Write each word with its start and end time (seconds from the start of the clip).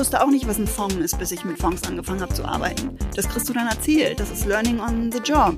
wusste 0.00 0.22
auch 0.24 0.30
nicht, 0.30 0.48
was 0.48 0.58
ein 0.58 0.66
Fonds 0.66 0.96
ist, 0.96 1.18
bis 1.18 1.30
ich 1.30 1.44
mit 1.44 1.58
Fonds 1.58 1.86
angefangen 1.86 2.22
habe 2.22 2.32
zu 2.32 2.42
arbeiten. 2.42 2.96
Das 3.16 3.28
kriegst 3.28 3.46
du 3.50 3.52
dann 3.52 3.66
erzählt. 3.66 4.18
Das 4.18 4.30
ist 4.30 4.46
Learning 4.46 4.80
on 4.80 5.12
the 5.12 5.18
Job. 5.18 5.56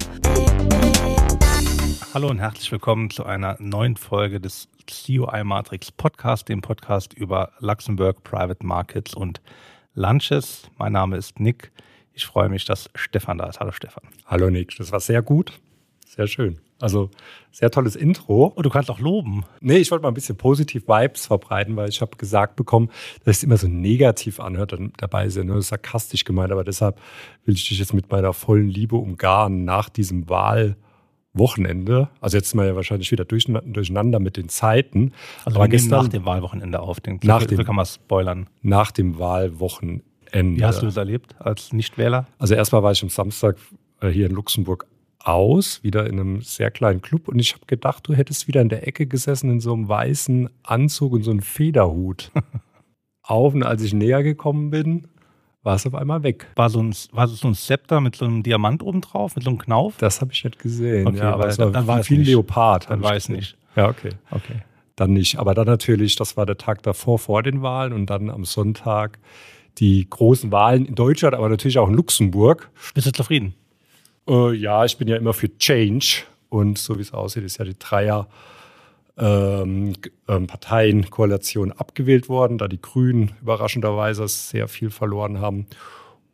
Hallo 2.13 2.29
und 2.29 2.41
herzlich 2.41 2.73
willkommen 2.73 3.09
zu 3.09 3.25
einer 3.25 3.57
neuen 3.61 3.97
Folge 3.97 4.41
des 4.41 4.69
COI 4.89 5.45
Matrix 5.45 5.93
Podcast, 5.93 6.49
dem 6.49 6.61
Podcast 6.61 7.15
über 7.15 7.53
Luxemburg, 7.61 8.25
Private 8.25 8.67
Markets 8.67 9.15
und 9.15 9.41
Lunches. 9.95 10.69
Mein 10.77 10.91
Name 10.91 11.19
ist 11.19 11.39
Nick. 11.39 11.71
Ich 12.13 12.27
freue 12.27 12.49
mich, 12.49 12.65
dass 12.65 12.91
Stefan 12.97 13.39
da 13.39 13.47
ist. 13.47 13.61
Hallo 13.61 13.71
Stefan. 13.71 14.03
Hallo 14.27 14.51
Nick, 14.51 14.77
das 14.77 14.91
war 14.91 14.99
sehr 14.99 15.23
gut. 15.23 15.53
Sehr 16.05 16.27
schön. 16.27 16.59
Also 16.83 17.11
sehr 17.53 17.71
tolles 17.71 17.95
Intro. 17.97 18.47
Und 18.47 18.67
du 18.67 18.71
kannst 18.71 18.91
auch 18.91 18.99
loben. 18.99 19.45
Nee, 19.61 19.77
ich 19.79 19.91
wollte 19.91 20.03
mal 20.03 20.09
ein 20.09 20.15
bisschen 20.15 20.37
positiv 20.37 20.89
Vibes 20.89 21.27
verbreiten, 21.27 21.77
weil 21.77 21.89
ich 21.89 22.01
habe 22.01 22.17
gesagt 22.17 22.57
bekommen, 22.57 22.91
dass 23.25 23.39
es 23.39 23.43
immer 23.45 23.57
so 23.57 23.69
negativ 23.69 24.41
anhört 24.41 24.73
dann 24.73 24.93
dabei 24.97 25.27
ist 25.27 25.37
ja 25.37 25.45
nur 25.45 25.63
sarkastisch 25.63 26.25
gemeint, 26.25 26.51
aber 26.53 26.65
deshalb 26.65 26.99
will 27.45 27.55
ich 27.55 27.69
dich 27.69 27.79
jetzt 27.79 27.95
mit 27.95 28.11
meiner 28.11 28.33
vollen 28.33 28.69
Liebe 28.69 28.97
umgarnen 28.97 29.65
nach 29.65 29.89
diesem 29.89 30.29
Wahlwochenende. 31.35 32.09
Also 32.21 32.37
jetzt 32.37 32.51
sind 32.51 32.61
wir 32.61 32.67
ja 32.67 32.77
wahrscheinlich 32.77 33.11
wieder 33.13 33.25
durcheinander 33.25 34.19
mit 34.21 34.37
den 34.37 34.49
Zeiten. 34.49 35.13
Also 35.45 35.59
aber 35.59 35.69
gestern 35.69 36.03
nach 36.05 36.09
dem 36.09 36.25
Wahlwochenende 36.25 36.81
auf. 36.81 37.01
Den 37.01 37.21
Nach 37.23 37.45
dem- 37.45 37.65
kann 37.65 37.77
man 37.77 37.87
spoilern. 37.87 38.49
nach 38.63 38.91
dem 38.91 39.19
Wahlwochenende. 39.19 40.03
Wie 40.33 40.65
hast 40.65 40.81
du 40.83 40.87
das 40.87 40.97
erlebt 40.97 41.35
als 41.39 41.73
Nichtwähler? 41.73 42.27
Also 42.39 42.55
erstmal 42.55 42.83
war 42.83 42.93
ich 42.93 43.03
am 43.03 43.09
Samstag 43.11 43.57
äh, 44.01 44.09
hier 44.09 44.27
in 44.27 44.33
Luxemburg 44.33 44.87
aus, 45.25 45.83
wieder 45.83 46.07
in 46.07 46.19
einem 46.19 46.41
sehr 46.43 46.71
kleinen 46.71 47.03
Club 47.03 47.29
und 47.29 47.39
ich 47.39 47.55
habe 47.55 47.67
gedacht, 47.67 48.07
du 48.07 48.15
hättest 48.15 48.49
wieder 48.49 48.61
in 48.61 48.69
der 48.69 48.87
Ecke 48.87 49.07
gesessen 49.07 49.51
in 49.51 49.61
so 49.61 49.73
einem 49.73 49.89
weißen 49.89 50.49
Anzug 50.63 51.13
und 51.13 51.23
so 51.23 51.31
einem 51.31 51.43
Federhut. 51.43 52.31
auf 53.23 53.55
und 53.55 53.63
als 53.63 53.83
ich 53.83 53.95
näher 53.95 54.23
gekommen 54.23 54.71
bin, 54.71 55.09
war 55.63 55.77
es 55.77 55.87
auf 55.87 55.95
einmal 55.95 56.23
weg. 56.23 56.47
War 56.57 56.71
so 56.71 56.83
ein, 56.83 56.95
war 57.13 57.29
so 57.29 57.47
ein 57.47 57.55
Zepter 57.55 58.01
mit 58.01 58.17
so 58.17 58.25
einem 58.25 58.43
Diamant 58.43 58.83
oben 58.83 59.01
drauf, 59.01 59.37
mit 59.37 59.45
so 59.45 59.51
einem 59.51 59.59
Knauf? 59.59 59.97
Das 59.99 60.21
habe 60.21 60.33
ich 60.33 60.43
nicht 60.43 60.59
gesehen. 60.59 61.07
Okay, 61.07 61.19
ja, 61.19 61.33
aber 61.33 61.47
es 61.47 61.59
war 61.59 61.71
dann 61.71 61.89
es 61.89 62.07
viel 62.07 62.19
nicht. 62.19 62.29
Leopard. 62.29 62.91
Dann 62.91 63.03
war 63.03 63.13
ich 63.13 63.25
es 63.25 63.29
nicht. 63.29 63.57
Ja, 63.77 63.89
okay. 63.89 64.11
Okay. 64.31 64.63
Dann 64.97 65.13
nicht. 65.13 65.39
Aber 65.39 65.55
dann 65.55 65.67
natürlich, 65.67 66.17
das 66.17 66.37
war 66.37 66.47
der 66.47 66.59
Tag 66.59 66.83
davor 66.83 67.19
vor 67.19 67.43
den 67.43 67.63
Wahlen 67.63 67.93
und 67.93 68.11
dann 68.11 68.29
am 68.29 68.45
Sonntag 68.45 69.19
die 69.79 70.07
großen 70.09 70.51
Wahlen 70.51 70.85
in 70.85 70.95
Deutschland, 70.97 71.35
aber 71.35 71.49
natürlich 71.49 71.79
auch 71.79 71.89
in 71.89 71.95
Luxemburg. 71.95 72.71
Bist 72.95 73.07
du 73.07 73.13
zufrieden? 73.13 73.55
Äh, 74.29 74.55
ja, 74.55 74.85
ich 74.85 74.97
bin 74.97 75.09
ja 75.09 75.17
immer 75.17 75.33
für 75.33 75.57
Change 75.59 76.25
und 76.49 76.79
so 76.79 76.97
wie 76.97 77.03
es 77.03 77.13
aussieht, 77.13 77.45
ist 77.45 77.59
ja 77.59 77.65
die 77.65 77.79
Dreier 77.79 78.29
ähm, 79.19 79.95
ähm, 80.29 80.47
abgewählt 81.77 82.29
worden, 82.29 82.59
da 82.59 82.69
die 82.69 82.81
Grünen 82.81 83.33
überraschenderweise 83.43 84.27
sehr 84.29 84.69
viel 84.69 84.91
verloren 84.91 85.41
haben. 85.41 85.67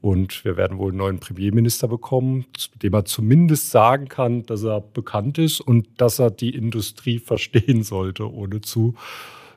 Und 0.00 0.44
wir 0.44 0.56
werden 0.56 0.78
wohl 0.78 0.90
einen 0.90 0.98
neuen 0.98 1.18
Premierminister 1.18 1.88
bekommen, 1.88 2.46
dem 2.82 2.94
er 2.94 3.04
zumindest 3.04 3.70
sagen 3.70 4.08
kann, 4.08 4.44
dass 4.46 4.62
er 4.62 4.80
bekannt 4.80 5.38
ist 5.38 5.60
und 5.60 5.88
dass 5.96 6.20
er 6.20 6.30
die 6.30 6.54
Industrie 6.54 7.18
verstehen 7.24 7.82
sollte, 7.82 8.32
ohne 8.32 8.60
zu 8.60 8.94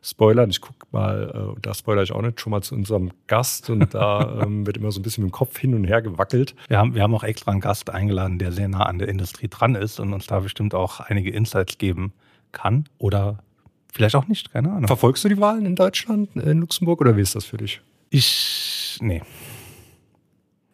spoilern. 0.02 0.50
Ich 0.50 0.62
gucke 0.62 0.86
mal, 0.92 1.32
äh, 1.34 1.38
und 1.56 1.66
da 1.66 1.74
spoilere 1.74 2.04
ich 2.04 2.12
auch 2.12 2.22
nicht, 2.22 2.40
schon 2.42 2.52
mal 2.52 2.62
zu 2.62 2.76
unserem 2.76 3.12
Gast 3.28 3.70
und 3.70 3.94
da 3.94 4.42
ähm, 4.44 4.66
wird 4.66 4.78
immer 4.78 4.92
so 4.92 5.00
ein 5.00 5.04
bisschen 5.04 5.24
mit 5.24 5.32
dem 5.32 5.34
Kopf 5.34 5.58
hin 5.58 5.74
und 5.76 5.84
her 5.84 6.02
gewackelt. 6.02 6.56
Wir 6.68 6.78
haben, 6.80 6.96
wir 6.96 7.04
haben 7.04 7.14
auch 7.14 7.24
extra 7.24 7.52
einen 7.52 7.62
Gast 7.62 7.90
eingeladen, 7.90 8.40
der 8.40 8.52
sehr 8.52 8.68
nah 8.68 8.86
an 8.86 9.00
der 9.00 9.08
Industrie 9.10 9.48
dran 9.48 9.76
ist 9.76 10.00
und 10.00 10.14
uns 10.14 10.28
da 10.28 10.40
bestimmt 10.40 10.74
auch 10.74 11.00
einige 11.00 11.30
Insights 11.32 11.78
geben 11.78 12.14
kann 12.52 12.86
oder 12.98 13.40
vielleicht 13.94 14.16
auch 14.16 14.28
nicht, 14.28 14.52
keine 14.52 14.70
Ahnung. 14.72 14.88
Verfolgst 14.88 15.24
du 15.24 15.30
die 15.30 15.40
Wahlen 15.40 15.66
in 15.66 15.76
Deutschland, 15.76 16.36
in 16.36 16.60
Luxemburg 16.60 17.02
oder 17.02 17.16
wie 17.16 17.22
ist 17.22 17.36
das 17.36 17.46
für 17.46 17.58
dich? 17.58 17.82
Ich, 18.10 18.98
nee. 19.02 19.22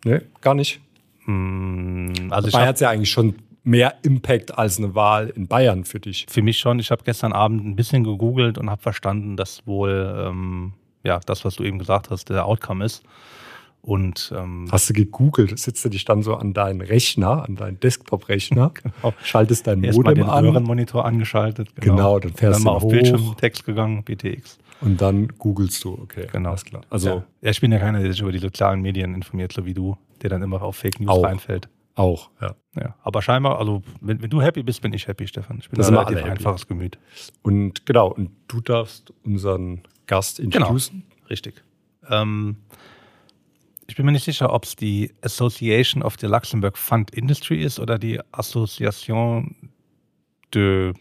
Nee, 0.05 0.21
gar 0.41 0.53
nicht. 0.55 0.79
Hm, 1.25 2.13
Also 2.29 2.47
ich 2.47 2.53
Dabei 2.53 2.63
hab, 2.63 2.69
hat 2.69 2.75
es 2.75 2.81
ja 2.81 2.89
eigentlich 2.89 3.11
schon 3.11 3.35
mehr 3.67 3.95
Impact 4.03 4.57
als 4.57 4.77
eine 4.77 4.95
Wahl 4.95 5.27
in 5.29 5.47
Bayern 5.47 5.83
für 5.83 5.99
dich. 5.99 6.25
für 6.29 6.41
mich 6.41 6.57
schon, 6.57 6.79
ich 6.79 6.89
habe 6.89 7.03
gestern 7.03 7.33
Abend 7.33 7.65
ein 7.65 7.75
bisschen 7.75 8.03
gegoogelt 8.03 8.57
und 8.57 8.69
habe 8.69 8.81
verstanden, 8.81 9.35
dass 9.35 9.67
wohl, 9.67 10.15
ähm, 10.25 10.73
ja, 11.03 11.19
das, 11.25 11.43
was 11.43 11.55
du 11.57 11.63
eben 11.63 11.77
gesagt 11.77 12.09
hast, 12.09 12.29
der 12.29 12.45
Outcome 12.45 12.85
ist. 12.85 13.03
Und 13.81 14.33
ähm, 14.35 14.67
Hast 14.71 14.89
du 14.89 14.93
gegoogelt, 14.93 15.57
sitzt 15.59 15.83
du 15.85 15.89
dich 15.89 16.03
dann 16.03 16.21
so 16.23 16.35
an 16.35 16.53
deinen 16.53 16.81
Rechner, 16.81 17.43
an 17.47 17.55
deinen 17.55 17.79
Desktop-Rechner, 17.79 18.71
Genau. 18.83 19.13
schaltest 19.23 19.67
dein 19.67 19.79
Modem 19.81 20.15
den 20.15 20.23
an 20.23 20.45
Röhrenmonitor 20.45 21.05
angeschaltet. 21.05 21.69
Genau, 21.75 22.19
dann 22.19 22.33
fährst 22.33 22.55
dann 22.59 22.63
du 22.63 22.69
mal 22.69 22.75
auf 22.75 22.83
hoch. 22.83 22.91
Bildschirmtext 22.91 23.65
gegangen, 23.65 24.03
BTX. 24.03 24.57
und 24.81 25.01
dann 25.01 25.27
googelst 25.37 25.83
du. 25.83 25.99
Okay, 26.03 26.27
Genau. 26.31 26.49
alles 26.49 26.65
klar. 26.65 26.81
Also 26.89 27.09
ja. 27.09 27.23
ja, 27.43 27.51
ich 27.51 27.61
bin 27.61 27.71
ja 27.71 27.79
keiner, 27.79 27.99
der 28.01 28.11
sich 28.11 28.21
über 28.21 28.31
die 28.31 28.39
sozialen 28.39 28.81
Medien 28.81 29.13
informiert, 29.13 29.53
so 29.53 29.65
wie 29.65 29.73
du, 29.73 29.95
der 30.21 30.29
dann 30.31 30.41
immer 30.41 30.61
auf 30.61 30.75
Fake 30.77 30.99
News 30.99 31.09
Auch. 31.09 31.23
reinfällt. 31.23 31.69
Auch, 31.97 32.29
ja. 32.41 32.55
Ja, 32.75 32.95
aber 33.01 33.21
scheinbar, 33.23 33.57
also 33.59 33.81
wenn, 34.01 34.21
wenn 34.21 34.29
du 34.29 34.41
happy 34.41 34.61
bist, 34.63 34.81
bin 34.81 34.93
ich 34.93 35.07
happy, 35.07 35.27
Stefan. 35.27 35.57
Ich 35.59 35.69
bin 35.69 35.79
Da 35.79 35.87
ein 35.87 35.93
relativ 35.95 36.17
happy. 36.19 36.29
einfaches 36.29 36.67
Gemüt. 36.67 36.99
Und 37.41 37.85
genau, 37.87 38.11
und 38.13 38.29
du 38.47 38.61
darfst 38.61 39.11
unseren 39.23 39.81
Gast 40.05 40.37
Genau, 40.37 40.45
introducen. 40.57 41.03
richtig. 41.29 41.63
Ähm, 42.09 42.57
ich 43.87 43.95
bin 43.95 44.05
mir 44.05 44.11
nicht 44.11 44.25
sicher, 44.25 44.53
ob 44.53 44.65
es 44.65 44.75
die 44.75 45.11
Association 45.21 46.03
of 46.03 46.15
the 46.19 46.27
Luxembourg 46.27 46.77
Fund 46.77 47.11
Industry 47.15 47.63
ist 47.63 47.79
oder 47.79 47.97
die 47.97 48.19
Association 48.31 49.55
de 50.53 50.93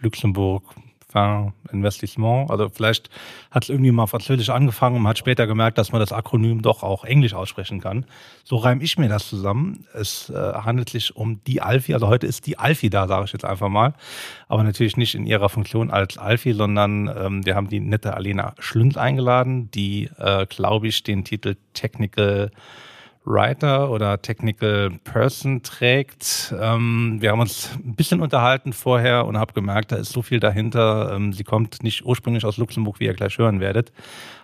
Luxembourg 0.00 0.62
Fin 1.10 1.52
Investissement. 1.72 2.50
Also 2.50 2.68
vielleicht 2.68 3.10
hat 3.50 3.64
es 3.64 3.68
irgendwie 3.68 3.90
mal 3.90 4.06
französisch 4.06 4.50
angefangen 4.50 4.96
und 4.96 5.02
man 5.02 5.10
hat 5.10 5.18
später 5.18 5.46
gemerkt, 5.46 5.78
dass 5.78 5.92
man 5.92 6.00
das 6.00 6.12
Akronym 6.12 6.62
doch 6.62 6.82
auch 6.82 7.04
englisch 7.04 7.34
aussprechen 7.34 7.80
kann. 7.80 8.06
So 8.44 8.56
reime 8.56 8.82
ich 8.82 8.98
mir 8.98 9.08
das 9.08 9.28
zusammen. 9.28 9.86
Es 9.94 10.30
äh, 10.30 10.34
handelt 10.34 10.88
sich 10.88 11.16
um 11.16 11.42
die 11.44 11.62
Alfi, 11.62 11.94
also 11.94 12.08
heute 12.08 12.26
ist 12.26 12.46
die 12.46 12.58
Alfi 12.58 12.90
da, 12.90 13.06
sage 13.08 13.24
ich 13.24 13.32
jetzt 13.32 13.44
einfach 13.44 13.68
mal. 13.68 13.94
Aber 14.48 14.62
natürlich 14.62 14.96
nicht 14.96 15.14
in 15.14 15.26
ihrer 15.26 15.48
Funktion 15.48 15.90
als 15.90 16.18
Alfi, 16.18 16.52
sondern 16.52 17.08
ähm, 17.08 17.46
wir 17.46 17.54
haben 17.54 17.68
die 17.68 17.80
nette 17.80 18.14
Alena 18.14 18.54
Schlünz 18.58 18.96
eingeladen, 18.96 19.70
die, 19.70 20.10
äh, 20.18 20.46
glaube 20.46 20.88
ich, 20.88 21.02
den 21.02 21.24
Titel 21.24 21.56
Technical 21.74 22.50
Writer 23.24 23.90
oder 23.90 24.22
Technical 24.22 24.90
Person 25.04 25.62
trägt. 25.62 26.54
Ähm, 26.58 27.18
wir 27.20 27.30
haben 27.30 27.40
uns 27.40 27.70
ein 27.74 27.94
bisschen 27.94 28.22
unterhalten 28.22 28.72
vorher 28.72 29.26
und 29.26 29.36
habe 29.36 29.52
gemerkt, 29.52 29.92
da 29.92 29.96
ist 29.96 30.12
so 30.12 30.22
viel 30.22 30.40
dahinter. 30.40 31.12
Ähm, 31.14 31.32
sie 31.32 31.44
kommt 31.44 31.82
nicht 31.82 32.04
ursprünglich 32.04 32.44
aus 32.44 32.56
Luxemburg, 32.56 32.98
wie 32.98 33.04
ihr 33.04 33.14
gleich 33.14 33.36
hören 33.36 33.60
werdet, 33.60 33.92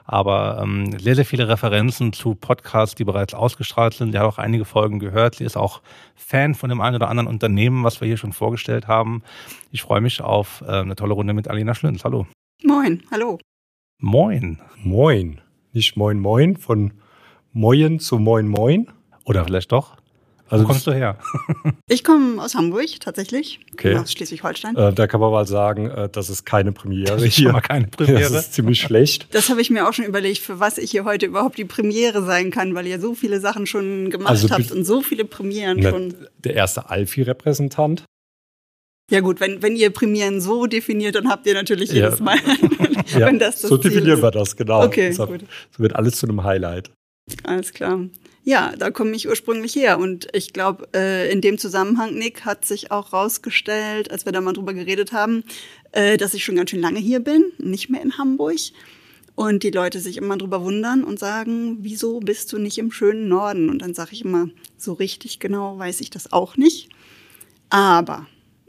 aber 0.05 0.61
ähm, 0.63 0.99
sehr, 0.99 1.15
sehr 1.15 1.25
viele 1.25 1.49
Referenzen 1.49 2.13
zu 2.13 2.35
Podcasts, 2.35 2.95
die 2.95 3.05
bereits 3.05 3.33
ausgestrahlt 3.33 3.95
sind. 3.95 4.13
Sie 4.13 4.19
hat 4.19 4.27
auch 4.27 4.39
einige 4.39 4.67
Folgen 4.67 4.99
gehört. 4.99 5.37
Sie 5.37 5.45
ist 5.45 5.57
auch 5.57 5.81
Fan 6.15 6.55
von 6.55 6.69
dem 6.69 6.83
einen 6.83 6.97
oder 6.97 7.09
anderen 7.09 7.29
Unternehmen, 7.29 7.83
was 7.83 8.01
wir 8.01 8.09
hier 8.09 8.19
schon 8.19 8.35
vorgestellt 8.35 8.89
haben. 8.89 9.23
Ich 9.71 9.83
freue 9.83 10.03
mich 10.03 10.21
auf 10.21 10.63
äh, 10.67 10.81
eine 10.81 10.97
tolle 10.97 11.15
Runde 11.15 11.33
mit 11.33 11.49
Alena 11.49 11.75
Schlünz. 11.75 12.05
Hallo. 12.05 12.27
Moin, 12.63 13.03
hallo. 13.11 13.39
Moin. 14.01 14.61
Moin. 14.83 15.41
Nicht 15.73 15.97
Moin 15.97 16.19
Moin, 16.19 16.57
von 16.57 16.93
Moin 17.61 17.99
zu 18.01 18.19
Moin 18.19 18.47
Moin. 18.49 18.87
Oder 19.25 19.47
vielleicht 19.47 19.73
doch. 19.73 19.97
Also 20.49 20.65
Wo 20.65 20.69
kommst 20.69 20.87
du 20.87 20.93
her? 20.93 21.19
Ich 21.89 22.05
komme 22.05 22.43
aus 22.43 22.55
Hamburg, 22.55 23.01
tatsächlich. 23.01 23.61
Okay. 23.73 23.97
Aus 23.97 24.13
Schleswig-Holstein. 24.13 24.77
Äh, 24.77 24.93
da 24.93 25.07
kann 25.07 25.21
man 25.21 25.31
mal 25.33 25.47
sagen, 25.47 25.89
äh, 25.89 26.09
das 26.11 26.29
ist 26.29 26.45
keine 26.45 26.73
Premiere 26.73 27.15
Das 27.15 27.23
ist 27.23 27.35
hier. 27.37 27.51
mal 27.53 27.63
keine 27.63 27.87
Das 27.87 27.97
Premiere. 27.97 28.37
ist 28.39 28.53
ziemlich 28.53 28.81
schlecht. 28.81 29.27
Das 29.35 29.49
habe 29.49 29.63
ich 29.63 29.71
mir 29.71 29.89
auch 29.89 29.95
schon 29.95 30.05
überlegt, 30.05 30.39
für 30.39 30.61
was 30.61 30.77
ich 30.77 30.91
hier 30.91 31.05
heute 31.07 31.25
überhaupt 31.25 31.57
die 31.57 31.65
Premiere 31.65 32.23
sein 32.25 32.51
kann, 32.51 32.75
weil 32.75 32.87
ihr 32.87 33.01
so 33.01 33.15
viele 33.15 33.41
Sachen 33.41 33.67
schon 33.67 34.11
gemacht 34.11 34.29
Also 34.29 34.51
habt 34.51 34.71
und 34.71 34.85
so 34.85 35.01
viele 35.01 35.25
Premieren 35.25 35.79
Na, 35.81 35.91
schon. 35.91 36.15
der 36.45 36.55
erste 36.55 36.91
Alfi-Repräsentant. 36.91 38.05
Ja 39.11 39.21
gut, 39.21 39.41
wenn, 39.41 39.63
wenn 39.63 39.77
ihr 39.77 39.91
Premieren 39.91 40.41
so 40.43 40.67
definiert, 40.67 41.15
dann 41.15 41.29
habt 41.31 41.47
ihr 41.47 41.55
natürlich 41.55 41.91
Ja. 41.93 42.05
jedes 42.07 42.21
Mal, 42.21 42.37
Ja, 43.19 43.27
wenn 43.29 43.39
das 43.39 43.61
das 43.63 43.71
so 43.71 43.79
Ziel 43.79 43.91
definieren 43.93 44.19
ist. 44.19 44.23
wir 44.23 44.31
das, 44.33 44.57
genau. 44.57 44.85
Okay, 44.85 45.09
Deshalb- 45.09 45.31
gut. 45.31 45.41
So 45.77 45.83
wird 45.83 45.95
alles 45.97 46.17
zu 46.17 46.27
einem 46.29 46.43
Highlight. 46.45 46.91
Alles 47.45 47.73
klar. 47.73 48.09
Ja, 48.45 48.75
da 48.79 48.93
komme 48.93 49.17
ich 49.17 49.29
ursprünglich 49.29 49.75
her. 49.75 49.99
Und 49.99 50.29
ich 50.33 50.53
glaube, 50.53 50.89
äh, 50.95 51.31
in 51.33 51.41
dem 51.41 51.59
Zusammenhang, 51.59 52.15
Nick, 52.15 52.45
hat 52.45 52.65
sich 52.65 52.93
auch 52.93 53.13
rausgestellt, 53.13 54.11
als 54.11 54.25
wir 54.25 54.33
da 54.33 54.41
mal 54.41 54.53
drüber 54.53 54.73
geredet 54.73 55.13
haben, 55.13 55.43
äh, 55.93 56.17
dass 56.17 56.35
ich 56.35 56.45
schon 56.45 56.55
ganz 56.55 56.71
schön 56.71 56.81
lange 56.81 57.01
hier 57.01 57.21
bin, 57.21 57.45
nicht 57.59 57.91
mehr 57.91 58.03
in 58.03 58.19
Hamburg. 58.19 58.59
Und 59.35 59.65
die 59.65 59.71
Leute 59.71 59.99
sich 60.01 60.17
immer 60.17 60.39
drüber 60.39 60.63
wundern 60.63 61.05
und 61.05 61.19
sagen, 61.19 61.79
wieso 61.81 62.21
bist 62.21 62.53
du 62.53 62.59
nicht 62.59 62.79
im 62.79 62.93
schönen 62.93 63.29
Norden? 63.29 63.69
Und 63.69 63.83
dann 63.83 63.95
sage 63.95 64.11
ich 64.13 64.25
immer, 64.25 64.49
so 64.79 64.93
richtig 64.93 65.41
genau 65.41 65.79
weiß 65.79 66.01
ich 66.01 66.11
das 66.11 66.33
auch 66.33 66.57
nicht. 66.57 66.89
Aber, 67.69 68.27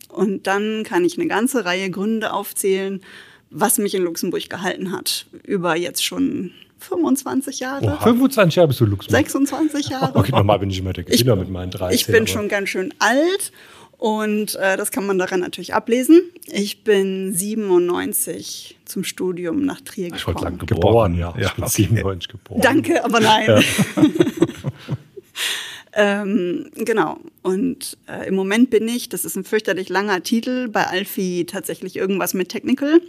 und 0.09 0.47
dann 0.47 0.83
kann 0.83 1.05
ich 1.05 1.17
eine 1.17 1.27
ganze 1.27 1.63
Reihe 1.63 1.89
Gründe 1.89 2.33
aufzählen, 2.33 3.01
was 3.49 3.77
mich 3.77 3.93
in 3.93 4.03
Luxemburg 4.03 4.49
gehalten 4.49 4.91
hat. 4.91 5.27
Über 5.43 5.77
jetzt 5.77 6.03
schon 6.03 6.51
25 6.79 7.59
Jahre. 7.59 7.97
25 8.01 8.55
Jahre 8.55 8.67
bist 8.67 8.79
du 8.79 8.85
Luxemburg. 8.85 9.19
26 9.25 9.89
Jahre. 9.89 10.15
Okay, 10.15 10.31
normal 10.31 10.59
bin 10.59 10.69
ich 10.69 10.79
immer 10.79 10.93
der 10.93 11.03
Gewinner 11.03 11.33
Ich- 11.33 11.39
mit 11.39 11.49
meinen 11.49 11.71
13. 11.71 11.95
Ich 11.95 12.05
bin 12.07 12.15
aber- 12.17 12.27
schon 12.27 12.47
ganz 12.49 12.69
schön 12.69 12.93
alt 12.99 13.51
Und 13.99 14.53
äh, 14.57 14.77
das 14.77 14.91
kann 14.91 15.07
man 15.07 15.17
daran 15.17 15.39
natürlich 15.39 15.73
ablesen. 15.73 16.21
Ich 16.45 16.83
bin 16.83 17.33
97 17.33 18.77
zum 18.85 19.03
Studium 19.03 19.65
nach 19.65 19.81
Trier 19.81 20.11
gekommen. 20.11 20.17
Ich 20.19 20.27
wollte 20.27 20.41
sagen, 20.41 20.57
Geboren, 20.59 21.13
geboren. 21.13 21.15
ja. 21.15 21.33
ja 21.39 21.47
Ich 21.47 21.53
bin 21.55 21.63
okay. 21.63 21.73
97 21.73 22.27
geboren. 22.29 22.61
Danke, 22.61 23.03
aber 23.03 23.19
nein. 23.19 23.63
ähm, 25.93 26.69
genau. 26.75 27.17
Und 27.41 27.97
äh, 28.07 28.27
im 28.27 28.35
Moment 28.35 28.69
bin 28.69 28.87
ich, 28.87 29.09
das 29.09 29.25
ist 29.25 29.35
ein 29.35 29.43
fürchterlich 29.43 29.89
langer 29.89 30.21
Titel, 30.21 30.67
bei 30.67 30.85
Alfie 30.85 31.45
tatsächlich 31.45 31.95
irgendwas 31.95 32.33
mit 32.35 32.49
Technical. 32.49 33.01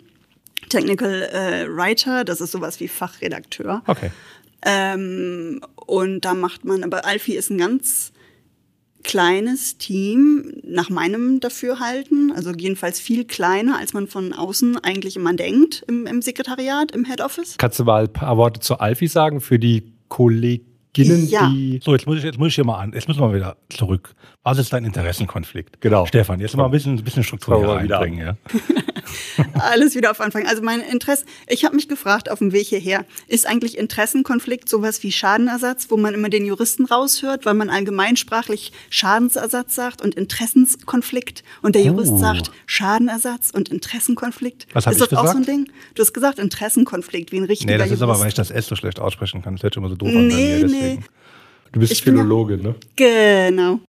Technical 0.69 1.23
äh, 1.23 1.67
Writer, 1.69 2.25
das 2.25 2.41
ist 2.41 2.53
sowas 2.53 2.81
wie 2.81 2.89
Fachredakteur. 2.89 3.83
Okay. 3.87 4.11
Ähm, 4.63 5.61
und 5.87 6.25
da 6.25 6.35
macht 6.35 6.65
man, 6.65 6.85
aber 6.85 7.05
Alfie 7.05 7.37
ist 7.37 7.51
ein 7.51 7.59
ganz 7.59 8.13
kleines 9.05 9.79
Team, 9.79 10.53
nach 10.65 10.91
meinem 10.91 11.41
Dafürhalten, 11.41 12.33
also 12.33 12.53
jedenfalls 12.53 13.01
viel 13.01 13.25
kleiner, 13.25 13.79
als 13.79 13.95
man 13.95 14.07
von 14.07 14.33
außen 14.33 14.77
eigentlich 14.79 15.17
immer 15.17 15.33
denkt 15.33 15.85
im, 15.89 16.07
im 16.07 16.21
Sekretariat, 16.21 16.93
im 16.93 17.05
Head 17.05 17.21
Office. 17.21 17.55
Kannst 17.59 17.79
du 17.79 17.85
mal 17.85 18.05
ein 18.05 18.13
paar 18.13 18.37
Worte 18.37 18.61
zu 18.61 18.79
Alfie 18.79 19.07
sagen 19.07 19.41
für 19.41 19.59
die 19.59 19.93
Kolleginnen, 21.05 21.29
Ja. 21.29 21.49
die. 21.51 21.81
So, 21.83 21.93
jetzt 21.93 22.07
muss 22.07 22.19
ich, 22.19 22.25
jetzt 22.25 22.39
muss 22.39 22.49
ich 22.49 22.55
hier 22.55 22.65
mal 22.65 22.79
an. 22.79 22.93
Jetzt 22.93 23.09
müssen 23.09 23.21
wir 23.21 23.29
mal 23.29 23.35
wieder 23.35 23.57
zurück. 23.71 24.15
Was 24.43 24.59
ist 24.59 24.73
dein 24.73 24.85
Interessenkonflikt? 24.85 25.81
Genau. 25.81 26.07
Stefan, 26.07 26.41
jetzt 26.41 26.57
mal 26.57 26.65
ein 26.65 26.71
bisschen, 26.71 26.97
ein 26.97 27.05
bisschen 27.05 27.23
Struktur 27.25 27.59
hier 27.59 27.69
reinbringen. 27.69 28.19
Ja. 28.27 28.37
Alles 29.55 29.95
wieder 29.95 30.11
auf 30.11 30.21
Anfang. 30.21 30.47
Also 30.47 30.63
mein 30.63 30.81
Interesse, 30.81 31.25
ich 31.47 31.65
habe 31.65 31.75
mich 31.77 31.89
gefragt 31.89 32.31
auf 32.31 32.39
dem 32.39 32.53
Weg 32.53 32.67
hierher, 32.69 33.05
ist 33.27 33.47
eigentlich 33.47 33.79
Interessenkonflikt 33.79 34.69
sowas 34.69 35.03
wie 35.03 35.13
Schadenersatz, 35.13 35.91
wo 35.91 35.97
man 35.97 36.15
immer 36.15 36.29
den 36.29 36.45
Juristen 36.45 36.85
raushört, 36.87 37.47
weil 37.47 37.55
man 37.55 37.71
allgemeinsprachlich 37.71 38.73
Schadensersatz 38.91 39.75
sagt 39.75 40.03
und 40.03 40.15
Interessenskonflikt 40.15 41.43
und 41.63 41.75
der 41.75 41.83
Jurist 41.83 42.13
Oh. 42.13 42.19
sagt 42.19 42.51
Schadenersatz 42.67 43.51
und 43.51 43.69
Interessenkonflikt. 43.69 44.67
Was 44.73 44.87
ist 44.87 44.93
ich 44.93 44.99
das 44.99 45.13
auch 45.19 45.25
so 45.27 45.31
ein 45.37 45.41
gesagt? 45.43 45.49
Ding? 45.49 45.73
Du 45.95 46.03
hast 46.03 46.13
gesagt 46.13 46.39
Interessenkonflikt, 46.39 47.33
wie 47.33 47.39
ein 47.39 47.45
richtiger 47.45 47.73
Nee, 47.73 47.79
das 47.79 47.87
ist 47.91 48.01
Jurist. 48.01 48.03
aber, 48.03 48.21
weil 48.21 48.29
ich 48.29 48.35
das 48.35 48.51
S 48.51 48.67
so 48.67 48.77
schlecht 48.77 48.99
aussprechen 49.01 49.43
kann. 49.43 49.55
Das 49.57 49.63
hört 49.63 49.75
sich 49.75 49.79
immer 49.79 49.89
so 49.91 49.97
doof 49.97 50.09
an 50.09 50.29
bei 50.29 50.35
Nee, 50.35 50.65
nee. 50.65 50.88
Deswegen. 50.97 51.05
Du 51.73 51.81
bist 51.81 51.93
Ich 51.93 52.03
Philologin, 52.03 52.63
ne? 52.63 52.75
Genau. 52.97 53.81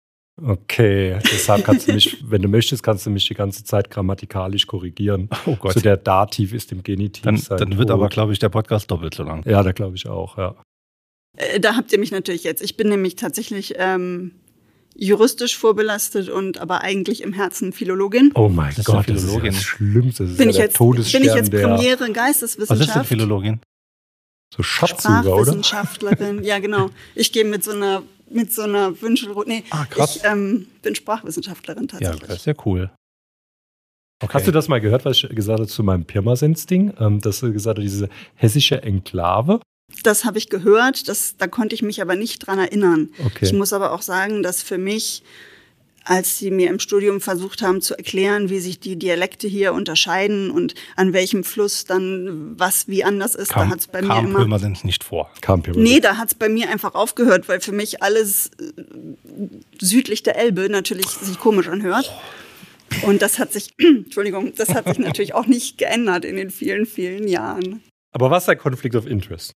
Okay, 0.40 1.18
deshalb 1.32 1.64
kannst 1.64 1.88
du 1.88 1.92
mich, 1.92 2.18
wenn 2.30 2.42
du 2.42 2.48
möchtest, 2.48 2.82
kannst 2.82 3.04
du 3.06 3.10
mich 3.10 3.26
die 3.26 3.34
ganze 3.34 3.64
Zeit 3.64 3.90
grammatikalisch 3.90 4.66
korrigieren. 4.66 5.28
Oh 5.46 5.56
Gott. 5.56 5.74
So 5.74 5.80
der 5.80 5.96
Dativ 5.96 6.52
ist 6.52 6.70
im 6.72 6.82
Genitiv. 6.82 7.24
Dann, 7.24 7.36
sein 7.36 7.58
dann 7.58 7.78
wird 7.78 7.90
aber, 7.90 8.08
glaube 8.08 8.32
ich, 8.32 8.38
der 8.38 8.48
Podcast 8.48 8.90
doppelt 8.90 9.14
so 9.14 9.22
lang. 9.24 9.42
Ja, 9.48 9.62
da 9.62 9.72
glaube 9.72 9.96
ich 9.96 10.06
auch, 10.08 10.38
ja. 10.38 10.54
Äh, 11.36 11.58
Da 11.60 11.76
habt 11.76 11.92
ihr 11.92 11.98
mich 11.98 12.12
natürlich 12.12 12.44
jetzt. 12.44 12.62
Ich 12.62 12.76
bin 12.76 12.88
nämlich 12.88 13.16
tatsächlich 13.16 13.74
ähm, 13.78 14.32
juristisch 14.94 15.56
vorbelastet 15.56 16.28
und 16.28 16.58
aber 16.58 16.82
eigentlich 16.82 17.22
im 17.22 17.32
Herzen 17.32 17.72
Philologin. 17.72 18.30
Oh 18.34 18.48
mein 18.48 18.70
Das 18.70 18.80
ist 18.80 18.84
Gott, 18.86 19.06
eine 19.08 19.14
das 19.14 19.24
ist 19.24 19.28
ja 19.28 19.28
Philologin. 19.40 19.52
das 19.54 19.62
Schlimmste. 19.62 20.22
Das 20.24 20.32
ist 20.32 20.38
bin, 20.38 20.46
ja 20.46 20.50
ich 20.50 20.56
der 20.56 20.64
jetzt, 20.66 20.76
Todesstern 20.76 21.22
bin 21.22 21.30
ich 21.30 21.36
jetzt 21.36 21.52
der 21.52 21.58
Premiere 21.60 21.78
Was 21.78 21.92
ist 21.92 22.06
denn 22.06 22.12
Geisteswissenschaft? 22.14 23.08
Philologin? 23.08 23.60
So 24.54 24.62
Schatzsucher, 24.62 25.20
oder? 25.20 25.44
Sprachwissenschaftlerin, 25.44 26.42
ja 26.44 26.58
genau. 26.58 26.90
Ich 27.14 27.32
gehe 27.32 27.44
mit 27.44 27.64
so 27.64 27.72
einer 27.72 28.02
mit 28.30 28.52
so 28.52 28.62
einer 28.62 29.00
Wünschelrute. 29.00 29.48
Nee, 29.48 29.64
Ah, 29.70 29.86
krass. 29.86 30.16
ich 30.16 30.24
ähm, 30.24 30.66
bin 30.82 30.94
Sprachwissenschaftlerin 30.94 31.84
Ja, 31.84 31.98
tatsächlich. 31.98 32.28
das 32.28 32.36
ist 32.38 32.46
ja 32.46 32.54
cool. 32.66 32.90
Okay. 34.22 34.32
Hast 34.34 34.46
du 34.46 34.50
das 34.50 34.68
mal 34.68 34.80
gehört, 34.80 35.04
was 35.04 35.16
ich 35.22 35.28
gesagt 35.30 35.60
habe 35.60 35.68
zu 35.68 35.82
meinem 35.82 36.04
Pirmasens-Ding? 36.04 36.92
Ähm, 36.98 37.20
dass 37.20 37.40
du 37.40 37.52
gesagt 37.52 37.78
hast, 37.78 37.84
diese 37.84 38.08
hessische 38.34 38.82
Enklave? 38.82 39.60
Das 40.02 40.24
habe 40.26 40.36
ich 40.38 40.50
gehört, 40.50 41.08
das, 41.08 41.36
da 41.38 41.46
konnte 41.46 41.74
ich 41.74 41.80
mich 41.82 42.02
aber 42.02 42.16
nicht 42.16 42.40
dran 42.46 42.58
erinnern. 42.58 43.08
Okay. 43.24 43.46
Ich 43.46 43.52
muss 43.54 43.72
aber 43.72 43.92
auch 43.92 44.02
sagen, 44.02 44.42
dass 44.42 44.62
für 44.62 44.76
mich, 44.76 45.22
als 46.08 46.38
sie 46.38 46.50
mir 46.50 46.70
im 46.70 46.78
Studium 46.78 47.20
versucht 47.20 47.60
haben 47.60 47.82
zu 47.82 47.94
erklären, 47.94 48.48
wie 48.48 48.60
sich 48.60 48.80
die 48.80 48.96
Dialekte 48.96 49.46
hier 49.46 49.74
unterscheiden 49.74 50.50
und 50.50 50.74
an 50.96 51.12
welchem 51.12 51.44
Fluss 51.44 51.84
dann 51.84 52.58
was 52.58 52.88
wie 52.88 53.04
anders 53.04 53.34
ist, 53.34 53.50
da 53.50 53.56
kam, 53.56 53.70
hat 53.70 53.80
es 53.80 53.88
bei 53.88 54.00
mir 54.00 54.08
kam 54.08 54.26
immer. 54.26 54.38
Pirmasens 54.38 54.84
nicht 54.84 55.04
vor. 55.04 55.30
Kam. 55.42 55.62
Nee, 55.74 56.00
da 56.00 56.16
hat 56.16 56.28
es 56.28 56.34
bei 56.34 56.48
mir 56.48 56.70
einfach 56.70 56.94
aufgehört, 56.94 57.46
weil 57.48 57.60
für 57.60 57.72
mich 57.72 58.02
alles 58.02 58.50
äh, 58.58 58.82
südlich 59.78 60.22
der 60.22 60.36
Elbe 60.36 60.70
natürlich 60.70 61.08
sich 61.08 61.38
komisch 61.38 61.68
anhört. 61.68 62.10
Und 63.02 63.20
das 63.20 63.38
hat 63.38 63.52
sich, 63.52 63.74
Entschuldigung, 63.78 64.54
das 64.54 64.70
hat 64.70 64.88
sich 64.88 64.98
natürlich 64.98 65.34
auch 65.34 65.46
nicht 65.46 65.76
geändert 65.76 66.24
in 66.24 66.36
den 66.36 66.50
vielen, 66.50 66.86
vielen 66.86 67.28
Jahren. 67.28 67.82
Aber 68.12 68.30
was 68.30 68.44
ist 68.44 68.48
der 68.48 68.56
Conflict 68.56 68.96
of 68.96 69.06
Interest? 69.06 69.52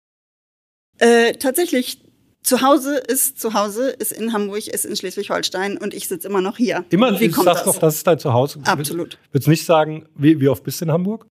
Äh, 0.98 1.34
tatsächlich, 1.34 2.00
zu 2.44 2.62
Hause 2.62 2.98
ist 2.98 3.40
zu 3.40 3.54
Hause, 3.54 3.90
ist 3.90 4.12
in 4.12 4.34
Hamburg, 4.34 4.68
ist 4.68 4.86
in 4.86 4.96
Schleswig-Holstein 4.96 5.78
und 5.78 5.94
ich 5.94 6.08
sitze 6.08 6.28
immer 6.28 6.42
noch 6.42 6.58
hier. 6.58 6.86
Immer, 6.90 7.20
wie 7.20 7.30
kommt 7.30 7.48
das? 7.48 7.64
doch, 7.64 7.78
das 7.78 7.96
ist 7.96 8.08
dein 8.08 8.20
Zuhause. 8.20 8.60
Absolut. 8.64 9.18
Würdest 9.32 9.48
du 9.48 9.52
nicht 9.52 9.66
sagen, 9.66 10.08
wie, 10.16 10.40
wie 10.40 10.50
oft 10.50 10.64
bist 10.64 10.82
du 10.82 10.86
in 10.86 10.92
Hamburg? 10.92 11.28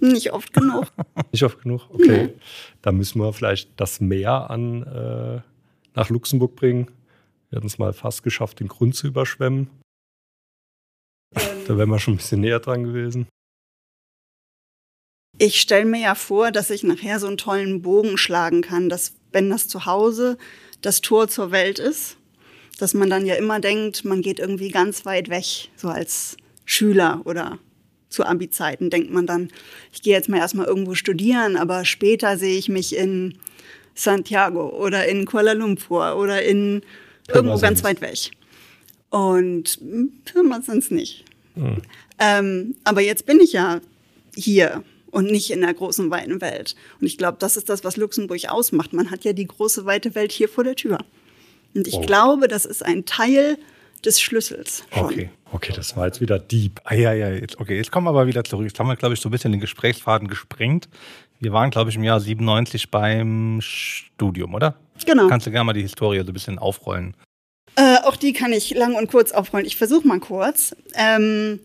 Nicht 0.00 0.32
oft 0.32 0.52
genug. 0.52 0.86
Nicht 1.32 1.44
oft 1.44 1.62
genug? 1.62 1.82
Okay. 1.90 2.34
Dann 2.82 2.96
müssen 2.96 3.20
wir 3.20 3.32
vielleicht 3.32 3.70
das 3.76 4.00
Meer 4.00 4.50
an, 4.50 4.82
äh, 4.82 5.40
nach 5.94 6.10
Luxemburg 6.10 6.56
bringen. 6.56 6.88
Wir 7.50 7.56
hatten 7.56 7.68
es 7.68 7.78
mal 7.78 7.92
fast 7.92 8.22
geschafft, 8.22 8.60
den 8.60 8.68
Grund 8.68 8.96
zu 8.96 9.06
überschwemmen. 9.06 9.70
Da 11.66 11.78
wären 11.78 11.88
wir 11.88 11.98
schon 11.98 12.14
ein 12.14 12.16
bisschen 12.18 12.40
näher 12.40 12.60
dran 12.60 12.84
gewesen. 12.84 13.26
Ich 15.38 15.60
stelle 15.60 15.84
mir 15.84 16.00
ja 16.00 16.14
vor, 16.14 16.52
dass 16.52 16.70
ich 16.70 16.82
nachher 16.84 17.18
so 17.18 17.26
einen 17.26 17.38
tollen 17.38 17.82
Bogen 17.82 18.18
schlagen 18.18 18.62
kann, 18.62 18.88
dass 18.88 19.14
wenn 19.34 19.50
das 19.50 19.68
zu 19.68 19.84
Hause 19.84 20.38
das 20.80 21.00
Tor 21.00 21.28
zur 21.28 21.50
Welt 21.50 21.78
ist, 21.78 22.16
dass 22.78 22.94
man 22.94 23.10
dann 23.10 23.26
ja 23.26 23.34
immer 23.34 23.60
denkt, 23.60 24.04
man 24.04 24.22
geht 24.22 24.38
irgendwie 24.38 24.70
ganz 24.70 25.04
weit 25.04 25.28
weg, 25.28 25.70
so 25.76 25.88
als 25.88 26.36
Schüler 26.64 27.20
oder 27.24 27.58
zu 28.08 28.24
Abi-Zeiten 28.24 28.90
denkt 28.90 29.10
man 29.10 29.26
dann, 29.26 29.50
ich 29.92 30.02
gehe 30.02 30.14
jetzt 30.14 30.28
mal 30.28 30.38
erstmal 30.38 30.66
irgendwo 30.66 30.94
studieren, 30.94 31.56
aber 31.56 31.84
später 31.84 32.38
sehe 32.38 32.56
ich 32.56 32.68
mich 32.68 32.96
in 32.96 33.38
Santiago 33.94 34.68
oder 34.68 35.06
in 35.06 35.26
Kuala 35.26 35.52
Lumpur 35.52 36.16
oder 36.16 36.42
in 36.42 36.82
irgendwo 37.28 37.58
ganz 37.58 37.82
weit 37.82 38.00
weg. 38.00 38.30
Und 39.10 39.78
hm, 39.80 40.12
Pirmasens 40.24 40.90
nicht. 40.90 41.24
Ähm, 42.18 42.74
aber 42.84 43.00
jetzt 43.00 43.26
bin 43.26 43.40
ich 43.40 43.52
ja 43.52 43.80
hier 44.34 44.82
und 45.14 45.26
nicht 45.30 45.50
in 45.50 45.60
der 45.62 45.72
großen, 45.74 46.10
weiten 46.10 46.40
Welt. 46.40 46.74
Und 47.00 47.06
ich 47.06 47.16
glaube, 47.18 47.38
das 47.40 47.56
ist 47.56 47.68
das, 47.68 47.84
was 47.84 47.96
Luxemburg 47.96 48.40
ausmacht. 48.48 48.92
Man 48.92 49.10
hat 49.10 49.24
ja 49.24 49.32
die 49.32 49.46
große, 49.46 49.86
weite 49.86 50.14
Welt 50.14 50.32
hier 50.32 50.48
vor 50.48 50.64
der 50.64 50.74
Tür. 50.74 50.98
Und 51.74 51.86
ich 51.88 51.94
Oh. 51.94 52.00
glaube, 52.02 52.48
das 52.48 52.64
ist 52.64 52.84
ein 52.84 53.04
Teil 53.04 53.56
des 54.04 54.20
Schlüssels. 54.20 54.84
Schon. 54.92 55.04
Okay. 55.04 55.30
Okay, 55.52 55.72
das 55.74 55.96
war 55.96 56.06
jetzt 56.06 56.20
wieder 56.20 56.38
deep. 56.40 56.80
Ah, 56.84 56.94
ja, 56.94 57.12
ja, 57.12 57.30
jetzt, 57.30 57.60
okay, 57.60 57.76
jetzt 57.76 57.92
kommen 57.92 58.06
wir 58.06 58.10
aber 58.10 58.26
wieder 58.26 58.42
zurück. 58.42 58.66
Jetzt 58.66 58.78
haben 58.80 58.88
wir, 58.88 58.96
glaube 58.96 59.14
ich, 59.14 59.20
so 59.20 59.28
ein 59.28 59.32
bisschen 59.32 59.52
den 59.52 59.60
Gesprächsfaden 59.60 60.26
gesprengt. 60.28 60.88
Wir 61.40 61.52
waren, 61.52 61.70
glaube 61.70 61.90
ich, 61.90 61.96
im 61.96 62.02
Jahr 62.04 62.20
97 62.20 62.90
beim 62.90 63.60
Studium, 63.62 64.54
oder? 64.54 64.74
Genau. 65.06 65.28
Kannst 65.28 65.46
du 65.46 65.50
gerne 65.52 65.64
mal 65.64 65.72
die 65.72 65.82
Historie 65.82 66.18
so 66.20 66.26
ein 66.26 66.32
bisschen 66.32 66.58
aufrollen? 66.58 67.14
Äh, 67.76 67.98
auch 68.04 68.16
die 68.16 68.32
kann 68.32 68.52
ich 68.52 68.74
lang 68.74 68.94
und 68.94 69.08
kurz 69.10 69.30
aufrollen. 69.32 69.66
Ich 69.66 69.76
versuche 69.76 70.06
mal 70.06 70.20
kurz. 70.20 70.74
Ähm, 70.96 71.60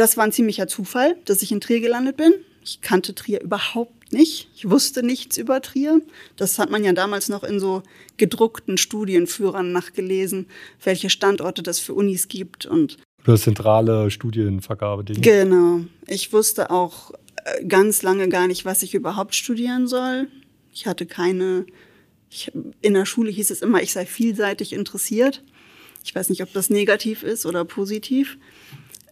das 0.00 0.16
war 0.16 0.24
ein 0.24 0.32
ziemlicher 0.32 0.66
Zufall, 0.66 1.16
dass 1.26 1.42
ich 1.42 1.52
in 1.52 1.60
Trier 1.60 1.80
gelandet 1.80 2.16
bin. 2.16 2.32
Ich 2.64 2.80
kannte 2.80 3.14
Trier 3.14 3.42
überhaupt 3.42 4.12
nicht. 4.12 4.48
Ich 4.54 4.68
wusste 4.68 5.02
nichts 5.02 5.36
über 5.36 5.60
Trier. 5.60 6.00
Das 6.36 6.58
hat 6.58 6.70
man 6.70 6.84
ja 6.84 6.92
damals 6.92 7.28
noch 7.28 7.44
in 7.44 7.60
so 7.60 7.82
gedruckten 8.16 8.78
Studienführern 8.78 9.72
nachgelesen, 9.72 10.46
welche 10.82 11.10
Standorte 11.10 11.62
das 11.62 11.80
für 11.80 11.92
Unis 11.92 12.28
gibt. 12.28 12.64
Und 12.64 12.96
Oder 13.26 13.36
zentrale 13.36 14.10
Studienvergabe-Ding. 14.10 15.20
genau, 15.20 15.80
ich 16.06 16.32
wusste 16.32 16.70
auch 16.70 17.12
äh, 17.44 17.64
ganz 17.66 18.02
lange 18.02 18.28
gar 18.30 18.46
nicht, 18.46 18.64
was 18.64 18.82
ich 18.82 18.94
überhaupt 18.94 19.34
studieren 19.34 19.86
soll. 19.86 20.28
Ich 20.72 20.86
hatte 20.86 21.04
keine, 21.04 21.66
ich, 22.30 22.50
in 22.80 22.94
der 22.94 23.04
Schule 23.04 23.30
hieß 23.30 23.50
es 23.50 23.60
immer, 23.60 23.82
ich 23.82 23.92
sei 23.92 24.06
vielseitig 24.06 24.72
interessiert. 24.72 25.42
Ich 26.02 26.14
weiß 26.14 26.30
nicht, 26.30 26.42
ob 26.42 26.52
das 26.54 26.70
negativ 26.70 27.22
ist 27.22 27.44
oder 27.44 27.66
positiv. 27.66 28.38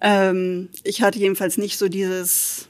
Ähm, 0.01 0.69
ich 0.85 1.03
hatte 1.03 1.19
jedenfalls 1.19 1.59
nicht 1.59 1.79
so 1.79 1.89
dieses, 1.89 2.69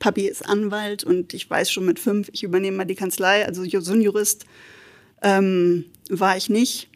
Papi 0.00 0.26
ist 0.26 0.44
Anwalt 0.44 1.04
und 1.04 1.32
ich 1.34 1.48
weiß 1.48 1.70
schon 1.70 1.84
mit 1.84 2.00
fünf, 2.00 2.28
ich 2.32 2.42
übernehme 2.42 2.78
mal 2.78 2.84
die 2.84 2.96
Kanzlei. 2.96 3.46
Also 3.46 3.64
so 3.64 3.92
ein 3.92 4.00
Jurist 4.00 4.46
ähm, 5.22 5.84
war 6.08 6.36
ich 6.36 6.48
nicht. 6.48 6.88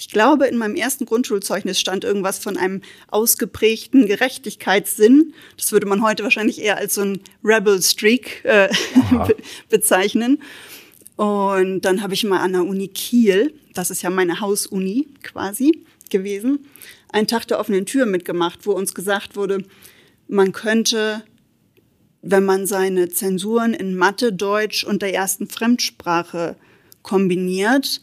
Ich 0.00 0.08
glaube, 0.08 0.46
in 0.46 0.56
meinem 0.56 0.74
ersten 0.74 1.06
Grundschulzeugnis 1.06 1.78
stand 1.78 2.04
irgendwas 2.04 2.38
von 2.38 2.56
einem 2.56 2.82
ausgeprägten 3.08 4.06
Gerechtigkeitssinn. 4.06 5.34
Das 5.56 5.72
würde 5.72 5.86
man 5.86 6.02
heute 6.02 6.22
wahrscheinlich 6.22 6.60
eher 6.60 6.78
als 6.78 6.94
so 6.94 7.02
ein 7.02 7.20
Rebel 7.44 7.82
Streak 7.82 8.44
äh, 8.44 8.68
be 9.10 9.36
bezeichnen. 9.68 10.42
Und 11.16 11.80
dann 11.82 12.00
habe 12.00 12.14
ich 12.14 12.24
mal 12.24 12.38
an 12.38 12.52
der 12.52 12.64
Uni 12.64 12.88
Kiel, 12.88 13.52
das 13.74 13.90
ist 13.90 14.02
ja 14.02 14.10
meine 14.10 14.40
Hausuni 14.40 15.08
quasi 15.22 15.84
gewesen, 16.10 16.66
einen 17.10 17.26
Tag 17.26 17.46
der 17.48 17.58
offenen 17.58 17.86
Tür 17.86 18.06
mitgemacht, 18.06 18.66
wo 18.66 18.72
uns 18.72 18.94
gesagt 18.94 19.36
wurde, 19.36 19.64
man 20.28 20.52
könnte, 20.52 21.24
wenn 22.22 22.44
man 22.44 22.66
seine 22.66 23.08
Zensuren 23.08 23.74
in 23.74 23.96
Mathe, 23.96 24.32
Deutsch 24.32 24.84
und 24.84 25.02
der 25.02 25.14
ersten 25.14 25.48
Fremdsprache 25.48 26.56
kombiniert, 27.02 28.00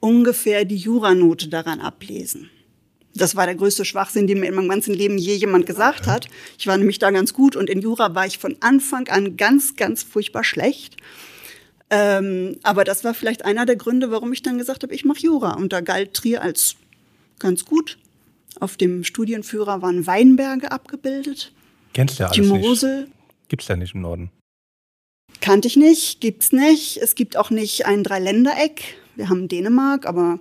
ungefähr 0.00 0.64
die 0.64 0.76
Juranote 0.76 1.48
daran 1.48 1.80
ablesen. 1.80 2.50
Das 3.14 3.34
war 3.36 3.46
der 3.46 3.54
größte 3.54 3.84
Schwachsinn, 3.84 4.26
den 4.26 4.40
mir 4.40 4.46
in 4.46 4.54
meinem 4.54 4.68
ganzen 4.68 4.94
Leben 4.94 5.18
je 5.18 5.34
jemand 5.34 5.66
gesagt 5.66 6.06
hat. 6.06 6.28
Ich 6.58 6.66
war 6.66 6.76
nämlich 6.76 6.98
da 6.98 7.10
ganz 7.10 7.32
gut 7.32 7.56
und 7.56 7.68
in 7.68 7.80
Jura 7.80 8.14
war 8.14 8.26
ich 8.26 8.38
von 8.38 8.56
Anfang 8.60 9.08
an 9.08 9.36
ganz, 9.36 9.76
ganz 9.76 10.02
furchtbar 10.02 10.44
schlecht. 10.44 10.96
Ähm, 11.90 12.58
aber 12.62 12.84
das 12.84 13.02
war 13.02 13.14
vielleicht 13.14 13.44
einer 13.44 13.66
der 13.66 13.76
Gründe, 13.76 14.10
warum 14.10 14.32
ich 14.32 14.42
dann 14.42 14.58
gesagt 14.58 14.82
habe, 14.82 14.94
ich 14.94 15.04
mache 15.04 15.20
Jura. 15.20 15.54
Und 15.54 15.72
da 15.72 15.80
galt 15.80 16.14
Trier 16.14 16.42
als 16.42 16.76
ganz 17.38 17.64
gut. 17.64 17.98
Auf 18.60 18.76
dem 18.76 19.04
Studienführer 19.04 19.82
waren 19.82 20.06
Weinberge 20.06 20.72
abgebildet. 20.72 21.52
Kennst 21.92 22.18
du 22.18 22.24
ja 22.24 22.28
alles 22.28 22.36
Die 22.36 22.52
nicht. 22.52 22.64
Mosel 22.64 23.08
Gibt's 23.48 23.68
ja 23.68 23.76
nicht 23.76 23.94
im 23.94 24.02
Norden. 24.02 24.30
kannte 25.40 25.68
ich 25.68 25.76
nicht, 25.76 26.20
gibt's 26.20 26.52
nicht. 26.52 26.98
Es 26.98 27.14
gibt 27.14 27.36
auch 27.36 27.50
nicht 27.50 27.86
ein 27.86 28.04
Dreiländereck. 28.04 28.96
Wir 29.16 29.28
haben 29.28 29.48
Dänemark, 29.48 30.06
aber 30.06 30.38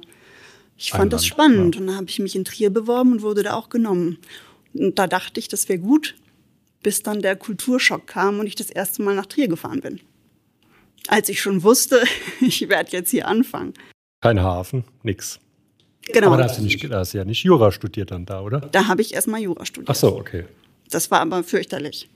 ich 0.78 0.92
fand 0.92 1.06
Ein 1.06 1.10
das 1.10 1.26
spannend. 1.26 1.78
Und 1.78 1.88
dann 1.88 1.96
habe 1.96 2.10
ich 2.10 2.20
mich 2.20 2.36
in 2.36 2.46
Trier 2.46 2.70
beworben 2.70 3.14
und 3.14 3.22
wurde 3.22 3.44
da 3.44 3.54
auch 3.54 3.70
genommen. 3.70 4.18
Und 4.74 5.00
da 5.00 5.08
dachte 5.08 5.40
ich, 5.40 5.48
das 5.48 5.70
wäre 5.70 5.80
gut, 5.80 6.16
bis 6.84 7.02
dann 7.02 7.22
der 7.22 7.36
Kulturschock 7.36 8.06
kam 8.08 8.40
und 8.40 8.48
ich 8.48 8.56
das 8.56 8.70
erste 8.70 9.02
Mal 9.02 9.16
nach 9.16 9.26
Trier 9.26 9.48
gefahren 9.48 9.82
bin. 9.82 10.00
Als 11.08 11.30
ich 11.30 11.42
schon 11.42 11.64
wusste, 11.64 12.04
ich 12.42 12.68
werde 12.68 12.92
jetzt 12.92 13.12
hier 13.12 13.28
anfangen. 13.28 13.74
Kein 14.22 14.42
Hafen, 14.42 14.84
nix. 15.04 15.40
Genau. 16.14 16.28
Aber 16.28 16.38
da 16.38 16.44
hast, 16.46 16.58
du 16.60 16.64
nicht, 16.64 16.84
da 16.90 17.00
hast 17.00 17.14
du 17.14 17.18
ja 17.18 17.26
nicht 17.26 17.44
Jura 17.44 17.72
studiert 17.72 18.12
dann 18.12 18.26
da, 18.26 18.42
oder? 18.42 18.60
Da 18.62 18.88
habe 18.88 19.02
ich 19.02 19.14
erstmal 19.14 19.42
Jura 19.42 19.66
studiert. 19.66 19.90
Ach 19.90 19.96
so, 19.96 20.16
okay. 20.18 20.46
Das 20.90 21.12
war 21.12 21.22
aber 21.22 21.44
fürchterlich. 21.44 22.10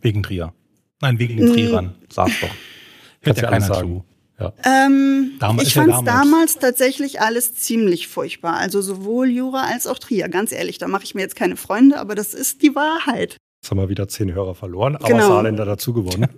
Wegen 0.00 0.22
Trier. 0.22 0.52
Nein, 1.00 1.18
wegen 1.18 1.36
den 1.36 1.52
Trierern. 1.52 1.94
Sag's 2.12 2.40
doch. 2.40 2.48
Hört 3.22 3.40
ja 3.40 3.50
keiner 3.50 3.66
sagen. 3.66 3.88
zu. 3.88 4.04
Ja. 4.40 4.52
Ähm, 4.64 5.32
Damals- 5.40 5.68
ich 5.68 5.74
fand 5.74 5.88
es 5.88 5.96
damals. 5.96 6.04
damals 6.22 6.58
tatsächlich 6.58 7.20
alles 7.20 7.54
ziemlich 7.54 8.06
furchtbar. 8.08 8.54
Also 8.54 8.80
sowohl 8.82 9.28
Jura 9.30 9.64
als 9.66 9.86
auch 9.88 9.98
Trier. 9.98 10.28
Ganz 10.28 10.52
ehrlich, 10.52 10.78
da 10.78 10.86
mache 10.86 11.02
ich 11.04 11.14
mir 11.16 11.22
jetzt 11.22 11.34
keine 11.36 11.56
Freunde, 11.56 11.98
aber 11.98 12.14
das 12.14 12.34
ist 12.34 12.62
die 12.62 12.74
Wahrheit. 12.76 13.36
Jetzt 13.62 13.70
haben 13.72 13.78
wir 13.78 13.88
wieder 13.88 14.06
zehn 14.06 14.32
Hörer 14.32 14.54
verloren, 14.54 14.94
aber 14.94 15.08
Genau. 15.08 15.26
Saarländer 15.28 15.64
dazu 15.64 15.92
gewonnen. 15.92 16.28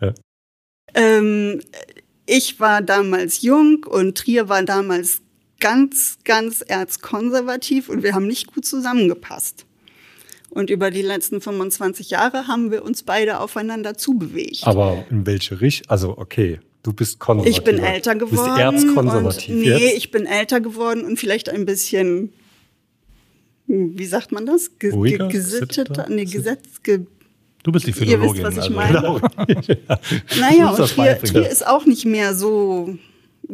Ähm, 0.94 1.62
ich 2.26 2.60
war 2.60 2.82
damals 2.82 3.40
jung 3.42 3.84
und 3.88 4.18
Trier 4.18 4.48
war 4.50 4.62
damals 4.62 5.22
ganz, 5.62 6.18
ganz 6.24 6.60
erzkonservativ 6.60 7.88
und 7.88 8.02
wir 8.02 8.14
haben 8.14 8.26
nicht 8.26 8.52
gut 8.52 8.66
zusammengepasst. 8.66 9.64
Und 10.50 10.68
über 10.68 10.90
die 10.90 11.00
letzten 11.00 11.40
25 11.40 12.10
Jahre 12.10 12.46
haben 12.46 12.70
wir 12.70 12.84
uns 12.84 13.04
beide 13.04 13.40
aufeinander 13.40 13.96
zubewegt. 13.96 14.66
aber 14.66 15.06
in 15.08 15.24
welche 15.24 15.62
Richtung? 15.62 15.88
Also, 15.88 16.18
okay, 16.18 16.60
du 16.82 16.92
bist 16.92 17.18
konservativ. 17.20 17.56
Ich 17.56 17.64
bin 17.64 17.78
älter 17.78 18.16
geworden. 18.16 18.70
Du 18.70 18.76
bist 18.76 18.86
erzkonservativ 18.86 19.54
und, 19.54 19.60
nee, 19.62 19.68
jetzt. 19.70 19.96
ich 19.96 20.10
bin 20.10 20.26
älter 20.26 20.60
geworden 20.60 21.04
und 21.04 21.18
vielleicht 21.18 21.48
ein 21.48 21.64
bisschen, 21.64 22.34
wie 23.66 24.04
sagt 24.04 24.32
man 24.32 24.44
das? 24.44 24.78
Ge 24.78 24.90
Ruhiger, 24.90 25.28
ge 25.28 25.38
gesitteter? 25.38 26.06
Nee, 26.10 26.26
Gesetz, 26.26 26.82
ge 26.82 27.06
Du 27.62 27.70
bist 27.70 27.86
die 27.86 27.90
Ihr 27.90 28.20
wisst, 28.20 28.34
Philologin. 28.34 28.42
was 28.42 28.54
ich 28.54 28.76
also. 28.76 29.20
meine. 29.36 29.62
Genau. 29.62 30.00
Naja, 30.40 30.70
und 30.70 30.88
Trier. 30.88 31.18
Trier 31.20 31.48
ist 31.48 31.64
auch 31.64 31.86
nicht 31.86 32.04
mehr 32.04 32.34
so 32.34 32.98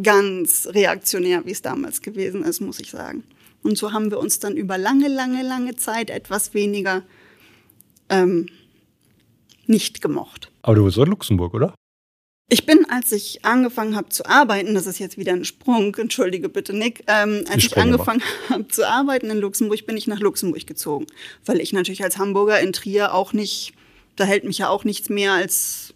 ganz 0.03 0.69
reaktionär, 0.73 1.45
wie 1.45 1.53
es 1.53 1.63
damals 1.63 2.03
gewesen 2.03 2.45
ist, 2.45 2.61
muss 2.61 2.81
ich 2.81 2.91
sagen. 2.91 3.25
Und 3.63 3.77
so 3.77 3.93
haben 3.93 4.11
wir 4.11 4.19
uns 4.19 4.39
dann 4.39 4.57
über 4.57 4.79
lange, 4.79 5.09
lange, 5.09 5.43
lange 5.43 5.77
Zeit 5.77 6.11
etwas 6.11 6.55
weniger 6.55 7.03
ähm, 8.09 8.49
nicht 9.67 10.01
gemocht. 10.01 10.51
Aber 10.63 10.77
du 10.77 10.85
bist 10.85 10.97
in 10.97 11.07
Luxemburg, 11.07 11.55
oder? 11.55 11.75
Ich 12.51 12.65
bin, 12.65 12.87
als 12.89 13.13
ich 13.13 13.45
angefangen 13.45 13.95
habe 13.95 14.09
zu 14.09 14.25
arbeiten, 14.25 14.75
das 14.75 14.87
ist 14.87 14.99
jetzt 14.99 15.19
wieder 15.19 15.33
ein 15.33 15.45
Sprung, 15.45 15.95
entschuldige 15.99 16.49
bitte 16.49 16.73
Nick, 16.73 17.05
ähm, 17.07 17.45
als 17.49 17.57
ich 17.59 17.65
Sprünge 17.65 17.93
angefangen 17.93 18.23
habe 18.49 18.69
zu 18.69 18.89
arbeiten 18.89 19.31
in 19.31 19.39
Luxemburg, 19.39 19.87
bin 19.87 19.97
ich 19.97 20.07
nach 20.07 20.21
Luxemburg 20.21 20.67
gezogen. 20.67 21.07
Weil 21.45 21.61
ich 21.61 21.73
natürlich 21.73 22.03
als 22.03 22.17
Hamburger 22.17 22.61
in 22.61 22.73
Trier 22.73 23.13
auch 23.13 23.33
nicht, 23.33 23.75
da 24.17 24.25
hält 24.25 24.45
mich 24.45 24.59
ja 24.59 24.69
auch 24.71 24.85
nichts 24.85 25.11
mehr 25.11 25.33
als, 25.33 25.93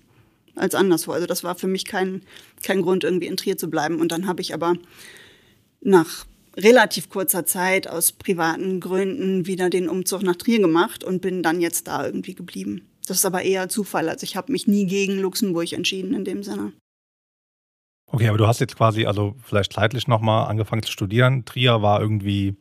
als 0.55 0.75
anderswo. 0.75 1.13
Also 1.13 1.27
das 1.27 1.45
war 1.45 1.55
für 1.55 1.67
mich 1.67 1.85
kein, 1.85 2.23
kein 2.63 2.83
Grund, 2.83 3.05
irgendwie 3.05 3.27
in 3.27 3.37
Trier 3.37 3.57
zu 3.57 3.69
bleiben. 3.69 4.01
Und 4.01 4.13
dann 4.13 4.27
habe 4.27 4.41
ich 4.41 4.55
aber 4.55 4.75
nach 5.81 6.27
relativ 6.57 7.09
kurzer 7.09 7.47
Zeit 7.47 7.89
aus 7.89 8.13
privaten 8.13 8.81
Gründen 8.81 9.47
wieder 9.47 9.71
den 9.71 9.89
Umzug 9.89 10.23
nach 10.23 10.37
Trier 10.37 10.61
gemacht 10.61 11.05
und 11.05 11.23
bin 11.23 11.43
dann 11.43 11.61
jetzt 11.61 11.89
da 11.89 12.05
irgendwie 12.05 12.35
geblieben. 12.35 12.89
Das 13.07 13.19
ist 13.19 13.25
aber 13.25 13.43
eher 13.43 13.69
Zufall. 13.69 14.09
Also 14.09 14.25
ich 14.25 14.37
habe 14.37 14.53
mich 14.53 14.67
nie 14.67 14.87
gegen 14.87 15.19
Luxemburg 15.19 15.73
entschieden 15.73 16.15
in 16.15 16.25
dem 16.25 16.43
Sinne. 16.43 16.73
Okay, 18.07 18.29
aber 18.29 18.39
du 18.39 18.47
hast 18.47 18.61
jetzt 18.61 18.77
quasi, 18.77 19.07
also 19.07 19.35
vielleicht 19.43 19.73
zeitlich 19.73 20.07
nochmal 20.07 20.49
angefangen 20.49 20.83
zu 20.83 20.93
studieren. 20.93 21.47
Trier 21.47 21.81
war 21.81 22.01
irgendwie, 22.01 22.57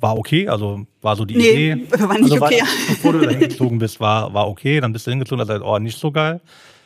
war 0.00 0.18
okay, 0.18 0.48
also 0.48 0.86
war 1.00 1.16
so 1.16 1.24
die 1.24 1.36
Nee, 1.36 1.72
Idee. 1.72 1.86
war 2.00 2.18
nicht 2.18 2.32
also 2.32 2.44
okay. 2.44 2.60
War, 2.60 2.66
bevor 2.88 3.12
du 3.12 3.20
da 3.20 3.30
hingezogen 3.30 3.78
bist, 3.78 4.00
war, 4.00 4.32
war 4.34 4.48
okay. 4.48 4.80
Dann 4.80 4.92
bist 4.92 5.06
du 5.06 5.10
hingezogen 5.10 5.40
und 5.40 5.48
hast 5.48 5.54
gesagt, 5.54 5.68
oh, 5.68 5.78
nicht 5.78 5.98
so 5.98 6.10
geil. 6.10 6.40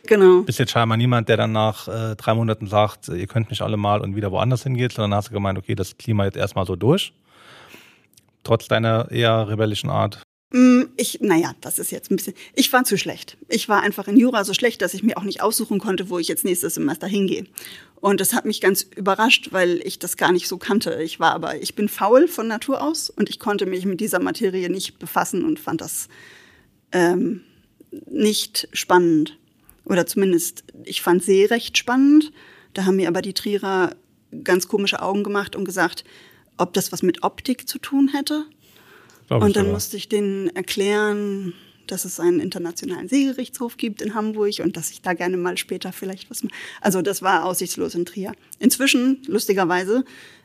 Genau. 0.07 0.43
Bist 0.43 0.59
jetzt 0.59 0.71
scheinbar 0.71 0.97
niemand, 0.97 1.29
der 1.29 1.37
dann 1.37 1.53
nach 1.53 1.89
äh, 1.89 2.15
drei 2.15 2.35
Monaten 2.35 2.67
sagt, 2.67 3.09
ihr 3.09 3.27
könnt 3.27 3.51
mich 3.51 3.63
alle 3.63 3.77
mal 3.77 4.01
und 4.01 4.15
wieder 4.15 4.31
woanders 4.31 4.63
hingeht, 4.63 4.93
sondern 4.93 5.17
hast 5.17 5.29
du 5.29 5.33
gemeint, 5.33 5.59
okay, 5.59 5.75
das 5.75 5.97
Klima 5.99 6.25
jetzt 6.25 6.37
erstmal 6.37 6.65
so 6.67 6.77
durch. 6.77 7.13
Trotz 8.45 8.69
deiner 8.69 9.11
eher 9.11 9.49
rebellischen 9.49 9.91
Art. 9.91 10.23
Mm, 10.57 10.85
Ich, 10.97 11.19
naja, 11.21 11.55
das 11.61 11.79
ist 11.79 11.91
jetzt 11.91 12.11
ein 12.11 12.17
bisschen. 12.17 12.33
Ich 12.55 12.73
war 12.73 12.85
zu 12.85 12.97
schlecht. 12.97 13.37
Ich 13.51 13.69
war 13.69 13.83
einfach 13.83 14.09
in 14.09 14.17
Jura 14.17 14.43
so 14.43 14.55
schlecht, 14.55 14.81
dass 14.81 14.95
ich 14.95 15.03
mir 15.03 15.19
auch 15.19 15.23
nicht 15.23 15.43
aussuchen 15.43 15.79
konnte, 15.79 16.09
wo 16.09 16.19
ich 16.19 16.29
jetzt 16.29 16.47
nächstes 16.47 16.77
Semester 16.77 17.07
hingehe. 17.07 17.45
Und 17.97 18.23
das 18.23 18.33
hat 18.33 18.47
mich 18.47 18.63
ganz 18.63 18.83
überrascht, 18.83 19.49
weil 19.51 19.81
ich 19.85 19.99
das 19.99 20.17
gar 20.17 20.33
nicht 20.33 20.49
so 20.49 20.57
kannte. 20.57 21.03
Ich 21.03 21.21
war 21.21 21.33
aber, 21.33 21.61
ich 21.61 21.75
bin 21.75 21.91
faul 21.91 22.27
von 22.27 22.47
Natur 22.49 22.83
aus 22.83 23.11
und 23.11 23.29
ich 23.29 23.39
konnte 23.39 23.67
mich 23.67 23.85
mit 23.85 24.01
dieser 24.01 24.19
Materie 24.19 24.71
nicht 24.71 24.99
befassen 24.99 25.45
und 25.45 25.61
fand 25.61 25.83
das 25.83 26.09
ähm, 26.91 27.43
nicht 28.11 28.69
spannend. 28.73 29.37
Oder 29.85 30.07
zumindest, 30.07 30.65
ich 30.85 31.03
fand 31.03 31.23
See 31.23 31.45
recht 31.45 31.77
spannend. 31.77 32.33
Da 32.73 32.87
haben 32.87 32.97
mir 32.97 33.09
aber 33.09 33.21
die 33.21 33.35
Trierer 33.35 33.95
ganz 34.43 34.69
komische 34.69 35.03
Augen 35.03 35.23
gemacht 35.23 35.55
und 35.55 35.67
gesagt, 35.67 36.05
ob 36.57 36.73
das 36.73 36.93
was 36.93 37.03
mit 37.03 37.23
Optik 37.23 37.69
zu 37.69 37.79
tun 37.79 38.09
hätte. 38.09 38.45
Glaub 39.29 39.43
Und 39.43 39.57
dann 39.57 39.67
aber. 39.67 39.75
musste 39.75 39.97
ich 39.97 40.09
denen 40.09 40.55
erklären, 40.55 41.53
dass 41.87 42.05
es 42.05 42.21
einen 42.21 42.41
internationalen 42.41 43.09
Seegerichtshof 43.09 43.77
gibt 43.77 44.03
in 44.03 44.15
Hamburg 44.15 44.61
und 44.61 44.77
dass 44.77 44.91
ich 44.91 45.03
da 45.03 45.15
gerne 45.15 45.37
mal 45.37 45.57
später 45.57 45.93
vielleicht 45.93 46.31
was 46.31 46.43
mache. 46.43 46.55
Also 46.81 47.03
das 47.03 47.23
war 47.23 47.45
aussichtslos 47.45 47.95
in 47.95 48.05
Trier. 48.05 48.33
Inzwischen, 48.59 49.23
lustigerweise, 49.27 50.05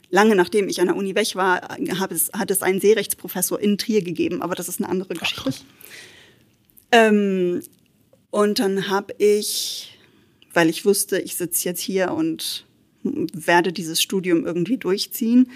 lange 0.09 0.35
nachdem 0.35 0.69
ich 0.69 0.81
an 0.81 0.87
der 0.87 0.95
Uni 0.95 1.15
weg 1.15 1.35
war, 1.35 1.61
hat 1.99 2.11
es, 2.11 2.31
hat 2.33 2.51
es 2.51 2.61
einen 2.61 2.79
Seerechtsprofessor 2.79 3.59
in 3.59 3.77
Trier 3.77 4.03
gegeben, 4.03 4.41
aber 4.41 4.55
das 4.55 4.69
ist 4.69 4.79
eine 4.79 4.89
andere 4.89 5.13
Geschichte. 5.15 5.53
Ähm, 6.91 7.61
und 8.29 8.59
dann 8.59 8.89
habe 8.89 9.13
ich, 9.17 9.97
weil 10.53 10.69
ich 10.69 10.85
wusste, 10.85 11.19
ich 11.19 11.35
sitze 11.35 11.67
jetzt 11.67 11.81
hier 11.81 12.11
und 12.11 12.65
werde 13.03 13.73
dieses 13.73 14.01
Studium 14.01 14.45
irgendwie 14.45 14.77
durchziehen, 14.77 15.49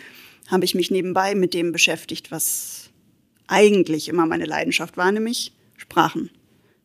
habe 0.47 0.65
ich 0.65 0.75
mich 0.75 0.91
nebenbei 0.91 1.35
mit 1.35 1.53
dem 1.53 1.71
beschäftigt, 1.71 2.31
was 2.31 2.84
eigentlich 3.47 4.09
immer 4.09 4.25
meine 4.25 4.45
Leidenschaft 4.45 4.97
war, 4.97 5.11
nämlich 5.11 5.53
Sprachen. 5.77 6.29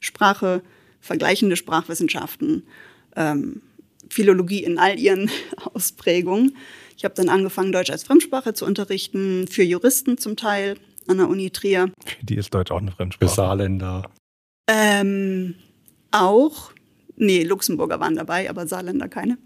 Sprache, 0.00 0.62
vergleichende 1.00 1.56
Sprachwissenschaften, 1.56 2.64
ähm, 3.16 3.62
Philologie 4.08 4.64
in 4.64 4.78
all 4.78 4.98
ihren 4.98 5.30
Ausprägungen. 5.74 6.56
Ich 6.96 7.04
habe 7.04 7.14
dann 7.14 7.28
angefangen, 7.28 7.72
Deutsch 7.72 7.90
als 7.90 8.04
Fremdsprache 8.04 8.54
zu 8.54 8.66
unterrichten, 8.66 9.46
für 9.48 9.62
Juristen 9.62 10.18
zum 10.18 10.36
Teil 10.36 10.76
an 11.06 11.18
der 11.18 11.28
Uni 11.28 11.50
Trier. 11.50 11.92
Für 12.04 12.26
die 12.26 12.36
ist 12.36 12.52
Deutsch 12.52 12.70
auch 12.70 12.78
eine 12.78 12.90
Für 12.90 12.96
Fremdsprache. 12.98 13.34
Saarländer. 13.34 14.10
Ähm, 14.68 15.54
auch, 16.10 16.72
nee, 17.16 17.42
Luxemburger 17.42 18.00
waren 18.00 18.16
dabei, 18.16 18.50
aber 18.50 18.66
Saarländer 18.66 19.08
keine. 19.08 19.38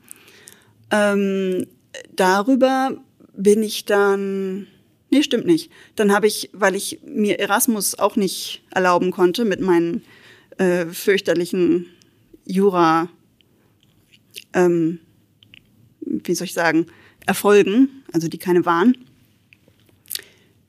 Ähm, 0.91 1.67
darüber 2.15 2.97
bin 3.37 3.63
ich 3.63 3.85
dann, 3.85 4.67
nee, 5.15 5.23
stimmt 5.23 5.47
nicht. 5.47 5.71
Dann 5.95 6.13
habe 6.13 6.27
ich, 6.27 6.51
weil 6.53 6.75
ich 6.75 6.99
mir 7.05 7.39
Erasmus 7.39 7.95
auch 7.95 8.17
nicht 8.17 8.63
erlauben 8.71 9.13
konnte 9.13 9.45
mit 9.45 9.61
meinen 9.61 10.03
äh, 10.59 10.87
fürchterlichen 10.87 11.87
Jura, 12.45 13.09
ähm, 14.53 14.99
wie 16.01 16.35
soll 16.35 16.47
ich 16.47 16.53
sagen, 16.53 16.87
Erfolgen, 17.27 18.03
also 18.13 18.29
die 18.29 18.39
keine 18.39 18.67
waren. 18.67 18.99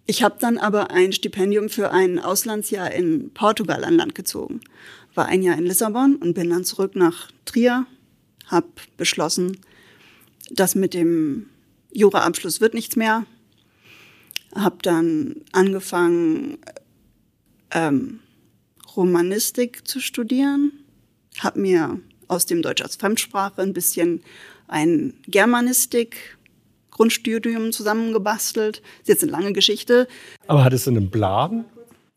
Ich 0.05 0.21
habe 0.21 0.35
dann 0.39 0.59
aber 0.59 0.91
ein 0.91 1.11
Stipendium 1.11 1.67
für 1.67 1.91
ein 1.91 2.19
Auslandsjahr 2.19 2.91
in 2.91 3.33
Portugal 3.33 3.83
an 3.83 3.95
Land 3.95 4.13
gezogen. 4.13 4.61
War 5.15 5.25
ein 5.25 5.41
Jahr 5.41 5.57
in 5.57 5.65
Lissabon 5.65 6.17
und 6.17 6.35
bin 6.35 6.51
dann 6.51 6.63
zurück 6.63 6.95
nach 6.95 7.31
Trier, 7.45 7.87
habe 8.45 8.67
beschlossen, 8.95 9.57
das 10.51 10.75
mit 10.75 10.93
dem 10.93 11.47
Juraabschluss 11.91 12.61
wird 12.61 12.75
nichts 12.75 12.95
mehr. 12.95 13.25
Habe 14.55 14.77
dann 14.81 15.41
angefangen, 15.51 16.57
ähm, 17.71 18.19
Romanistik 18.95 19.87
zu 19.87 19.99
studieren, 19.99 20.71
habe 21.39 21.59
mir 21.59 21.99
aus 22.27 22.45
dem 22.45 22.61
Deutsch 22.61 22.81
als 22.81 22.95
Fremdsprache 22.95 23.61
ein 23.61 23.73
bisschen 23.73 24.23
ein 24.67 25.13
Germanistik 25.27 26.37
Grundstudium 26.91 27.73
zusammengebastelt. 27.73 28.81
Ist 29.01 29.09
jetzt 29.09 29.23
eine 29.23 29.31
lange 29.31 29.51
Geschichte. 29.51 30.07
Aber 30.47 30.63
hattest 30.63 30.87
du 30.87 30.91
einen 30.91 31.11
Plan? 31.11 31.65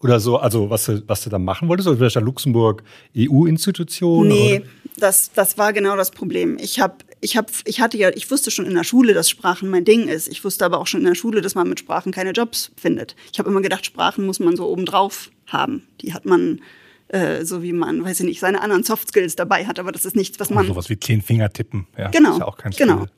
Oder 0.00 0.20
so, 0.20 0.36
also 0.36 0.70
was 0.70 0.84
du, 0.86 1.02
was 1.08 1.24
du 1.24 1.30
da 1.30 1.38
machen 1.38 1.68
wolltest? 1.68 1.88
Oder 1.88 1.98
vielleicht 1.98 2.16
eine 2.16 2.26
Luxemburg 2.26 2.84
EU-Institution? 3.16 4.28
Nee, 4.28 4.62
das, 4.96 5.32
das 5.32 5.58
war 5.58 5.72
genau 5.72 5.96
das 5.96 6.12
Problem. 6.12 6.56
Ich 6.60 6.78
habe 6.78 6.94
ich 7.20 7.36
hab, 7.36 7.50
ich 7.64 7.80
hatte 7.80 7.98
ja, 7.98 8.10
ich 8.10 8.30
wusste 8.30 8.52
schon 8.52 8.64
in 8.64 8.74
der 8.74 8.84
Schule, 8.84 9.12
dass 9.12 9.28
Sprachen 9.28 9.70
mein 9.70 9.84
Ding 9.84 10.06
ist. 10.06 10.28
Ich 10.28 10.44
wusste 10.44 10.64
aber 10.64 10.78
auch 10.78 10.86
schon 10.86 11.00
in 11.00 11.06
der 11.06 11.16
Schule, 11.16 11.40
dass 11.40 11.56
man 11.56 11.68
mit 11.68 11.80
Sprachen 11.80 12.12
keine 12.12 12.30
Jobs 12.30 12.70
findet. 12.76 13.16
Ich 13.32 13.40
habe 13.40 13.50
immer 13.50 13.60
gedacht, 13.60 13.84
Sprachen 13.84 14.24
muss 14.24 14.38
man 14.38 14.56
so 14.56 14.68
obendrauf 14.68 15.30
haben. 15.46 15.88
Die 16.00 16.14
hat 16.14 16.26
man, 16.26 16.60
äh, 17.08 17.44
so 17.44 17.64
wie 17.64 17.72
man, 17.72 18.04
weiß 18.04 18.20
ich 18.20 18.26
nicht, 18.26 18.38
seine 18.38 18.60
anderen 18.60 18.84
Soft 18.84 19.08
Skills 19.08 19.34
dabei 19.34 19.66
hat, 19.66 19.80
aber 19.80 19.90
das 19.90 20.04
ist 20.04 20.14
nichts, 20.14 20.38
was 20.38 20.50
man. 20.50 20.64
Oh, 20.66 20.68
sowas 20.68 20.88
wie 20.90 21.00
zehn 21.00 21.22
Finger 21.22 21.52
tippen, 21.52 21.88
ja. 21.96 22.08
Genau. 22.10 22.32
Ist 22.32 22.38
ja 22.38 22.46
auch 22.46 22.56
kein 22.56 22.70
genau. 22.70 22.98
Skill. 22.98 23.10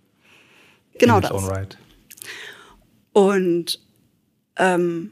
Genau 0.98 1.16
In 1.18 1.22
its 1.22 1.28
das. 1.30 1.42
own 1.42 1.48
right. 1.50 1.78
Und 3.12 3.80
ähm, 4.56 5.10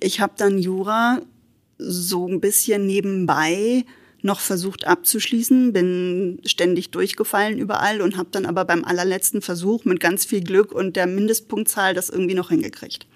ich 0.00 0.20
habe 0.20 0.34
dann 0.36 0.58
Jura 0.58 1.20
so 1.78 2.26
ein 2.26 2.40
bisschen 2.40 2.86
nebenbei 2.86 3.84
noch 4.22 4.40
versucht 4.40 4.86
abzuschließen, 4.86 5.72
bin 5.72 6.40
ständig 6.44 6.90
durchgefallen 6.90 7.58
überall 7.58 8.02
und 8.02 8.16
habe 8.16 8.28
dann 8.32 8.44
aber 8.44 8.64
beim 8.64 8.84
allerletzten 8.84 9.40
Versuch 9.40 9.84
mit 9.84 10.00
ganz 10.00 10.24
viel 10.24 10.42
Glück 10.42 10.72
und 10.72 10.96
der 10.96 11.06
Mindestpunktzahl 11.06 11.94
das 11.94 12.10
irgendwie 12.10 12.34
noch 12.34 12.50
hingekriegt. 12.50 13.06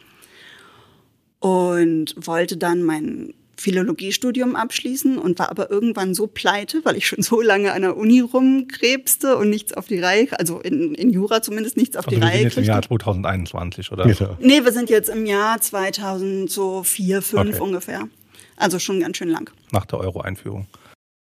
Und 1.40 2.14
wollte 2.16 2.56
dann 2.56 2.82
mein 2.82 3.34
Philologiestudium 3.56 4.56
abschließen 4.56 5.18
und 5.18 5.38
war 5.38 5.50
aber 5.50 5.70
irgendwann 5.70 6.14
so 6.14 6.26
pleite, 6.26 6.84
weil 6.84 6.96
ich 6.96 7.06
schon 7.06 7.22
so 7.22 7.40
lange 7.40 7.72
an 7.72 7.82
der 7.82 7.96
Uni 7.96 8.20
rumkrebste 8.20 9.36
und 9.36 9.50
nichts 9.50 9.72
auf 9.72 9.86
die 9.86 10.00
Reihe, 10.00 10.28
also 10.38 10.60
in, 10.60 10.94
in 10.94 11.10
Jura 11.10 11.42
zumindest 11.42 11.76
nichts 11.76 11.96
auf 11.96 12.06
Also 12.06 12.16
die 12.16 12.22
wir 12.22 12.28
sind 12.28 12.34
Reihe 12.36 12.42
jetzt 12.44 12.58
im. 12.58 12.64
Jahr 12.64 12.82
2021, 12.82 13.92
oder? 13.92 14.04
Genau. 14.04 14.36
Nee, 14.40 14.64
wir 14.64 14.72
sind 14.72 14.90
jetzt 14.90 15.08
im 15.08 15.26
Jahr 15.26 15.60
2004, 15.60 17.22
5 17.22 17.54
Okay. 17.54 17.60
ungefähr. 17.60 18.08
Also 18.56 18.78
schon 18.78 19.00
ganz 19.00 19.16
schön 19.16 19.28
lang. 19.28 19.50
Nach 19.72 19.86
der 19.86 19.98
Euro-Einführung. 20.00 20.66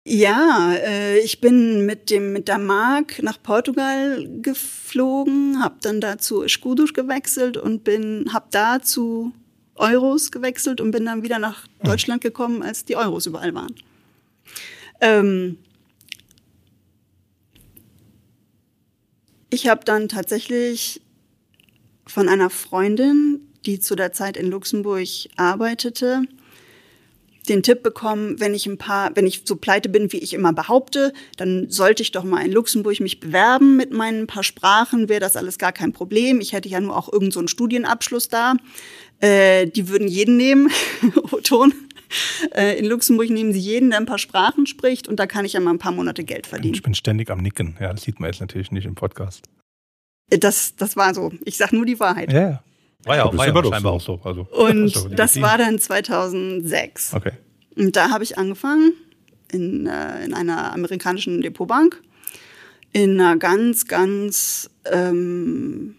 Ja, 0.07 0.73
äh, 0.73 1.19
ich 1.19 1.41
bin 1.41 1.85
mit 1.85 2.09
dem 2.09 2.33
mit 2.33 2.47
der 2.47 2.57
Mark 2.57 3.21
nach 3.21 3.41
Portugal 3.41 4.27
geflogen, 4.41 5.61
habe 5.61 5.75
dann 5.81 6.01
dazu 6.01 6.41
Escudos 6.41 6.93
gewechselt 6.93 7.57
und 7.57 7.83
bin 7.83 8.31
habe 8.33 8.47
da 8.49 8.81
zu 8.81 9.33
Euros 9.79 10.31
gewechselt 10.31 10.81
und 10.81 10.91
bin 10.91 11.05
dann 11.05 11.23
wieder 11.23 11.39
nach 11.39 11.67
Deutschland 11.83 12.21
gekommen, 12.21 12.61
als 12.61 12.85
die 12.85 12.95
Euros 12.95 13.25
überall 13.25 13.53
waren. 13.53 13.73
Ähm, 15.01 15.57
ich 19.49 19.67
habe 19.67 19.85
dann 19.85 20.09
tatsächlich 20.09 21.01
von 22.05 22.27
einer 22.27 22.49
Freundin, 22.49 23.41
die 23.65 23.79
zu 23.79 23.95
der 23.95 24.13
Zeit 24.13 24.37
in 24.37 24.49
Luxemburg 24.49 25.07
arbeitete, 25.35 26.23
den 27.47 27.63
Tipp 27.63 27.81
bekommen, 27.81 28.39
wenn 28.39 28.53
ich 28.53 28.67
ein 28.67 28.77
paar, 28.77 29.11
wenn 29.15 29.25
ich 29.25 29.41
so 29.45 29.55
pleite 29.55 29.89
bin, 29.89 30.11
wie 30.11 30.17
ich 30.17 30.33
immer 30.33 30.53
behaupte, 30.53 31.13
dann 31.37 31.69
sollte 31.69 32.03
ich 32.03 32.11
doch 32.11 32.23
mal 32.23 32.45
in 32.45 32.51
Luxemburg 32.51 32.99
mich 32.99 33.19
bewerben 33.19 33.75
mit 33.75 33.91
meinen 33.91 34.27
paar 34.27 34.43
Sprachen, 34.43 35.09
wäre 35.09 35.19
das 35.19 35.35
alles 35.35 35.57
gar 35.57 35.71
kein 35.71 35.91
Problem. 35.91 36.41
Ich 36.41 36.53
hätte 36.53 36.69
ja 36.69 36.79
nur 36.79 36.95
auch 36.95 37.11
irgend 37.11 37.33
so 37.33 37.39
einen 37.39 37.47
Studienabschluss 37.47 38.29
da. 38.29 38.53
Äh, 39.21 39.67
die 39.67 39.89
würden 39.89 40.07
jeden 40.07 40.37
nehmen, 40.37 40.71
O-Ton. 41.31 41.73
Äh, 42.55 42.79
in 42.79 42.85
Luxemburg 42.85 43.29
nehmen 43.29 43.53
sie 43.53 43.59
jeden, 43.59 43.91
der 43.91 43.99
ein 43.99 44.05
paar 44.05 44.17
Sprachen 44.17 44.65
spricht 44.65 45.07
und 45.07 45.19
da 45.19 45.27
kann 45.27 45.45
ich 45.45 45.53
ja 45.53 45.59
mal 45.59 45.71
ein 45.71 45.77
paar 45.79 45.91
Monate 45.91 46.23
Geld 46.23 46.47
verdienen. 46.47 46.73
Ich 46.73 46.81
bin 46.81 46.95
ständig 46.95 47.29
am 47.29 47.39
Nicken. 47.39 47.77
Ja, 47.79 47.91
das 47.91 48.01
sieht 48.03 48.19
man 48.19 48.29
jetzt 48.31 48.39
natürlich 48.39 48.71
nicht 48.71 48.85
im 48.85 48.95
Podcast. 48.95 49.43
Äh, 50.29 50.39
Das, 50.39 50.75
das 50.75 50.95
war 50.95 51.13
so. 51.13 51.31
Ich 51.45 51.57
sag 51.57 51.71
nur 51.73 51.85
die 51.85 51.99
Wahrheit. 51.99 52.31
Ja, 52.31 52.41
ja. 52.41 52.63
War 53.05 53.15
ja 53.15 53.25
auch, 53.25 53.37
war 53.37 53.47
ja 53.47 53.53
doch 53.53 53.71
scheinbar 53.71 53.99
so. 53.99 54.13
auch 54.13 54.21
so. 54.23 54.27
Also, 54.27 54.47
Und 54.51 54.95
doch 54.95 55.09
das 55.15 55.39
war 55.41 55.57
dann 55.57 55.79
2006. 55.79 57.13
Okay. 57.13 57.31
Und 57.75 57.95
da 57.95 58.09
habe 58.09 58.23
ich 58.23 58.37
angefangen 58.37 58.93
in, 59.51 59.87
äh, 59.87 60.25
in 60.25 60.33
einer 60.33 60.73
amerikanischen 60.73 61.41
Depotbank 61.41 62.01
in 62.91 63.19
einer 63.19 63.37
ganz, 63.37 63.87
ganz 63.87 64.69
ähm, 64.91 65.95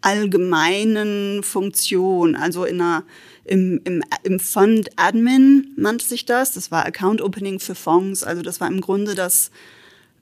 allgemeinen 0.00 1.42
Funktion, 1.42 2.34
also 2.36 2.64
in 2.64 2.80
einer 2.80 3.04
im, 3.44 3.80
im, 3.84 4.02
im 4.24 4.40
Fund 4.40 4.90
Admin 4.96 5.72
nannte 5.76 6.04
sich 6.04 6.26
das. 6.26 6.52
Das 6.52 6.70
war 6.70 6.84
Account 6.84 7.22
Opening 7.22 7.60
für 7.60 7.74
Fonds. 7.74 8.22
Also 8.22 8.42
das 8.42 8.60
war 8.60 8.68
im 8.68 8.80
Grunde 8.80 9.14
das, 9.14 9.50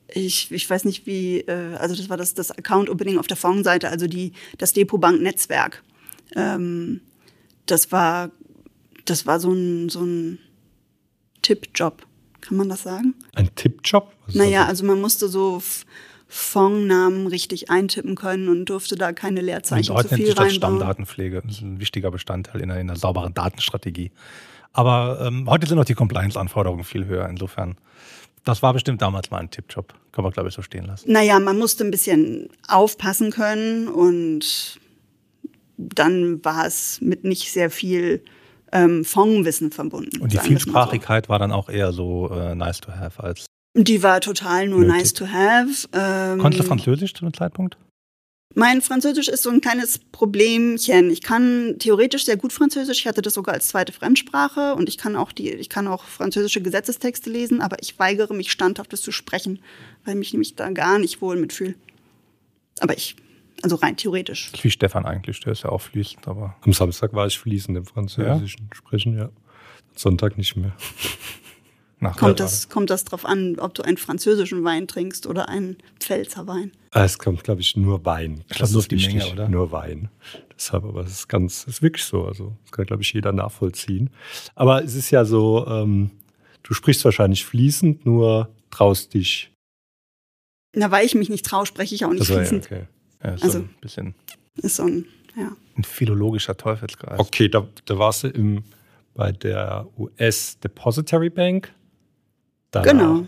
ich, 0.08 0.52
ich 0.52 0.68
weiß 0.70 0.84
nicht 0.84 1.06
wie, 1.06 1.40
äh, 1.40 1.74
also 1.74 1.96
das 1.96 2.08
war 2.08 2.16
das, 2.16 2.34
das 2.34 2.52
Account 2.52 2.88
Opening 2.88 3.18
auf 3.18 3.26
der 3.26 3.36
Fondsseite, 3.36 3.88
also 3.88 4.06
die, 4.06 4.32
das 4.58 4.72
Depotbank-Netzwerk. 4.74 5.82
Ähm, 6.36 7.00
das 7.66 7.90
war, 7.90 8.30
das 9.04 9.26
war 9.26 9.40
so 9.40 9.52
ein, 9.52 9.88
so 9.88 10.02
ein 10.02 10.38
Tippjob. 11.42 12.06
Kann 12.40 12.56
man 12.56 12.68
das 12.68 12.84
sagen? 12.84 13.14
Ein 13.34 13.52
Tippjob? 13.56 14.12
Naja, 14.32 14.66
also 14.66 14.84
man 14.84 15.00
musste 15.00 15.28
so 15.28 15.60
F- 16.28 16.56
Fondsnamen 16.56 17.26
richtig 17.26 17.70
eintippen 17.70 18.14
können 18.14 18.48
und 18.48 18.64
durfte 18.66 18.96
da 18.96 19.12
keine 19.12 19.40
Und 19.40 19.46
Leerzeichen 19.46 19.84
zu 19.84 19.94
heute 19.94 20.08
nennt 20.08 20.16
viel 20.16 20.26
sich 20.26 20.34
das 20.34 20.44
reinbauen. 20.44 20.76
Stammdatenpflege. 20.76 21.42
Das 21.44 21.56
ist 21.56 21.60
ein 21.62 21.80
wichtiger 21.80 22.10
Bestandteil 22.10 22.60
in 22.60 22.70
einer, 22.70 22.80
in 22.80 22.90
einer 22.90 22.98
sauberen 22.98 23.34
Datenstrategie. 23.34 24.10
Aber 24.72 25.20
ähm, 25.26 25.48
heute 25.48 25.66
sind 25.66 25.78
auch 25.78 25.84
die 25.84 25.94
Compliance-Anforderungen 25.94 26.84
viel 26.84 27.06
höher. 27.06 27.28
Insofern, 27.28 27.76
das 28.44 28.62
war 28.62 28.72
bestimmt 28.72 29.02
damals 29.02 29.30
mal 29.30 29.38
ein 29.38 29.50
Tippjob. 29.50 29.94
Kann 30.12 30.24
man, 30.24 30.32
glaube 30.32 30.48
ich, 30.48 30.54
so 30.54 30.62
stehen 30.62 30.84
lassen. 30.86 31.10
Naja, 31.12 31.38
man 31.38 31.58
musste 31.58 31.84
ein 31.84 31.90
bisschen 31.90 32.48
aufpassen 32.68 33.30
können 33.30 33.88
und 33.88 34.80
dann 35.78 36.44
war 36.44 36.66
es 36.66 37.00
mit 37.00 37.24
nicht 37.24 37.52
sehr 37.52 37.70
viel 37.70 38.22
ähm, 38.72 39.04
Fondswissen 39.04 39.70
verbunden. 39.70 40.20
Und 40.20 40.32
die 40.32 40.36
mal 40.36 40.42
so. 40.42 40.48
Vielsprachigkeit 40.48 41.28
war 41.28 41.38
dann 41.38 41.52
auch 41.52 41.68
eher 41.68 41.92
so 41.92 42.30
äh, 42.30 42.54
nice 42.54 42.80
to 42.80 42.92
have 42.92 43.22
als. 43.22 43.46
Die 43.78 44.02
war 44.02 44.20
total 44.20 44.68
nur 44.68 44.80
Nötig. 44.80 44.96
nice 44.96 45.12
to 45.12 45.26
have. 45.26 45.88
Ähm, 45.92 46.38
Konntest 46.38 46.64
du 46.64 46.66
Französisch 46.66 47.12
zu 47.14 47.24
dem 47.24 47.34
Zeitpunkt? 47.34 47.76
Mein 48.54 48.80
Französisch 48.80 49.28
ist 49.28 49.42
so 49.42 49.50
ein 49.50 49.60
kleines 49.60 49.98
Problemchen. 49.98 51.10
Ich 51.10 51.20
kann 51.20 51.76
theoretisch 51.78 52.24
sehr 52.24 52.38
gut 52.38 52.54
Französisch. 52.54 53.00
Ich 53.00 53.06
hatte 53.06 53.20
das 53.20 53.34
sogar 53.34 53.54
als 53.54 53.68
zweite 53.68 53.92
Fremdsprache 53.92 54.74
und 54.74 54.88
ich 54.88 54.96
kann 54.96 55.14
auch 55.14 55.30
die, 55.30 55.50
ich 55.52 55.68
kann 55.68 55.86
auch 55.88 56.04
französische 56.04 56.62
Gesetzestexte 56.62 57.28
lesen, 57.28 57.60
aber 57.60 57.76
ich 57.82 57.98
weigere 57.98 58.32
mich 58.32 58.50
standhaft, 58.50 58.94
das 58.94 59.02
zu 59.02 59.12
sprechen, 59.12 59.58
weil 60.06 60.14
mich 60.14 60.32
nämlich 60.32 60.56
da 60.56 60.70
gar 60.70 60.98
nicht 60.98 61.20
wohl 61.20 61.36
mitfühle. 61.36 61.74
Aber 62.80 62.96
ich, 62.96 63.16
also 63.62 63.76
rein 63.76 63.98
theoretisch. 63.98 64.52
Wie 64.62 64.70
Stefan 64.70 65.04
eigentlich, 65.04 65.40
der 65.40 65.52
ist 65.52 65.64
ja 65.64 65.68
auch 65.68 65.82
fließend, 65.82 66.26
aber 66.26 66.56
Am 66.62 66.72
Samstag 66.72 67.12
war 67.12 67.26
ich 67.26 67.38
fließend 67.38 67.76
im 67.76 67.84
Französischen 67.84 68.70
sprechen, 68.72 69.18
ja. 69.18 69.28
Sonntag 69.96 70.38
nicht 70.38 70.56
mehr. 70.56 70.72
Nach 71.98 72.16
Kommt 72.18 72.40
das, 72.40 72.68
kommt 72.68 72.90
das 72.90 73.04
drauf 73.04 73.24
an, 73.24 73.58
ob 73.58 73.72
du 73.74 73.82
einen 73.82 73.96
französischen 73.96 74.62
Wein 74.64 74.86
trinkst 74.86 75.26
oder 75.26 75.48
einen 75.48 75.76
Pfälzer 75.98 76.46
Wein? 76.46 76.72
Ah, 76.90 77.04
Es 77.04 77.18
kommt, 77.18 77.42
glaube 77.44 77.62
ich, 77.62 77.74
nur 77.76 78.04
Wein. 78.04 78.44
Ich 78.50 78.56
glaub, 78.56 78.70
nur 78.70 78.78
auf 78.80 78.88
die 78.88 78.96
wichtig. 78.96 79.14
Menge, 79.16 79.32
oder? 79.32 79.48
Nur 79.48 79.72
Wein. 79.72 80.10
Deshalb, 80.54 80.84
aber 80.84 81.00
es 81.02 81.10
ist 81.12 81.28
ganz, 81.28 81.60
es 81.62 81.74
ist 81.76 81.82
wirklich 81.82 82.04
so. 82.04 82.24
Also, 82.26 82.54
das 82.64 82.72
kann, 82.72 82.84
glaube 82.86 83.02
ich, 83.02 83.12
jeder 83.12 83.32
nachvollziehen. 83.32 84.10
Aber 84.54 84.84
es 84.84 84.94
ist 84.94 85.10
ja 85.10 85.24
so, 85.24 85.66
ähm, 85.66 86.10
du 86.62 86.74
sprichst 86.74 87.04
wahrscheinlich 87.04 87.44
fließend, 87.46 88.04
nur 88.04 88.50
traust 88.70 89.14
dich. 89.14 89.50
Na, 90.74 90.90
weil 90.90 91.06
ich 91.06 91.14
mich 91.14 91.30
nicht 91.30 91.46
traue, 91.46 91.64
spreche 91.66 91.94
ich 91.94 92.04
auch 92.04 92.10
nicht 92.10 92.20
Also, 92.20 92.34
ja, 92.34 92.40
fließend. 92.40 92.66
okay. 92.66 92.82
Ja, 93.24 93.38
so 93.38 93.44
Also- 93.44 93.58
ein 93.60 93.70
bisschen 93.80 94.14
Ist 94.56 94.76
so 94.76 94.82
ein, 94.84 95.06
ja. 95.36 95.56
ein 95.76 95.84
philologischer 95.84 96.56
Teufelskreis. 96.56 97.18
Okay, 97.18 97.48
da, 97.48 97.66
da 97.86 97.98
warst 97.98 98.24
du 98.24 98.28
im, 98.28 98.64
bei 99.14 99.32
der 99.32 99.86
US 99.96 100.58
Depository 100.60 101.30
Bank. 101.30 101.72
Da, 102.82 102.92
Genau. 102.92 103.26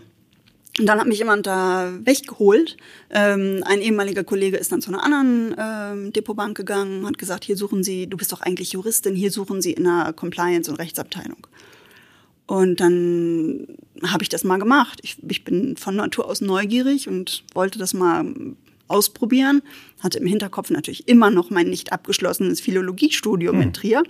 Und 0.79 0.85
dann 0.85 0.97
hat 0.97 1.07
mich 1.07 1.19
jemand 1.19 1.45
da 1.45 1.91
weggeholt. 2.05 2.77
Ähm, 3.09 3.63
ein 3.65 3.81
ehemaliger 3.81 4.23
Kollege 4.23 4.55
ist 4.55 4.71
dann 4.71 4.81
zu 4.81 4.91
einer 4.91 5.03
anderen 5.03 5.55
ähm, 5.59 6.13
Depotbank 6.13 6.55
gegangen, 6.55 7.05
hat 7.05 7.17
gesagt, 7.17 7.43
hier 7.43 7.57
suchen 7.57 7.83
Sie, 7.83 8.07
du 8.07 8.15
bist 8.15 8.31
doch 8.31 8.39
eigentlich 8.39 8.71
Juristin, 8.71 9.13
hier 9.13 9.29
suchen 9.29 9.61
Sie 9.61 9.73
in 9.73 9.85
einer 9.85 10.13
Compliance- 10.13 10.71
und 10.71 10.77
Rechtsabteilung. 10.77 11.47
Und 12.47 12.79
dann 12.79 13.67
habe 14.03 14.23
ich 14.23 14.29
das 14.29 14.45
mal 14.45 14.57
gemacht. 14.57 14.99
Ich, 15.03 15.17
ich 15.27 15.43
bin 15.43 15.75
von 15.75 15.97
Natur 15.97 16.27
aus 16.27 16.39
neugierig 16.39 17.09
und 17.09 17.43
wollte 17.53 17.77
das 17.77 17.93
mal 17.93 18.25
ausprobieren. 18.87 19.61
Hatte 19.99 20.19
im 20.19 20.27
Hinterkopf 20.27 20.69
natürlich 20.69 21.07
immer 21.07 21.29
noch 21.29 21.49
mein 21.49 21.69
nicht 21.69 21.91
abgeschlossenes 21.91 22.61
Philologiestudium 22.61 23.61
in 23.61 23.73
Trier. 23.73 24.03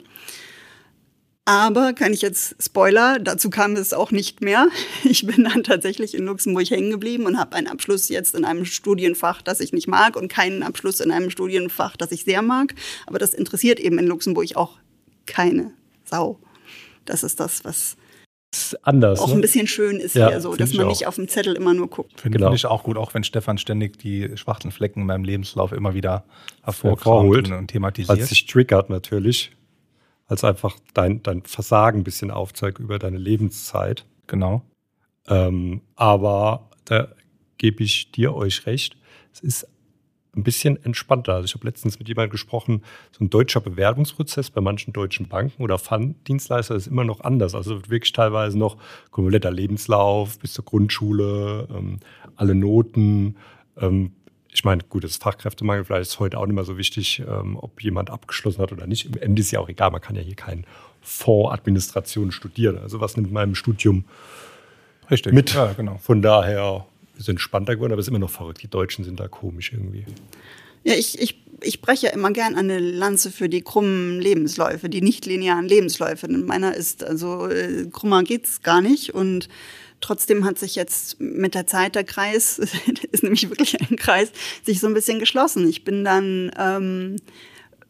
Aber 1.49 1.93
kann 1.93 2.13
ich 2.13 2.21
jetzt 2.21 2.55
Spoiler, 2.63 3.17
dazu 3.17 3.49
kam 3.49 3.75
es 3.75 3.91
auch 3.91 4.11
nicht 4.11 4.41
mehr. 4.41 4.67
Ich 5.03 5.25
bin 5.25 5.45
dann 5.45 5.63
tatsächlich 5.63 6.13
in 6.13 6.25
Luxemburg 6.25 6.69
hängen 6.69 6.91
geblieben 6.91 7.25
und 7.25 7.39
habe 7.39 7.55
einen 7.55 7.65
Abschluss 7.65 8.07
jetzt 8.09 8.35
in 8.35 8.45
einem 8.45 8.65
Studienfach, 8.65 9.41
das 9.41 9.59
ich 9.59 9.73
nicht 9.73 9.87
mag 9.87 10.15
und 10.15 10.27
keinen 10.27 10.61
Abschluss 10.61 10.99
in 10.99 11.09
einem 11.09 11.31
Studienfach, 11.31 11.97
das 11.97 12.11
ich 12.11 12.23
sehr 12.23 12.43
mag. 12.43 12.75
Aber 13.07 13.17
das 13.17 13.33
interessiert 13.33 13.79
eben 13.79 13.97
in 13.97 14.05
Luxemburg 14.05 14.55
auch 14.55 14.77
keine 15.25 15.71
Sau. 16.05 16.37
Das 17.05 17.23
ist 17.23 17.39
das, 17.39 17.65
was 17.65 17.97
ist 18.53 18.77
anders. 18.85 19.19
auch 19.19 19.29
ne? 19.29 19.35
ein 19.35 19.41
bisschen 19.41 19.65
schön 19.65 19.99
ist 19.99 20.13
Ja, 20.13 20.29
hier 20.29 20.41
so, 20.41 20.55
dass 20.55 20.73
man 20.73 20.85
auch. 20.85 20.89
nicht 20.89 21.07
auf 21.07 21.15
dem 21.15 21.27
Zettel 21.27 21.55
immer 21.55 21.73
nur 21.73 21.87
guckt. 21.89 22.21
Finde 22.21 22.37
Genau. 22.37 22.49
finde 22.49 22.57
ich 22.57 22.65
auch 22.67 22.83
gut, 22.83 22.97
auch 22.97 23.15
wenn 23.15 23.23
Stefan 23.23 23.57
ständig 23.57 23.97
die 23.97 24.37
schwarzen 24.37 24.69
Flecken 24.71 25.01
in 25.01 25.07
meinem 25.07 25.23
Lebenslauf 25.23 25.71
immer 25.71 25.95
wieder 25.95 26.25
Hervorholt. 26.61 26.99
hervorholt 26.99 27.51
und, 27.51 27.67
thematisiert. 27.69 28.29
dich 28.29 28.45
triggert 28.45 28.91
natürlich. 28.91 29.51
Als 30.29 30.43
einfach 30.43 30.77
dein, 30.93 31.23
dein 31.23 31.41
Versagen 31.41 31.99
ein 31.99 32.03
bisschen 32.03 32.31
aufzeigt 32.31 32.79
über 32.79 32.99
deine 32.99 33.17
Lebenszeit. 33.17 34.05
Genau. 34.27 34.61
Ähm, 35.27 35.81
aber 35.95 36.69
da 36.85 37.09
gebe 37.57 37.83
ich 37.83 38.11
dir 38.11 38.35
euch 38.35 38.65
recht. 38.67 38.95
Es 39.33 39.39
ist 39.41 39.67
ein 40.35 40.43
bisschen 40.43 40.83
entspannter. 40.83 41.33
Also 41.33 41.45
ich 41.45 41.55
habe 41.55 41.65
letztens 41.65 41.97
mit 41.97 42.07
jemandem 42.07 42.31
gesprochen, 42.31 42.83
so 43.11 43.23
ein 43.23 43.31
deutscher 43.31 43.59
Bewerbungsprozess 43.59 44.51
bei 44.51 44.61
manchen 44.61 44.93
deutschen 44.93 45.27
Banken 45.27 45.63
oder 45.63 45.79
Fund-Dienstleister 45.79 46.75
ist 46.75 46.85
immer 46.85 47.03
noch 47.03 47.21
anders. 47.21 47.55
Also 47.55 47.81
wirklich 47.89 48.13
teilweise 48.13 48.57
noch 48.57 48.77
kompletter 49.09 49.51
Lebenslauf 49.51 50.37
bis 50.37 50.53
zur 50.53 50.65
Grundschule, 50.65 51.67
ähm, 51.75 51.99
alle 52.35 52.53
Noten. 52.53 53.35
Ähm, 53.77 54.11
ich 54.51 54.63
meine, 54.63 54.83
gut, 54.83 55.03
das 55.03 55.17
Fachkräftemangel 55.17 55.85
vielleicht 55.85 56.09
ist 56.09 56.19
heute 56.19 56.37
auch 56.37 56.45
nicht 56.45 56.55
mehr 56.55 56.63
so 56.63 56.77
wichtig, 56.77 57.21
ähm, 57.27 57.55
ob 57.55 57.81
jemand 57.81 58.09
abgeschlossen 58.09 58.61
hat 58.61 58.71
oder 58.71 58.87
nicht. 58.87 59.05
Im 59.05 59.21
Ende 59.21 59.41
ist 59.41 59.51
ja 59.51 59.59
auch 59.59 59.69
egal, 59.69 59.91
man 59.91 60.01
kann 60.01 60.15
ja 60.15 60.21
hier 60.21 60.35
kein 60.35 60.65
Fondsadministration 61.01 62.31
studieren. 62.31 62.77
Also 62.77 62.99
was 62.99 63.15
nimmt 63.15 63.31
man 63.31 63.49
im 63.49 63.55
Studium 63.55 64.05
Richtig. 65.09 65.33
mit. 65.33 65.53
Ja, 65.53 65.73
genau. 65.73 65.97
Von 65.97 66.21
daher 66.21 66.85
ist 67.15 67.21
es 67.21 67.27
entspannter 67.27 67.75
geworden, 67.75 67.91
aber 67.91 67.99
es 67.99 68.05
ist 68.05 68.09
immer 68.09 68.19
noch 68.19 68.29
verrückt. 68.29 68.63
Die 68.63 68.67
Deutschen 68.67 69.05
sind 69.05 69.19
da 69.19 69.27
komisch 69.27 69.71
irgendwie. 69.71 70.05
Ja, 70.83 70.93
ich, 70.93 71.19
ich, 71.19 71.43
ich 71.61 71.81
breche 71.81 72.07
ja 72.07 72.13
immer 72.13 72.31
gern 72.31 72.55
eine 72.55 72.79
Lanze 72.79 73.31
für 73.31 73.49
die 73.49 73.61
krummen 73.61 74.19
Lebensläufe, 74.19 74.89
die 74.89 75.01
nicht 75.01 75.25
linearen 75.25 75.65
Lebensläufe. 75.65 76.27
Denn 76.27 76.45
meiner 76.45 76.75
ist, 76.75 77.03
also 77.03 77.47
äh, 77.47 77.87
krummer 77.91 78.23
geht's 78.23 78.61
gar 78.61 78.81
nicht. 78.81 79.13
Und 79.13 79.49
trotzdem 80.01 80.45
hat 80.45 80.59
sich 80.59 80.75
jetzt 80.75 81.19
mit 81.19 81.55
der 81.55 81.67
Zeit 81.67 81.95
der 81.95 82.03
Kreis, 82.03 82.59
ist 83.11 83.23
nämlich 83.23 83.49
wirklich 83.49 83.79
ein 83.79 83.95
Kreis, 83.95 84.31
sich 84.63 84.79
so 84.79 84.87
ein 84.87 84.93
bisschen 84.93 85.19
geschlossen. 85.19 85.67
Ich 85.67 85.83
bin 85.83 86.03
dann 86.03 86.51
ähm, 86.57 87.17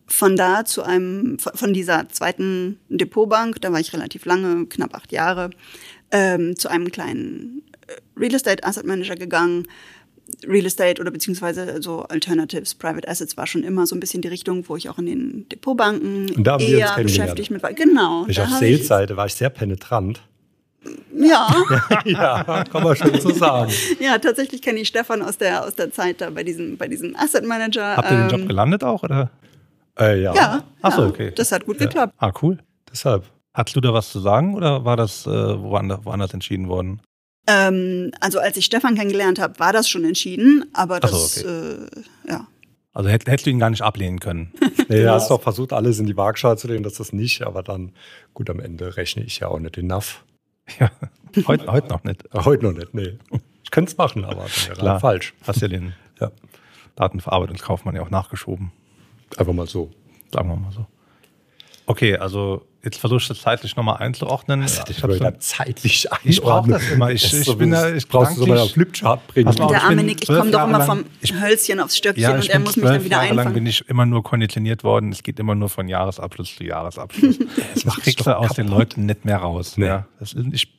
von 0.08 0.36
da 0.36 0.66
zu 0.66 0.84
einem, 0.84 1.38
von 1.40 1.74
dieser 1.74 2.10
zweiten 2.10 2.80
Depotbank, 2.90 3.62
da 3.62 3.72
war 3.72 3.80
ich 3.80 3.94
relativ 3.94 4.26
lange, 4.26 4.66
knapp 4.66 4.96
acht 4.96 5.12
Jahre, 5.12 5.52
ähm, 6.12 6.56
zu 6.56 6.68
einem 6.68 6.92
kleinen 6.92 7.62
äh, 7.88 7.94
Real 8.20 8.34
Estate 8.34 8.64
Asset 8.64 8.86
Manager 8.86 9.16
gegangen. 9.16 9.68
Real 10.48 10.66
Estate 10.66 11.02
oder 11.02 11.10
beziehungsweise 11.10 11.82
so 11.82 12.04
Alternatives, 12.04 12.76
Private 12.76 13.08
Assets 13.08 13.36
war 13.36 13.48
schon 13.48 13.64
immer 13.64 13.88
so 13.88 13.96
ein 13.96 14.00
bisschen 14.00 14.22
die 14.22 14.28
Richtung, 14.28 14.68
wo 14.70 14.76
ich 14.76 14.88
auch 14.88 15.00
in 15.00 15.08
den 15.08 15.50
Depotbanken 15.50 16.30
Und 16.36 16.44
da 16.44 16.54
haben 16.54 16.62
wir 16.62 16.78
uns 16.78 16.92
eher 16.92 17.04
beschäftigt 17.04 17.50
mit 17.50 17.64
war. 17.64 17.74
Genau. 17.74 18.26
Ich 18.28 18.36
da 18.36 18.44
auf 18.44 18.50
Sales-Seite 18.50 19.18
war 19.18 19.26
ich 19.26 19.34
sehr 19.34 19.50
penetrant. 19.50 20.22
Ja, 21.14 21.54
ja, 22.06 22.64
kann 22.72 22.84
man 22.84 22.96
schon 22.96 23.20
so 23.20 23.32
sagen. 23.32 23.72
ja, 24.00 24.18
tatsächlich 24.18 24.62
kenne 24.62 24.80
ich 24.80 24.88
Stefan 24.88 25.22
aus 25.22 25.38
der, 25.38 25.66
aus 25.66 25.76
der 25.76 25.92
Zeit 25.92 26.22
da 26.22 26.30
bei 26.30 26.44
diesem, 26.44 26.78
bei 26.78 26.88
diesem 26.88 27.16
Asset 27.16 27.46
Manager. 27.46 27.98
Habt 27.98 28.12
ihr 28.12 28.18
den 28.18 28.30
ähm, 28.30 28.30
Job 28.30 28.48
gelandet 28.48 28.84
auch? 28.84 29.04
Oder? 29.04 29.30
Äh, 30.00 30.22
ja. 30.22 30.34
Ja, 30.34 30.64
Ach 30.82 30.96
so, 30.96 31.02
ja, 31.04 31.08
okay. 31.10 31.32
das 31.36 31.52
hat 31.52 31.66
gut 31.66 31.80
geklappt. 31.80 32.14
Ah, 32.18 32.32
cool. 32.42 32.58
Deshalb. 32.92 33.26
Hattest 33.54 33.76
du 33.76 33.82
da 33.82 33.94
was 33.94 34.12
zu 34.12 34.20
sagen 34.20 34.56
oder 34.56 34.86
war 34.86 34.96
das 34.96 35.26
äh, 35.26 35.30
woanders, 35.30 36.00
woanders 36.06 36.34
entschieden 36.34 36.70
worden? 36.70 37.02
Ähm, 37.48 38.12
also 38.22 38.40
als 38.40 38.56
ich 38.58 38.66
Stefan 38.66 38.96
kennengelernt 38.96 39.40
habe, 39.40 39.60
war 39.60 39.74
das 39.74 39.90
schon 39.90 40.06
entschieden, 40.06 40.66
aber 40.74 41.00
Ach 41.02 41.10
so, 41.10 41.16
das, 41.16 41.44
äh, 41.44 41.88
ja. 42.28 42.48
Also 42.94 43.10
hätt, 43.10 43.28
hättest 43.28 43.48
du 43.48 43.50
ihn 43.50 43.60
gar 43.60 43.70
nicht 43.70 43.82
ablehnen 43.82 44.20
können. 44.20 44.54
Nee, 44.92 45.04
du 45.04 45.12
hast 45.12 45.30
doch 45.30 45.40
versucht, 45.40 45.72
alles 45.72 46.00
in 46.00 46.08
die 46.08 46.18
Waagschale 46.18 46.58
zu 46.58 46.68
legen, 46.68 46.82
dass 46.82 46.96
das 46.96 47.14
nicht, 47.14 47.44
aber 47.44 47.62
dann, 47.62 47.92
gut, 48.34 48.50
am 48.50 48.60
Ende 48.60 48.98
rechne 48.98 49.22
ich 49.22 49.38
ja 49.38 49.48
auch 49.48 49.60
nicht 49.60 49.78
enough. 49.78 50.26
Ja. 50.80 50.92
Heute, 51.48 51.72
heute 51.72 51.88
noch 51.90 52.04
nicht. 52.04 52.24
Heute 52.34 52.66
noch 52.66 52.74
nicht, 52.74 52.94
nee. 52.94 53.18
Ich 53.64 53.72
könnte 53.72 53.92
es 53.92 53.98
machen, 53.98 54.26
aber 54.26 54.46
Klar. 54.46 55.00
falsch. 55.00 55.34
Hast 55.46 55.62
ja 55.62 55.68
den 55.68 55.94
Ja, 56.20 56.32
Datenverarbeitungskaufmann 56.96 57.96
ja 57.96 58.02
auch 58.02 58.10
nachgeschoben. 58.10 58.72
einfach 59.38 59.54
mal 59.54 59.68
so. 59.68 59.92
Sagen 60.34 60.50
wir 60.50 60.56
mal 60.56 60.72
so. 60.72 60.86
Okay, 61.90 62.16
also 62.18 62.62
jetzt 62.84 62.98
versuchst 63.00 63.30
du 63.30 63.34
es 63.34 63.42
zeitlich 63.42 63.76
nochmal 63.76 63.98
einzuordnen. 63.98 64.62
Das 64.62 64.80
ich 64.88 64.90
ich 64.98 65.02
dann- 65.02 65.18
ganz 65.20 65.48
zeitlich 65.48 66.08
Ich 66.24 66.40
brauch 66.40 66.64
einordnen. 66.64 66.72
das 66.80 66.92
immer. 66.92 67.10
Ich- 67.12 67.24
Das 67.24 67.34
ich 67.34 67.46
so 67.46 67.56
bin 67.56 67.70
wie- 67.72 67.74
da- 67.74 67.94
ich 67.96 68.08
brauchst 68.08 68.38
du 68.38 68.42
so 68.42 68.46
mal 68.46 68.60
auf 68.60 68.72
Flipchart 68.74 69.26
bringen. 69.28 69.46
Mal 69.58 69.68
Der 69.68 69.78
ich 69.78 69.84
arme 69.84 70.04
Nick, 70.04 70.22
ich 70.22 70.28
komme 70.28 70.52
doch 70.52 70.66
immer 70.68 70.78
lang- 70.78 70.86
vom 71.26 71.42
Hölzchen 71.42 71.80
aufs 71.80 71.98
Stöckchen 71.98 72.22
Ja, 72.22 72.34
und 72.36 72.44
ich 72.44 72.52
er 72.52 72.60
muss 72.60 72.76
mich 72.78 72.86
dann 72.86 73.04
wieder 73.04 73.16
Jahre 73.18 73.30
lang 73.30 73.40
einfangen. 73.40 73.54
bin 73.56 73.66
ich 73.66 73.90
immer 73.90 74.06
nur 74.06 74.22
konditioniert 74.24 74.84
worden. 74.84 75.12
Es 75.12 75.24
geht 75.24 75.40
immer 75.40 75.56
nur 75.56 75.68
von 75.70 75.88
Jahresabschluss 75.88 76.56
zu 76.58 76.64
Jahresabschluss. 76.64 77.40
das 77.84 77.96
kriegst 77.98 78.24
du 78.28 78.38
aus 78.38 78.54
den 78.54 78.68
kaputt. 78.68 78.80
Leuten 78.80 79.06
nicht 79.08 79.26
mehr 79.26 79.38
raus. 79.38 79.76
Nee. 79.76 79.88
Ja, 79.88 80.06
das 80.20 80.34
ist, 80.34 80.46
ich 80.54 80.72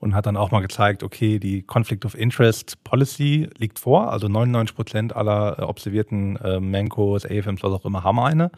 Und 0.00 0.14
hat 0.14 0.24
dann 0.24 0.38
auch 0.38 0.50
mal 0.50 0.60
gezeigt, 0.60 1.02
okay, 1.02 1.38
die 1.38 1.62
Conflict 1.62 2.06
of 2.06 2.14
Interest 2.14 2.82
Policy 2.84 3.50
liegt 3.58 3.78
vor. 3.78 4.10
Also 4.10 4.28
99 4.28 4.74
Prozent 4.74 5.14
aller 5.14 5.58
äh, 5.58 5.62
observierten 5.62 6.36
äh, 6.36 6.58
Mancos, 6.58 7.26
AFMs, 7.26 7.62
was 7.62 7.72
auch 7.72 7.84
immer, 7.84 8.02
haben 8.02 8.18
eine. 8.18 8.44
Und 8.44 8.50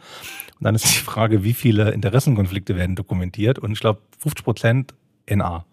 dann 0.61 0.73
ist 0.73 0.85
die 0.85 1.03
Frage, 1.03 1.43
wie 1.43 1.53
viele 1.53 1.91
Interessenkonflikte 1.91 2.77
werden 2.77 2.95
dokumentiert. 2.95 3.59
Und 3.59 3.73
ich 3.73 3.81
glaube, 3.81 3.99
50 4.19 4.45
Prozent 4.45 4.93
NA. 5.29 5.65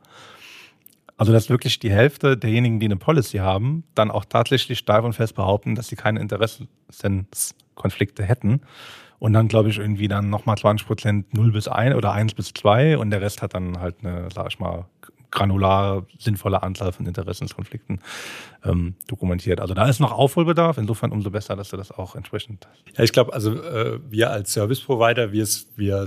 Also 1.20 1.32
dass 1.32 1.50
wirklich 1.50 1.78
die 1.78 1.90
Hälfte 1.90 2.38
derjenigen, 2.38 2.80
die 2.80 2.86
eine 2.86 2.96
Policy 2.96 3.38
haben, 3.38 3.84
dann 3.94 4.10
auch 4.10 4.24
tatsächlich 4.24 4.78
steif 4.78 5.04
und 5.04 5.12
fest 5.12 5.34
behaupten, 5.34 5.74
dass 5.74 5.88
sie 5.88 5.96
keine 5.96 6.18
Interessenskonflikte 6.18 8.24
hätten. 8.24 8.62
Und 9.18 9.34
dann 9.34 9.48
glaube 9.48 9.68
ich 9.68 9.78
irgendwie 9.78 10.08
dann 10.08 10.30
nochmal 10.30 10.56
20 10.56 10.86
Prozent 10.86 11.34
0 11.34 11.52
bis 11.52 11.68
1 11.68 11.94
oder 11.94 12.12
1 12.12 12.32
bis 12.32 12.54
2 12.54 12.96
und 12.96 13.10
der 13.10 13.20
Rest 13.20 13.42
hat 13.42 13.52
dann 13.52 13.78
halt 13.78 13.96
eine, 14.00 14.28
sag 14.34 14.48
ich 14.48 14.58
mal, 14.58 14.86
granular 15.30 16.06
sinnvolle 16.18 16.62
Anzahl 16.62 16.92
von 16.92 17.06
Interessenskonflikten 17.06 18.00
ähm, 18.64 18.94
dokumentiert. 19.06 19.60
Also 19.60 19.74
da 19.74 19.88
ist 19.88 20.00
noch 20.00 20.12
Aufholbedarf. 20.12 20.78
Insofern 20.78 21.12
umso 21.12 21.30
besser, 21.30 21.56
dass 21.56 21.70
du 21.70 21.76
das 21.76 21.92
auch 21.92 22.16
entsprechend 22.16 22.66
Ja, 22.96 23.04
ich 23.04 23.12
glaube, 23.12 23.32
also 23.32 23.52
äh, 23.62 24.00
wir 24.08 24.30
als 24.30 24.52
Service 24.52 24.80
Provider, 24.80 25.32
wir, 25.32 25.44
äh, 25.44 26.06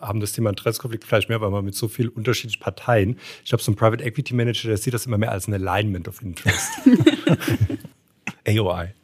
haben 0.00 0.20
das 0.20 0.32
Thema 0.32 0.50
Interessenkonflikt 0.50 1.04
vielleicht 1.04 1.28
mehr, 1.28 1.40
weil 1.40 1.50
man 1.50 1.64
mit 1.64 1.74
so 1.74 1.88
vielen 1.88 2.10
unterschiedlichen 2.10 2.62
Parteien, 2.62 3.18
ich 3.42 3.50
glaube, 3.50 3.62
so 3.62 3.72
ein 3.72 3.76
Private 3.76 4.04
Equity 4.04 4.34
Manager, 4.34 4.68
der 4.68 4.76
sieht 4.76 4.94
das 4.94 5.06
immer 5.06 5.18
mehr 5.18 5.32
als 5.32 5.48
ein 5.48 5.54
Alignment 5.54 6.08
of 6.08 6.22
Interest. 6.22 6.72
AOI. 8.46 8.94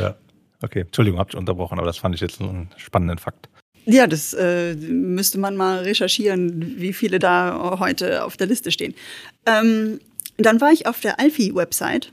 ja. 0.00 0.14
Okay, 0.62 0.82
Entschuldigung, 0.82 1.18
habt 1.18 1.34
ihr 1.34 1.38
unterbrochen, 1.38 1.78
aber 1.78 1.86
das 1.86 1.98
fand 1.98 2.14
ich 2.14 2.20
jetzt 2.20 2.40
einen 2.40 2.70
spannenden 2.76 3.18
Fakt. 3.18 3.48
Ja, 3.84 4.06
das 4.06 4.34
äh, 4.34 4.74
müsste 4.74 5.38
man 5.38 5.56
mal 5.56 5.80
recherchieren, 5.80 6.74
wie 6.78 6.92
viele 6.92 7.18
da 7.18 7.78
heute 7.80 8.24
auf 8.24 8.36
der 8.36 8.46
Liste 8.46 8.70
stehen. 8.70 8.94
Ähm, 9.46 10.00
dann 10.36 10.60
war 10.60 10.72
ich 10.72 10.86
auf 10.86 11.00
der 11.00 11.18
Alfie-Website 11.20 12.12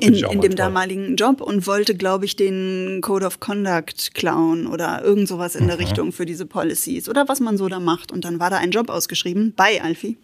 in, 0.00 0.14
in 0.14 0.40
dem 0.40 0.56
damaligen 0.56 1.16
Job 1.16 1.40
und 1.40 1.66
wollte, 1.66 1.94
glaube 1.94 2.24
ich, 2.24 2.36
den 2.36 3.00
Code 3.02 3.26
of 3.26 3.40
Conduct 3.40 4.14
klauen 4.14 4.66
oder 4.66 5.02
irgend 5.02 5.28
sowas 5.28 5.54
in 5.54 5.66
der 5.66 5.78
Richtung 5.78 6.12
für 6.12 6.24
diese 6.24 6.46
Policies 6.46 7.08
oder 7.08 7.28
was 7.28 7.40
man 7.40 7.58
so 7.58 7.68
da 7.68 7.78
macht. 7.78 8.10
Und 8.10 8.24
dann 8.24 8.40
war 8.40 8.48
da 8.48 8.56
ein 8.56 8.70
Job 8.70 8.88
ausgeschrieben 8.88 9.52
bei 9.54 9.82
Alfie 9.82 10.16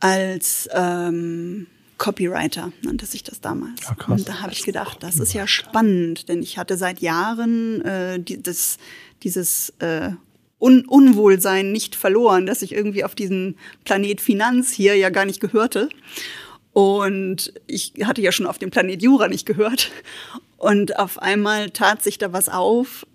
als 0.00 0.68
ähm, 0.72 1.66
Copywriter, 1.98 2.72
nannte 2.82 3.04
sich 3.04 3.22
das 3.22 3.40
damals. 3.40 3.86
Ah, 3.86 3.94
krass. 3.94 4.20
Und 4.20 4.28
da 4.28 4.40
habe 4.40 4.52
ich 4.52 4.64
gedacht, 4.64 5.02
das 5.02 5.18
ist 5.18 5.34
ja 5.34 5.46
spannend, 5.46 6.28
denn 6.28 6.42
ich 6.42 6.56
hatte 6.56 6.78
seit 6.78 7.00
Jahren 7.00 7.82
äh, 7.82 8.18
die, 8.18 8.42
das, 8.42 8.78
dieses 9.22 9.72
äh, 9.78 10.10
Un 10.60 10.84
Unwohlsein 10.84 11.72
nicht 11.72 11.96
verloren, 11.96 12.44
dass 12.44 12.60
ich 12.60 12.72
irgendwie 12.72 13.02
auf 13.02 13.14
diesen 13.14 13.56
Planet 13.84 14.20
Finanz 14.20 14.72
hier 14.72 14.94
ja 14.94 15.08
gar 15.08 15.24
nicht 15.24 15.40
gehörte. 15.40 15.88
Und 16.72 17.54
ich 17.66 17.94
hatte 18.04 18.20
ja 18.20 18.30
schon 18.30 18.46
auf 18.46 18.58
dem 18.58 18.70
Planet 18.70 19.02
Jura 19.02 19.28
nicht 19.28 19.46
gehört. 19.46 19.90
Und 20.58 20.98
auf 20.98 21.18
einmal 21.18 21.70
tat 21.70 22.02
sich 22.02 22.18
da 22.18 22.34
was 22.34 22.50
auf, 22.50 23.06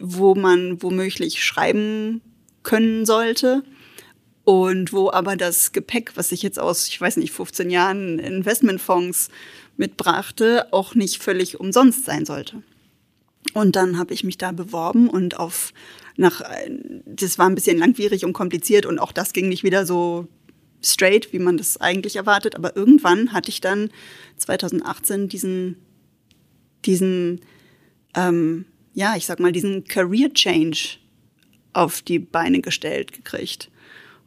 wo 0.00 0.34
man 0.34 0.82
womöglich 0.82 1.44
schreiben 1.44 2.20
können 2.64 3.06
sollte. 3.06 3.62
Und 4.44 4.92
wo 4.92 5.08
aber 5.08 5.36
das 5.36 5.70
Gepäck, 5.70 6.12
was 6.16 6.32
ich 6.32 6.42
jetzt 6.42 6.58
aus, 6.58 6.88
ich 6.88 7.00
weiß 7.00 7.16
nicht, 7.18 7.32
15 7.32 7.70
Jahren 7.70 8.18
Investmentfonds 8.18 9.28
mitbrachte, 9.76 10.66
auch 10.72 10.96
nicht 10.96 11.22
völlig 11.22 11.60
umsonst 11.60 12.04
sein 12.04 12.26
sollte. 12.26 12.64
Und 13.54 13.76
dann 13.76 13.98
habe 13.98 14.14
ich 14.14 14.24
mich 14.24 14.38
da 14.38 14.52
beworben 14.52 15.08
und 15.08 15.38
auf 15.38 15.72
nach 16.16 16.42
das 17.06 17.38
war 17.38 17.46
ein 17.46 17.54
bisschen 17.54 17.78
langwierig 17.78 18.24
und 18.24 18.32
kompliziert 18.32 18.86
und 18.86 18.98
auch 18.98 19.12
das 19.12 19.32
ging 19.32 19.48
nicht 19.48 19.64
wieder 19.64 19.86
so 19.86 20.28
straight, 20.82 21.32
wie 21.32 21.38
man 21.38 21.56
das 21.56 21.80
eigentlich 21.80 22.16
erwartet, 22.16 22.54
aber 22.56 22.76
irgendwann 22.76 23.32
hatte 23.32 23.50
ich 23.50 23.60
dann 23.60 23.90
2018 24.36 25.28
diesen 25.28 25.76
diesen 26.84 27.40
ähm, 28.14 28.66
ja, 28.94 29.16
ich 29.16 29.26
sag 29.26 29.40
mal 29.40 29.52
diesen 29.52 29.84
Career 29.84 30.32
Change 30.32 30.98
auf 31.72 32.02
die 32.02 32.18
Beine 32.18 32.60
gestellt 32.60 33.12
gekriegt 33.12 33.70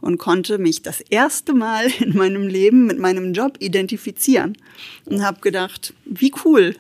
und 0.02 0.18
konnte 0.18 0.58
mich 0.58 0.82
das 0.82 1.02
erste 1.02 1.54
Mal 1.54 1.88
in 2.00 2.16
meinem 2.16 2.48
Leben 2.48 2.86
mit 2.86 3.00
meinem 3.00 3.34
Job 3.34 3.58
identifizieren 3.60 4.58
und 5.06 5.24
habe 5.24 5.42
gedacht, 5.42 5.94
wie 6.06 6.34
cool. 6.44 6.76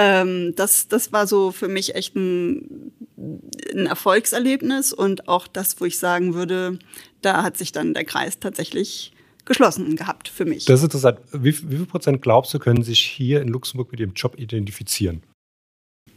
Ähm, 0.00 0.54
das, 0.56 0.88
das 0.88 1.12
war 1.12 1.26
so 1.26 1.52
für 1.52 1.68
mich 1.68 1.94
echt 1.94 2.16
ein, 2.16 2.92
ein 3.74 3.86
Erfolgserlebnis 3.86 4.94
und 4.94 5.28
auch 5.28 5.46
das, 5.46 5.78
wo 5.80 5.84
ich 5.84 5.98
sagen 5.98 6.32
würde, 6.32 6.78
da 7.20 7.42
hat 7.42 7.58
sich 7.58 7.72
dann 7.72 7.92
der 7.92 8.04
Kreis 8.04 8.38
tatsächlich 8.38 9.12
geschlossen 9.44 9.96
gehabt 9.96 10.28
für 10.28 10.46
mich. 10.46 10.64
Das 10.64 10.80
ist 10.80 10.84
interessant. 10.84 11.18
Wie, 11.32 11.54
wie 11.70 11.76
viel 11.76 11.86
Prozent 11.86 12.22
glaubst 12.22 12.54
du, 12.54 12.58
können 12.58 12.82
sich 12.82 13.00
hier 13.00 13.42
in 13.42 13.48
Luxemburg 13.48 13.90
mit 13.90 14.00
ihrem 14.00 14.14
Job 14.14 14.38
identifizieren? 14.38 15.22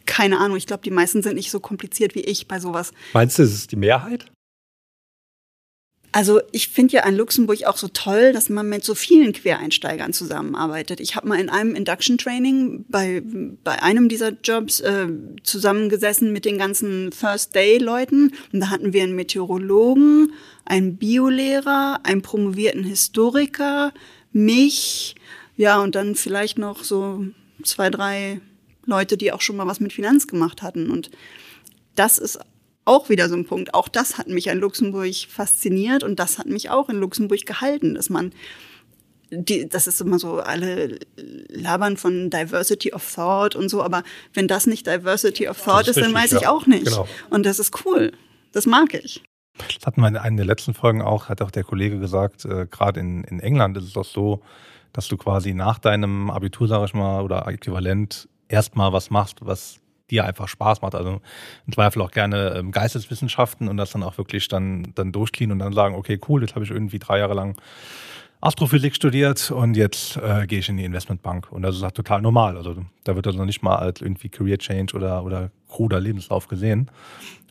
Keine 0.06 0.40
Ahnung, 0.40 0.58
ich 0.58 0.68
glaube, 0.68 0.84
die 0.84 0.92
meisten 0.92 1.22
sind 1.22 1.36
nicht 1.36 1.52
so 1.52 1.60
kompliziert 1.60 2.16
wie 2.16 2.22
ich 2.22 2.48
bei 2.48 2.60
sowas. 2.60 2.94
Meinst 3.14 3.38
du, 3.38 3.44
ist 3.44 3.54
es 3.54 3.68
die 3.68 3.76
Mehrheit? 3.76 4.32
Also 6.16 6.42
ich 6.52 6.68
finde 6.68 6.94
ja 6.94 7.04
an 7.06 7.16
Luxemburg 7.16 7.66
auch 7.66 7.76
so 7.76 7.88
toll, 7.88 8.34
dass 8.34 8.48
man 8.48 8.70
mit 8.70 8.86
so 8.86 8.94
vielen 8.94 9.34
Quereinsteigern 9.34 10.14
zusammenarbeitet. 10.14 11.00
Ich 11.00 11.16
habe 11.16 11.28
mal 11.28 11.40
in 11.40 11.50
einem 11.50 11.74
Induction 11.74 12.20
Training 12.20 12.86
bei, 12.88 13.24
bei 13.64 13.82
einem 13.82 14.10
dieser 14.10 14.30
Jobs 14.30 14.80
äh, 14.82 15.08
zusammengesessen 15.42 16.32
mit 16.32 16.46
den 16.46 16.60
ganzen 16.60 17.12
First 17.12 17.56
Day 17.56 17.80
Leuten 17.80 18.32
und 18.54 18.60
da 18.60 18.70
hatten 18.70 18.94
wir 18.94 19.02
einen 19.02 19.16
Meteorologen, 19.16 20.34
einen 20.66 20.98
Biolehrer, 20.98 22.02
einen 22.04 22.22
promovierten 22.22 22.84
Historiker, 22.84 23.92
mich, 24.32 25.16
ja 25.58 25.82
und 25.82 25.96
dann 25.96 26.14
vielleicht 26.14 26.60
noch 26.60 26.84
so 26.84 27.26
zwei, 27.64 27.90
drei 27.90 28.40
Leute, 28.86 29.18
die 29.18 29.32
auch 29.32 29.42
schon 29.42 29.56
mal 29.56 29.66
was 29.66 29.80
mit 29.80 29.94
Finanz 29.94 30.28
gemacht 30.28 30.62
hatten 30.62 30.92
und 30.92 31.10
das 31.96 32.20
ist 32.20 32.40
auch 32.86 33.10
wieder 33.10 33.30
so 33.30 33.36
ein 33.36 33.46
Punkt. 33.46 33.74
Auch 33.74 33.88
das 33.88 34.18
hat 34.18 34.28
mich 34.28 34.50
an 34.50 34.60
Luxemburg 34.60 35.14
fasziniert 35.30 36.04
und 36.04 36.20
das 36.20 36.38
hat 36.38 36.48
mich 36.48 36.70
auch 36.70 36.90
in 36.90 36.98
Luxemburg 36.98 37.46
gehalten, 37.46 37.96
dass 37.96 38.10
man 38.10 38.34
die, 39.36 39.68
das 39.68 39.88
ist 39.88 40.00
immer 40.02 40.20
so, 40.20 40.40
alle 40.40 41.00
labern 41.16 41.98
von 41.98 42.30
Diversity 42.30 42.94
of 42.94 43.16
Thought 43.16 43.56
und 43.56 43.70
so, 43.70 43.82
aber 43.82 44.04
wenn 44.34 44.48
das 44.48 44.68
nicht 44.68 44.86
Diversity 44.86 45.48
of 45.48 45.62
Thought 45.62 45.88
ist, 45.88 45.98
ist, 45.98 46.04
dann 46.04 46.14
weiß 46.14 46.32
ja. 46.32 46.40
ich 46.40 46.48
auch 46.48 46.66
nicht. 46.68 46.86
Genau. 46.86 47.08
Und 47.30 47.46
das 47.46 47.60
ist 47.60 47.86
cool. 47.86 48.12
Das 48.52 48.66
mag 48.66 48.94
ich. 48.94 49.24
Das 49.58 49.86
hatten 49.86 50.02
wir 50.02 50.08
in 50.08 50.18
einer 50.18 50.38
der 50.38 50.46
letzten 50.46 50.74
Folgen 50.74 51.02
auch, 51.02 51.30
hat 51.30 51.42
auch 51.42 51.52
der 51.52 51.64
Kollege 51.64 52.00
gesagt, 52.00 52.46
äh, 52.46 52.68
gerade 52.70 53.00
in, 53.00 53.24
in 53.24 53.40
England 53.40 53.78
ist 53.78 53.86
es 53.86 53.94
doch 53.94 54.06
so, 54.06 54.42
dass 54.94 55.08
du 55.08 55.18
quasi 55.18 55.54
nach 55.54 55.80
deinem 55.80 56.30
Abitur, 56.30 56.68
sage 56.68 56.86
ich 56.86 56.94
mal, 56.94 57.24
oder 57.24 57.48
Äquivalent 57.48 58.28
erstmal 58.48 58.94
was 58.94 59.10
machst, 59.10 59.40
was 59.42 59.80
dir 60.14 60.26
einfach 60.26 60.48
Spaß 60.48 60.82
macht. 60.82 60.96
Also 60.96 61.22
im 61.68 61.74
Zweifel 61.74 62.02
auch 62.02 62.12
gerne 62.12 62.54
ähm, 62.56 62.72
Geisteswissenschaften 62.72 63.68
und 63.68 63.78
das 63.78 63.92
dann 63.92 64.04
auch 64.04 64.18
wirklich 64.18 64.48
dann, 64.48 64.94
dann 64.96 65.12
durchziehen 65.12 65.52
und 65.52 65.60
dann 65.60 65.74
sagen, 65.74 65.96
okay, 65.96 66.20
cool, 66.30 66.42
jetzt 66.42 66.56
habe 66.56 66.64
ich 66.64 66.72
irgendwie 66.72 67.00
drei 67.00 67.20
Jahre 67.20 67.34
lang 67.34 67.56
Astrophysik 68.44 68.94
studiert 68.94 69.52
und 69.52 69.78
jetzt 69.78 70.18
äh, 70.18 70.46
gehe 70.48 70.60
ich 70.60 70.68
in 70.68 70.76
die 70.76 70.84
Investmentbank. 70.84 71.50
Und 71.50 71.62
das 71.62 71.78
ist 71.78 71.82
halt 71.82 71.96
total 71.96 72.22
normal. 72.22 72.58
Also 72.58 72.76
da 73.06 73.16
wird 73.16 73.26
also 73.26 73.40
noch 73.40 73.46
nicht 73.46 73.64
mal 73.64 73.78
als 73.78 74.02
irgendwie 74.02 74.28
Career 74.28 74.58
Change 74.58 74.94
oder, 74.98 75.24
oder 75.24 75.50
kruder 75.70 76.02
Lebenslauf 76.02 76.50
gesehen. 76.50 76.92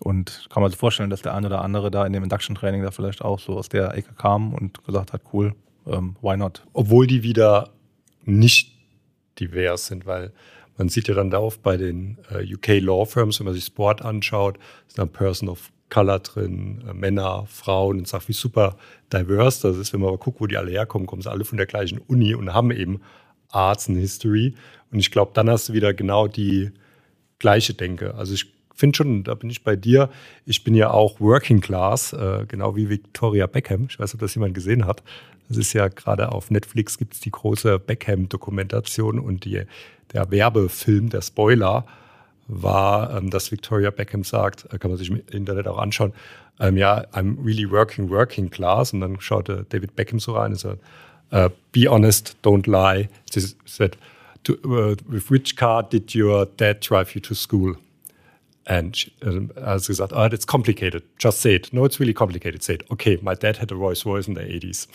Und 0.00 0.46
kann 0.50 0.62
man 0.62 0.70
sich 0.70 0.78
vorstellen, 0.78 1.08
dass 1.08 1.22
der 1.22 1.34
eine 1.34 1.46
oder 1.46 1.62
andere 1.62 1.90
da 1.90 2.04
in 2.04 2.12
dem 2.12 2.22
Induction 2.22 2.54
Training 2.54 2.82
da 2.82 2.90
vielleicht 2.90 3.22
auch 3.22 3.38
so 3.38 3.56
aus 3.56 3.70
der 3.70 3.94
Ecke 3.94 4.12
kam 4.12 4.52
und 4.52 4.84
gesagt 4.84 5.14
hat, 5.14 5.22
cool, 5.32 5.54
ähm, 5.86 6.16
why 6.20 6.36
not? 6.36 6.62
Obwohl 6.74 7.06
die 7.06 7.22
wieder 7.22 7.70
nicht 8.24 8.72
divers 9.38 9.86
sind, 9.86 10.04
weil 10.04 10.32
man 10.76 10.88
sieht 10.88 11.08
ja 11.08 11.14
dann 11.14 11.30
da 11.30 11.38
oft 11.38 11.62
bei 11.62 11.76
den 11.76 12.18
äh, 12.30 12.54
UK 12.54 12.80
Law 12.80 13.04
Firms, 13.04 13.38
wenn 13.38 13.46
man 13.46 13.54
sich 13.54 13.64
Sport 13.64 14.02
anschaut, 14.02 14.58
ist 14.88 14.98
da 14.98 15.02
ein 15.02 15.12
Person 15.12 15.48
of 15.48 15.70
Color 15.90 16.20
drin, 16.20 16.82
äh, 16.88 16.94
Männer, 16.94 17.44
Frauen 17.46 17.98
und 17.98 18.08
sagt, 18.08 18.28
wie 18.28 18.32
super 18.32 18.76
diverse 19.12 19.68
das 19.68 19.76
ist. 19.76 19.92
Wenn 19.92 20.00
man 20.00 20.08
aber 20.08 20.18
guckt, 20.18 20.40
wo 20.40 20.46
die 20.46 20.56
alle 20.56 20.70
herkommen, 20.70 21.06
kommen 21.06 21.22
sie 21.22 21.30
alle 21.30 21.44
von 21.44 21.58
der 21.58 21.66
gleichen 21.66 21.98
Uni 21.98 22.34
und 22.34 22.54
haben 22.54 22.70
eben 22.70 23.00
Arts 23.50 23.88
and 23.88 23.98
History. 23.98 24.54
Und 24.90 24.98
ich 24.98 25.10
glaube, 25.10 25.32
dann 25.34 25.50
hast 25.50 25.68
du 25.68 25.72
wieder 25.74 25.92
genau 25.92 26.28
die 26.28 26.70
gleiche 27.38 27.74
Denke. 27.74 28.14
Also 28.14 28.32
ich 28.32 28.52
finde 28.74 28.96
schon, 28.96 29.24
da 29.24 29.34
bin 29.34 29.50
ich 29.50 29.64
bei 29.64 29.76
dir. 29.76 30.08
Ich 30.46 30.64
bin 30.64 30.74
ja 30.74 30.90
auch 30.90 31.20
Working 31.20 31.60
Class, 31.60 32.14
äh, 32.14 32.46
genau 32.48 32.74
wie 32.74 32.88
Victoria 32.88 33.46
Beckham. 33.46 33.86
Ich 33.90 33.98
weiß 33.98 34.14
ob 34.14 34.20
das 34.20 34.34
jemand 34.34 34.54
gesehen 34.54 34.86
hat. 34.86 35.02
Das 35.48 35.58
ist 35.58 35.74
ja 35.74 35.88
gerade 35.88 36.32
auf 36.32 36.50
Netflix 36.50 36.96
gibt 36.96 37.14
es 37.14 37.20
die 37.20 37.30
große 37.30 37.78
Beckham-Dokumentation 37.78 39.18
und 39.18 39.44
die 39.44 39.64
der 40.12 40.30
Werbefilm, 40.30 41.10
der 41.10 41.22
Spoiler, 41.22 41.84
war, 42.48 43.16
ähm, 43.16 43.30
dass 43.30 43.50
Victoria 43.50 43.90
Beckham 43.90 44.24
sagt, 44.24 44.72
äh, 44.72 44.78
kann 44.78 44.90
man 44.90 44.98
sich 44.98 45.10
im 45.10 45.22
Internet 45.30 45.66
auch 45.68 45.78
anschauen, 45.78 46.12
ähm, 46.60 46.76
ja, 46.76 47.04
I'm 47.12 47.42
really 47.44 47.68
working, 47.70 48.10
working 48.10 48.50
class. 48.50 48.92
Und 48.92 49.00
dann 49.00 49.20
schaute 49.20 49.66
David 49.68 49.96
Beckham 49.96 50.20
so 50.20 50.34
rein 50.34 50.52
und 50.52 50.58
sagt, 50.58 50.78
uh, 51.32 51.48
be 51.72 51.88
honest, 51.88 52.36
don't 52.42 52.68
lie. 52.68 53.08
She 53.32 53.40
said, 53.64 53.96
to, 54.44 54.54
uh, 54.64 54.96
with 55.08 55.30
which 55.30 55.56
car 55.56 55.82
did 55.82 56.14
your 56.14 56.46
dad 56.56 56.80
drive 56.80 57.14
you 57.14 57.20
to 57.22 57.34
school? 57.34 57.76
And 58.64 58.96
she, 58.96 59.12
uh, 59.24 59.48
also 59.64 59.88
gesagt, 59.88 60.12
oh, 60.14 60.28
that's 60.28 60.46
complicated. 60.46 61.02
Just 61.18 61.40
say 61.40 61.54
it. 61.54 61.72
No, 61.72 61.84
it's 61.84 61.98
really 61.98 62.14
complicated. 62.14 62.62
Say 62.62 62.74
it. 62.74 62.84
Okay, 62.92 63.18
my 63.22 63.34
dad 63.34 63.56
had 63.56 63.72
a 63.72 63.74
Rolls 63.74 64.06
Royce 64.06 64.28
in 64.28 64.34
the 64.34 64.42
80s. 64.42 64.86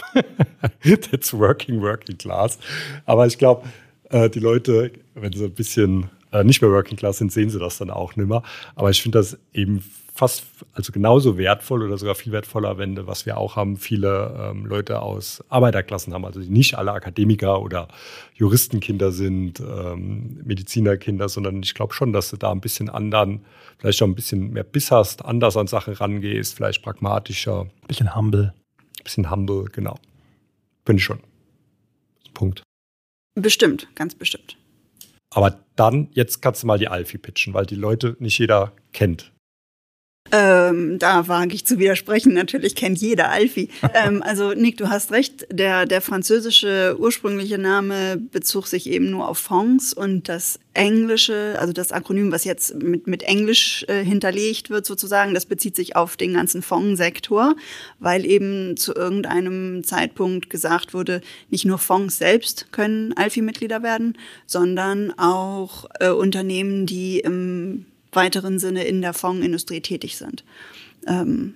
that's 1.11 1.33
working, 1.33 1.81
working 1.81 2.17
class. 2.17 2.57
Aber 3.05 3.25
ich 3.25 3.37
glaube, 3.37 3.67
äh, 4.09 4.29
die 4.29 4.39
Leute, 4.39 4.91
wenn 5.15 5.33
sie 5.33 5.45
ein 5.45 5.53
bisschen 5.53 6.09
äh, 6.31 6.43
nicht 6.43 6.61
mehr 6.61 6.71
Working 6.71 6.97
Class 6.97 7.17
sind, 7.17 7.31
sehen 7.31 7.49
sie 7.49 7.59
das 7.59 7.77
dann 7.77 7.89
auch 7.89 8.15
nicht 8.15 8.27
mehr. 8.27 8.43
Aber 8.75 8.89
ich 8.89 9.01
finde 9.01 9.19
das 9.19 9.37
eben 9.53 9.83
fast, 10.17 10.45
also 10.73 10.91
genauso 10.91 11.37
wertvoll 11.37 11.83
oder 11.83 11.97
sogar 11.97 12.15
viel 12.15 12.31
wertvoller, 12.31 12.77
wenn, 12.77 13.05
was 13.05 13.25
wir 13.25 13.37
auch 13.37 13.55
haben, 13.55 13.77
viele 13.77 14.35
ähm, 14.51 14.65
Leute 14.65 15.01
aus 15.01 15.43
Arbeiterklassen 15.49 16.13
haben, 16.13 16.25
also 16.25 16.39
die 16.41 16.49
nicht 16.49 16.75
alle 16.75 16.91
Akademiker 16.91 17.61
oder 17.61 17.87
Juristenkinder 18.33 19.11
sind, 19.11 19.59
ähm, 19.59 20.41
Medizinerkinder, 20.43 21.29
sondern 21.29 21.61
ich 21.61 21.75
glaube 21.75 21.93
schon, 21.93 22.13
dass 22.13 22.31
du 22.31 22.37
da 22.37 22.51
ein 22.51 22.61
bisschen 22.61 22.89
anderen, 22.89 23.45
vielleicht 23.77 24.01
auch 24.01 24.07
ein 24.07 24.15
bisschen 24.15 24.51
mehr 24.51 24.63
Biss 24.63 24.91
hast, 24.91 25.23
anders 25.23 25.55
an 25.55 25.67
Sachen 25.67 25.93
rangehst, 25.93 26.55
vielleicht 26.55 26.81
pragmatischer. 26.81 27.61
Ein 27.61 27.87
bisschen 27.87 28.15
humble. 28.15 28.53
Ein 28.99 29.03
bisschen 29.03 29.29
humble, 29.29 29.65
genau. 29.71 29.99
Bin 30.83 30.97
ich 30.97 31.03
schon. 31.03 31.19
Punkt. 32.33 32.63
Bestimmt, 33.39 33.87
ganz 33.93 34.15
bestimmt. 34.15 34.57
Aber 35.29 35.59
dann, 35.75 36.09
jetzt 36.13 36.41
kannst 36.41 36.63
du 36.63 36.67
mal 36.67 36.79
die 36.79 36.87
Alfie 36.87 37.19
pitchen, 37.19 37.53
weil 37.53 37.67
die 37.67 37.75
Leute 37.75 38.17
nicht 38.19 38.39
jeder 38.39 38.73
kennt. 38.93 39.31
Ähm, 40.31 40.99
da 40.99 41.27
wage 41.27 41.55
ich 41.55 41.65
zu 41.65 41.79
widersprechen. 41.79 42.33
Natürlich 42.33 42.75
kennt 42.75 42.97
jeder 42.99 43.29
Alfie. 43.29 43.69
ähm, 43.93 44.21
also 44.23 44.53
Nick, 44.53 44.77
du 44.77 44.89
hast 44.89 45.11
recht. 45.11 45.47
Der, 45.51 45.85
der 45.85 46.01
französische 46.01 46.95
ursprüngliche 46.99 47.57
Name 47.57 48.17
bezog 48.17 48.67
sich 48.67 48.89
eben 48.89 49.09
nur 49.09 49.27
auf 49.27 49.37
Fonds 49.37 49.93
und 49.93 50.29
das 50.29 50.59
englische, 50.77 51.55
also 51.59 51.73
das 51.73 51.91
Akronym, 51.91 52.31
was 52.31 52.43
jetzt 52.43 52.75
mit, 52.75 53.07
mit 53.07 53.23
Englisch 53.23 53.83
äh, 53.87 54.03
hinterlegt 54.03 54.69
wird 54.69 54.85
sozusagen, 54.85 55.33
das 55.33 55.45
bezieht 55.45 55.75
sich 55.75 55.95
auf 55.95 56.15
den 56.17 56.35
ganzen 56.35 56.61
Fondssektor, 56.61 57.55
weil 57.99 58.25
eben 58.25 58.77
zu 58.77 58.93
irgendeinem 58.93 59.83
Zeitpunkt 59.83 60.49
gesagt 60.49 60.93
wurde, 60.93 61.21
nicht 61.49 61.65
nur 61.65 61.79
Fonds 61.79 62.17
selbst 62.17 62.71
können 62.71 63.13
Alfie-Mitglieder 63.17 63.81
werden, 63.81 64.17
sondern 64.45 65.17
auch 65.17 65.85
äh, 65.99 66.09
Unternehmen, 66.09 66.85
die 66.85 67.19
im 67.19 67.85
weiteren 68.11 68.59
Sinne 68.59 68.83
in 68.83 69.01
der 69.01 69.13
Fondsindustrie 69.13 69.81
tätig 69.81 70.17
sind. 70.17 70.43
Ähm, 71.07 71.55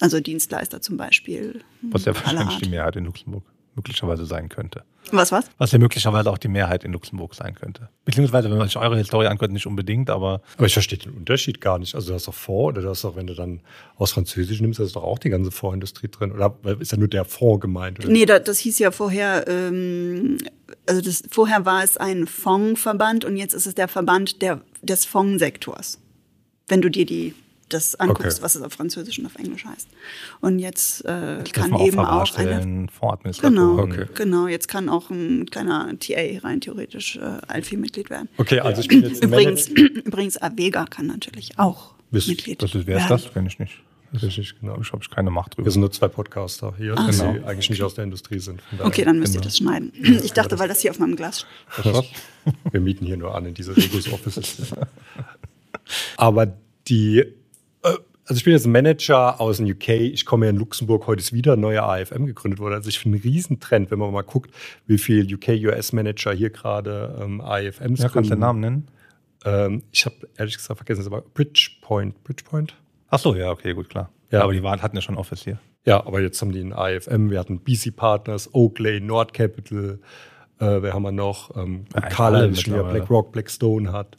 also 0.00 0.20
Dienstleister 0.20 0.80
zum 0.80 0.96
Beispiel. 0.96 1.60
Was 1.82 2.04
ja 2.04 2.14
wahrscheinlich 2.14 2.58
die 2.58 2.68
Mehrheit 2.68 2.96
in 2.96 3.04
Luxemburg 3.04 3.44
möglicherweise 3.78 4.26
sein 4.26 4.48
könnte. 4.48 4.82
Was, 5.10 5.32
was? 5.32 5.48
Was 5.56 5.72
ja 5.72 5.78
möglicherweise 5.78 6.30
auch 6.30 6.36
die 6.36 6.48
Mehrheit 6.48 6.84
in 6.84 6.92
Luxemburg 6.92 7.34
sein 7.34 7.54
könnte. 7.54 7.88
Beziehungsweise, 8.04 8.50
wenn 8.50 8.58
man 8.58 8.66
sich 8.66 8.76
eure 8.76 8.96
Historie 8.98 9.26
anguckt, 9.26 9.52
nicht 9.52 9.66
unbedingt, 9.66 10.10
aber. 10.10 10.42
Aber 10.56 10.66
ich 10.66 10.74
verstehe 10.74 10.98
den 10.98 11.12
Unterschied 11.12 11.60
gar 11.60 11.78
nicht. 11.78 11.94
Also, 11.94 12.08
du 12.08 12.14
hast 12.14 12.28
doch 12.28 12.34
Fonds 12.34 12.76
oder 12.76 12.82
du 12.82 12.90
hast 12.90 13.04
doch, 13.04 13.16
wenn 13.16 13.26
du 13.26 13.34
dann 13.34 13.60
aus 13.96 14.12
Französisch 14.12 14.60
nimmst, 14.60 14.80
da 14.80 14.84
ist 14.84 14.96
doch 14.96 15.04
auch 15.04 15.18
die 15.18 15.30
ganze 15.30 15.50
Fondsindustrie 15.50 16.08
drin. 16.08 16.32
Oder 16.32 16.54
ist 16.78 16.92
ja 16.92 16.98
nur 16.98 17.08
der 17.08 17.24
Fonds 17.24 17.62
gemeint? 17.62 18.00
Oder? 18.00 18.08
Nee, 18.08 18.26
da, 18.26 18.38
das 18.38 18.58
hieß 18.58 18.78
ja 18.80 18.90
vorher, 18.90 19.46
ähm, 19.48 20.38
also 20.88 21.00
das, 21.00 21.22
vorher 21.30 21.64
war 21.66 21.84
es 21.84 21.96
ein 21.96 22.26
Fondsverband 22.26 23.24
und 23.24 23.36
jetzt 23.36 23.54
ist 23.54 23.66
es 23.66 23.74
der 23.74 23.88
Verband 23.88 24.42
der, 24.42 24.60
des 24.82 25.04
Fondssektors. 25.04 25.98
Wenn 26.66 26.82
du 26.82 26.90
dir 26.90 27.06
die 27.06 27.34
das 27.70 27.94
anguckst, 27.96 28.38
Okay. 28.38 28.42
was 28.44 28.54
es 28.54 28.62
auf 28.62 28.72
Französisch 28.72 29.18
und 29.18 29.26
auf 29.26 29.36
Englisch 29.36 29.66
heißt. 29.66 29.88
Und 30.40 30.58
jetzt 30.58 31.04
äh, 31.04 31.44
kann 31.52 31.70
man 31.70 31.82
eben 31.82 31.98
auch 31.98 32.16
eine 32.20 32.26
stellen, 32.26 32.88
Fondsadministratoren. 32.88 33.90
Genau, 33.90 34.02
Okay. 34.02 34.06
genau. 34.14 34.46
Jetzt 34.46 34.68
kann 34.68 34.88
auch 34.88 35.10
ein 35.10 35.44
kleiner 35.50 35.92
TA 35.98 36.38
rein 36.42 36.62
theoretisch 36.62 37.16
äh, 37.16 37.20
Alfie-Mitglied 37.46 38.08
werden. 38.08 38.30
Okay, 38.38 38.60
also 38.60 38.80
ich 38.80 38.88
bin 38.88 39.02
jetzt 39.02 39.22
ein 39.22 39.28
Übrigens, 39.28 39.68
übrigens, 40.04 40.40
Avega 40.40 40.86
kann 40.86 41.08
natürlich 41.08 41.58
auch 41.58 41.92
Wisst- 42.10 42.28
Mitglied 42.28 42.62
Das 42.62 42.74
ist, 42.74 42.86
wer 42.86 42.96
ist 43.00 43.10
das? 43.10 43.30
Kenne 43.34 43.48
ich 43.48 43.58
nicht. 43.58 43.74
Richtig, 44.12 44.58
genau. 44.60 44.78
ich 44.80 44.90
habe 44.92 45.04
keine 45.14 45.30
Macht 45.30 45.56
drüber. 45.56 45.66
Wir 45.66 45.72
sind 45.72 45.80
nur 45.80 45.90
zwei 45.92 46.08
Podcaster 46.08 46.74
hier, 46.78 46.94
Ach 46.96 47.06
die 47.06 47.12
so. 47.12 47.24
eigentlich 47.24 47.68
nicht 47.70 47.82
aus 47.82 47.94
der 47.94 48.04
Industrie 48.04 48.38
sind. 48.38 48.60
Okay, 48.78 49.04
dann 49.04 49.18
müsst 49.18 49.34
ihr 49.34 49.40
Genau. 49.40 49.44
das 49.48 49.56
schneiden. 49.58 49.92
Ich 50.24 50.32
dachte, 50.32 50.58
weil 50.58 50.68
das 50.68 50.80
hier 50.80 50.90
auf 50.90 50.98
meinem 50.98 51.16
Glas 51.16 51.44
Was? 51.82 52.04
Wir 52.72 52.80
mieten 52.80 53.04
hier 53.04 53.16
nur 53.18 53.34
an 53.34 53.44
in 53.46 53.54
diese 53.54 53.76
Regus 53.76 54.10
Offices. 54.12 54.72
Aber 56.16 56.46
die, 56.88 57.18
äh, 57.18 57.26
also 57.82 58.36
ich 58.38 58.44
bin 58.44 58.52
jetzt 58.52 58.66
ein 58.66 58.72
Manager 58.72 59.40
aus 59.40 59.58
dem 59.58 59.66
UK. 59.70 59.88
Ich 59.88 60.24
komme 60.24 60.46
ja 60.46 60.50
in 60.50 60.56
Luxemburg. 60.56 61.06
Heute 61.06 61.20
ist 61.20 61.32
wieder 61.32 61.54
ein 61.54 61.60
neuer 61.60 61.84
AFM 61.84 62.26
gegründet 62.26 62.58
worden. 62.60 62.74
Also 62.74 62.88
ich 62.88 62.98
finde 62.98 63.16
einen 63.16 63.22
Riesentrend, 63.22 63.90
wenn 63.90 63.98
man 63.98 64.12
mal 64.12 64.22
guckt, 64.22 64.50
wie 64.86 64.98
viel 64.98 65.32
UK-US-Manager 65.34 66.32
hier 66.32 66.50
gerade 66.50 67.18
ähm, 67.22 67.40
AFMs 67.40 68.00
Ja, 68.00 68.08
kannst 68.08 68.08
du 68.08 68.08
gründen. 68.08 68.30
den 68.30 68.38
Namen 68.40 68.60
nennen? 68.60 68.88
Ähm, 69.44 69.82
ich 69.92 70.04
habe 70.04 70.16
ehrlich 70.36 70.56
gesagt 70.56 70.78
vergessen, 70.78 71.06
aber 71.06 71.22
Bridgepoint. 71.22 72.22
Bridgepoint? 72.24 72.74
Ach 73.08 73.18
so, 73.18 73.34
ja, 73.34 73.50
okay, 73.50 73.74
gut, 73.74 73.88
klar. 73.88 74.10
Ja. 74.30 74.42
Aber 74.42 74.52
die 74.52 74.62
waren, 74.62 74.82
hatten 74.82 74.96
ja 74.96 75.02
schon 75.02 75.16
Office 75.16 75.44
hier. 75.44 75.58
Ja, 75.84 76.06
aber 76.06 76.20
jetzt 76.20 76.40
haben 76.42 76.52
die 76.52 76.60
einen 76.60 76.72
AFM. 76.72 77.30
Wir 77.30 77.38
hatten 77.38 77.60
BC 77.60 77.96
Partners, 77.96 78.50
Oakley, 78.52 79.00
Nord 79.00 79.32
Capital. 79.32 79.98
Äh, 80.58 80.82
wer 80.82 80.92
haben 80.92 81.02
wir 81.02 81.12
noch? 81.12 81.56
Ähm, 81.56 81.86
Ja, 82.66 82.70
mittlerweile. 82.72 82.98
BlackRock, 82.98 83.32
Blackstone 83.32 83.92
hat. 83.92 84.18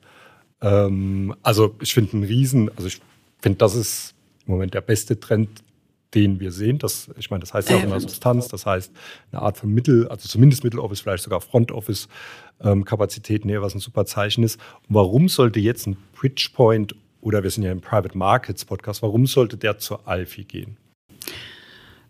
Ähm, 0.61 1.35
also 1.43 1.75
ich 1.81 1.93
finde 1.93 2.13
einen 2.13 2.23
Riesen, 2.23 2.69
also 2.75 2.87
ich 2.87 2.99
finde, 3.39 3.57
das 3.57 3.75
ist 3.75 4.15
im 4.45 4.53
Moment 4.53 4.73
der 4.73 4.81
beste 4.81 5.19
Trend, 5.19 5.63
den 6.15 6.39
wir 6.39 6.51
sehen. 6.51 6.79
Das, 6.79 7.09
ich 7.17 7.29
meine, 7.29 7.41
das 7.41 7.53
heißt 7.53 7.69
ja 7.69 7.77
auch 7.77 7.83
immer 7.83 7.93
ja. 7.93 7.99
Substanz, 7.99 8.47
das 8.47 8.65
heißt 8.65 8.91
eine 9.31 9.41
Art 9.41 9.57
von 9.57 9.71
Mittel, 9.71 10.07
also 10.07 10.27
zumindest 10.27 10.63
Mitteloffice, 10.63 11.01
vielleicht 11.01 11.23
sogar 11.23 11.39
Front 11.39 11.71
Office 11.71 12.07
ähm, 12.61 12.83
Kapazitäten 12.83 13.47
her, 13.49 13.61
was 13.61 13.75
ein 13.75 13.79
super 13.79 14.05
Zeichen 14.05 14.43
ist. 14.43 14.59
Und 14.87 14.95
warum 14.95 15.29
sollte 15.29 15.59
jetzt 15.59 15.85
ein 15.85 15.97
Bridgepoint 16.13 16.95
oder 17.21 17.43
wir 17.43 17.51
sind 17.51 17.63
ja 17.63 17.71
im 17.71 17.81
Private 17.81 18.17
Markets 18.17 18.65
Podcast, 18.65 19.01
warum 19.01 19.25
sollte 19.27 19.57
der 19.57 19.77
zur 19.77 20.07
Alfie 20.07 20.45
gehen? 20.45 20.77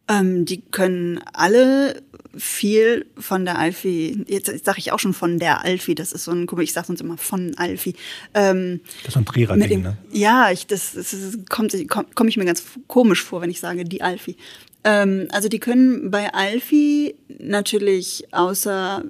Ähm, 0.09 0.43
die 0.43 0.61
können 0.61 1.19
alle 1.33 2.01
viel 2.35 3.05
von 3.17 3.45
der 3.45 3.59
Alfie, 3.59 4.23
jetzt 4.27 4.65
sage 4.65 4.79
ich 4.79 4.91
auch 4.91 4.99
schon 4.99 5.13
von 5.13 5.37
der 5.37 5.63
Alfie, 5.63 5.93
das 5.93 6.13
ist 6.13 6.23
so 6.23 6.31
ein, 6.31 6.47
guck 6.47 6.57
mal, 6.57 6.63
ich 6.63 6.73
sage 6.73 6.87
sonst 6.87 7.01
immer 7.01 7.17
von 7.17 7.55
Alfie. 7.57 7.93
Ähm, 8.33 8.81
Das 8.99 9.09
ist 9.09 9.13
so 9.13 9.19
ein 9.19 9.25
Trierer 9.25 9.55
Ding, 9.55 9.69
dem, 9.69 9.81
ne? 9.83 9.97
Ja, 10.11 10.51
ich, 10.51 10.65
das, 10.65 10.93
das, 10.93 11.11
das 11.11 11.37
kommt, 11.49 11.73
komme 11.87 12.07
komm 12.15 12.27
ich 12.27 12.37
mir 12.37 12.45
ganz 12.45 12.63
komisch 12.87 13.23
vor, 13.23 13.41
wenn 13.41 13.51
ich 13.51 13.59
sage 13.59 13.83
die 13.83 14.01
Alfie. 14.01 14.35
Ähm, 14.83 15.27
also 15.31 15.47
die 15.47 15.59
können 15.59 16.09
bei 16.09 16.33
Alfie 16.33 17.15
natürlich 17.37 18.27
außer 18.31 19.03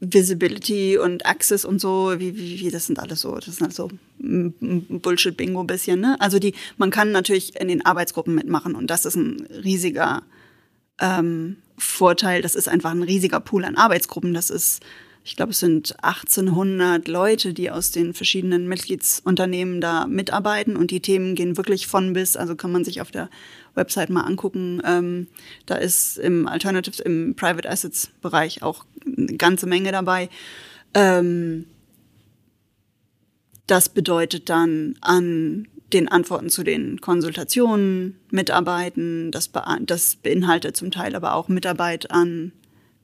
Visibility 0.00 0.98
und 0.98 1.26
Access 1.26 1.64
und 1.64 1.80
so, 1.80 2.14
wie, 2.18 2.36
wie, 2.36 2.60
wie 2.60 2.70
das 2.70 2.86
sind 2.86 3.00
alles 3.00 3.20
so, 3.22 3.34
das 3.34 3.56
sind 3.56 3.62
alles 3.64 3.76
so 3.76 3.88
mm, 3.88 3.98
Bullshit-Bingo 4.18 5.64
bisschen, 5.64 6.00
ne? 6.00 6.16
Also 6.20 6.38
die, 6.38 6.54
man 6.76 6.90
kann 6.90 7.12
natürlich 7.12 7.56
in 7.60 7.68
den 7.68 7.84
Arbeitsgruppen 7.84 8.34
mitmachen 8.34 8.74
und 8.74 8.88
das 8.90 9.04
ist 9.04 9.16
ein 9.16 9.46
riesiger 9.62 10.22
ähm, 11.00 11.56
Vorteil. 11.78 12.42
Das 12.42 12.54
ist 12.54 12.68
einfach 12.68 12.90
ein 12.90 13.02
riesiger 13.02 13.40
Pool 13.40 13.64
an 13.64 13.76
Arbeitsgruppen. 13.76 14.32
Das 14.32 14.50
ist, 14.50 14.82
ich 15.24 15.36
glaube, 15.36 15.52
es 15.52 15.60
sind 15.60 15.96
1800 16.02 17.06
Leute, 17.08 17.52
die 17.52 17.70
aus 17.70 17.90
den 17.90 18.14
verschiedenen 18.14 18.66
Mitgliedsunternehmen 18.68 19.80
da 19.80 20.06
mitarbeiten 20.06 20.76
und 20.76 20.90
die 20.90 21.00
Themen 21.00 21.34
gehen 21.34 21.56
wirklich 21.56 21.86
von 21.86 22.12
bis. 22.12 22.36
Also 22.36 22.56
kann 22.56 22.72
man 22.72 22.84
sich 22.84 23.00
auf 23.00 23.10
der 23.10 23.28
Website 23.74 24.10
mal 24.10 24.22
angucken. 24.22 24.80
Ähm, 24.84 25.26
da 25.66 25.76
ist 25.76 26.16
im 26.18 26.48
Alternatives, 26.48 27.00
im 27.00 27.34
Private 27.34 27.68
Assets 27.68 28.10
Bereich 28.22 28.62
auch 28.62 28.84
eine 29.04 29.36
ganze 29.36 29.66
Menge 29.66 29.92
dabei. 29.92 30.30
Ähm, 30.94 31.66
das 33.66 33.88
bedeutet 33.88 34.48
dann 34.48 34.94
an 35.00 35.68
den 35.92 36.08
Antworten 36.08 36.50
zu 36.50 36.64
den 36.64 37.00
Konsultationen 37.00 38.16
mitarbeiten. 38.30 39.30
Das, 39.30 39.48
bea- 39.48 39.78
das 39.80 40.16
beinhaltet 40.16 40.76
zum 40.76 40.90
Teil 40.90 41.14
aber 41.14 41.34
auch 41.34 41.48
Mitarbeit 41.48 42.10
an 42.10 42.52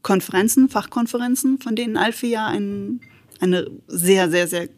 Konferenzen, 0.03 0.69
Fachkonferenzen, 0.69 1.59
von 1.61 1.77
denen 1.77 1.97
Alfie 1.97 2.31
ja 2.33 2.49
ein, 2.49 3.01
eine 3.41 3.71
sehr, 3.87 4.31
sehr, 4.31 4.49
sehr 4.49 4.69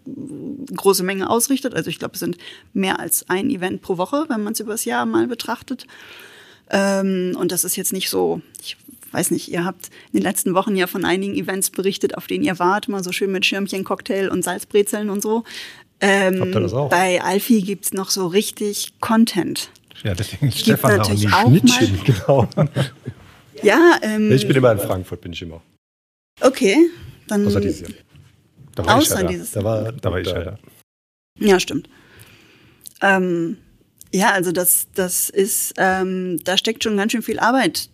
große 0.74 1.02
Menge 1.02 1.30
ausrichtet. 1.30 1.74
Also 1.74 1.88
ich 1.88 1.98
glaube, 1.98 2.14
es 2.14 2.20
sind 2.20 2.36
mehr 2.74 3.00
als 3.00 3.28
ein 3.30 3.48
Event 3.48 3.80
pro 3.80 3.96
Woche, 3.96 4.26
wenn 4.28 4.42
man 4.42 4.52
es 4.52 4.60
übers 4.60 4.84
Jahr 4.84 5.06
mal 5.06 5.26
betrachtet. 5.26 5.86
Ähm, 6.70 7.36
und 7.38 7.52
das 7.52 7.64
ist 7.64 7.76
jetzt 7.76 7.92
nicht 7.92 8.10
so, 8.10 8.42
ich 8.60 8.76
weiß 9.14 9.30
nicht, 9.30 9.50
ihr 9.50 9.64
habt 9.64 9.86
in 10.12 10.18
den 10.20 10.22
letzten 10.22 10.54
Wochen 10.54 10.76
ja 10.76 10.86
von 10.86 11.04
einigen 11.04 11.34
Events 11.34 11.70
berichtet, 11.70 12.16
auf 12.16 12.26
denen 12.26 12.44
ihr 12.44 12.58
wart, 12.58 12.88
mal 12.88 13.02
so 13.02 13.12
schön 13.12 13.32
mit 13.32 13.46
Schirmchen, 13.46 13.84
Cocktail 13.84 14.28
und 14.28 14.42
Salzbrezeln 14.42 15.08
und 15.08 15.22
so. 15.22 15.44
Ähm, 16.00 16.40
Habt 16.40 16.54
ihr 16.54 16.60
das 16.60 16.74
auch? 16.74 16.90
Bei 16.90 17.22
Alfie 17.22 17.62
gibt's 17.62 17.92
noch 17.92 18.10
so 18.10 18.26
richtig 18.26 18.94
Content. 19.00 19.70
Ja, 20.02 20.14
deswegen 20.14 20.48
ist 20.48 20.58
Stefan 20.60 20.98
da 20.98 21.02
auch 21.02 21.10
auch 21.10 21.48
Schnittchen, 21.48 21.98
genau. 22.04 22.48
Ja, 23.62 23.98
ähm, 24.02 24.30
Ich 24.32 24.46
bin 24.46 24.56
immer 24.56 24.72
in 24.72 24.78
Frankfurt, 24.78 25.20
bin 25.22 25.32
ich 25.32 25.40
immer. 25.40 25.62
okay. 26.40 26.76
Dann, 27.28 27.46
Außer 27.46 27.60
dieses 27.60 27.80
Jahr. 27.80 27.90
Da 28.74 28.84
war 28.84 28.98
ich 28.98 29.04
außer 29.06 29.16
ja 29.16 29.22
da. 29.22 29.28
dieses 29.28 29.50
Da 29.52 29.64
war, 29.64 29.92
Da 29.92 30.10
war 30.10 30.20
ich 30.20 30.26
ja 30.26 30.42
da. 30.42 30.58
Ja, 31.38 31.58
stimmt. 31.58 31.88
Ähm, 33.00 33.56
ja, 34.12 34.32
also 34.32 34.52
das, 34.52 34.88
das 34.94 35.30
ist, 35.30 35.74
ähm, 35.78 36.38
da 36.44 36.58
steckt 36.58 36.84
schon 36.84 36.96
ganz 36.96 37.12
schön 37.12 37.22
viel 37.22 37.38
Arbeit 37.38 37.88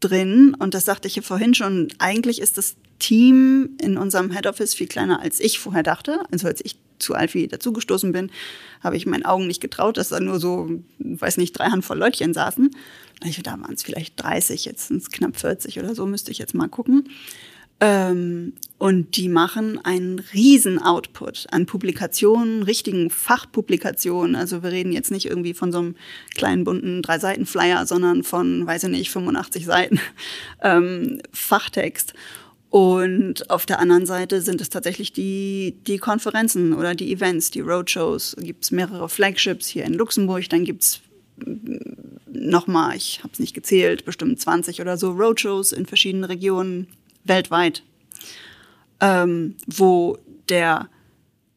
drin. 0.00 0.54
Und 0.58 0.74
das 0.74 0.84
sagte 0.84 1.08
ich 1.08 1.16
ja 1.16 1.22
vorhin 1.22 1.54
schon. 1.54 1.88
Eigentlich 1.98 2.40
ist 2.40 2.58
das 2.58 2.76
Team 2.98 3.76
in 3.80 3.96
unserem 3.96 4.30
Head 4.32 4.46
Office 4.46 4.74
viel 4.74 4.88
kleiner, 4.88 5.20
als 5.20 5.40
ich 5.40 5.58
vorher 5.58 5.82
dachte. 5.82 6.20
Also 6.30 6.46
als 6.46 6.64
ich 6.64 6.76
zu 6.98 7.14
Alfie 7.14 7.46
dazugestoßen 7.46 8.12
bin, 8.12 8.30
habe 8.82 8.96
ich 8.96 9.06
meinen 9.06 9.24
Augen 9.24 9.46
nicht 9.46 9.60
getraut, 9.60 9.96
dass 9.96 10.08
da 10.08 10.18
nur 10.18 10.40
so, 10.40 10.68
weiß 10.98 11.36
nicht, 11.36 11.52
drei 11.52 11.66
Handvoll 11.66 11.98
Leutchen 11.98 12.34
saßen. 12.34 12.70
Da 13.42 13.60
waren 13.60 13.74
es 13.74 13.82
vielleicht 13.82 14.20
30, 14.22 14.64
jetzt 14.64 14.88
sind 14.88 15.02
es 15.02 15.10
knapp 15.10 15.36
40 15.36 15.78
oder 15.78 15.94
so, 15.94 16.06
müsste 16.06 16.30
ich 16.30 16.38
jetzt 16.38 16.54
mal 16.54 16.68
gucken. 16.68 17.08
Ähm, 17.80 18.54
und 18.78 19.16
die 19.16 19.28
machen 19.28 19.78
einen 19.84 20.18
riesen 20.18 20.80
Output 20.80 21.46
an 21.50 21.66
Publikationen, 21.66 22.62
richtigen 22.62 23.10
Fachpublikationen. 23.10 24.36
Also 24.36 24.62
wir 24.62 24.72
reden 24.72 24.92
jetzt 24.92 25.10
nicht 25.10 25.26
irgendwie 25.26 25.54
von 25.54 25.72
so 25.72 25.78
einem 25.78 25.96
kleinen 26.34 26.64
bunten 26.64 27.02
Drei-Seiten-Flyer, 27.02 27.86
sondern 27.86 28.24
von, 28.24 28.66
weiß 28.66 28.84
ich 28.84 28.90
nicht, 28.90 29.10
85 29.10 29.64
Seiten 29.66 30.00
ähm, 30.62 31.20
Fachtext. 31.32 32.14
Und 32.70 33.48
auf 33.48 33.64
der 33.64 33.78
anderen 33.78 34.06
Seite 34.06 34.42
sind 34.42 34.60
es 34.60 34.68
tatsächlich 34.68 35.12
die, 35.12 35.76
die 35.86 35.98
Konferenzen 35.98 36.74
oder 36.74 36.94
die 36.94 37.12
Events, 37.12 37.50
die 37.50 37.60
Roadshows. 37.60 38.36
Gibt 38.40 38.64
es 38.64 38.70
mehrere 38.70 39.08
Flagships 39.08 39.68
hier 39.68 39.84
in 39.84 39.94
Luxemburg, 39.94 40.48
dann 40.50 40.64
gibt's 40.64 41.00
nochmal, 42.30 42.96
ich 42.96 43.20
habe 43.22 43.32
es 43.32 43.38
nicht 43.38 43.54
gezählt, 43.54 44.04
bestimmt 44.04 44.40
20 44.40 44.80
oder 44.80 44.96
so 44.96 45.12
Roadshows 45.12 45.72
in 45.72 45.86
verschiedenen 45.86 46.24
Regionen 46.24 46.88
weltweit, 47.28 47.82
ähm, 49.00 49.56
wo 49.66 50.18
der 50.48 50.88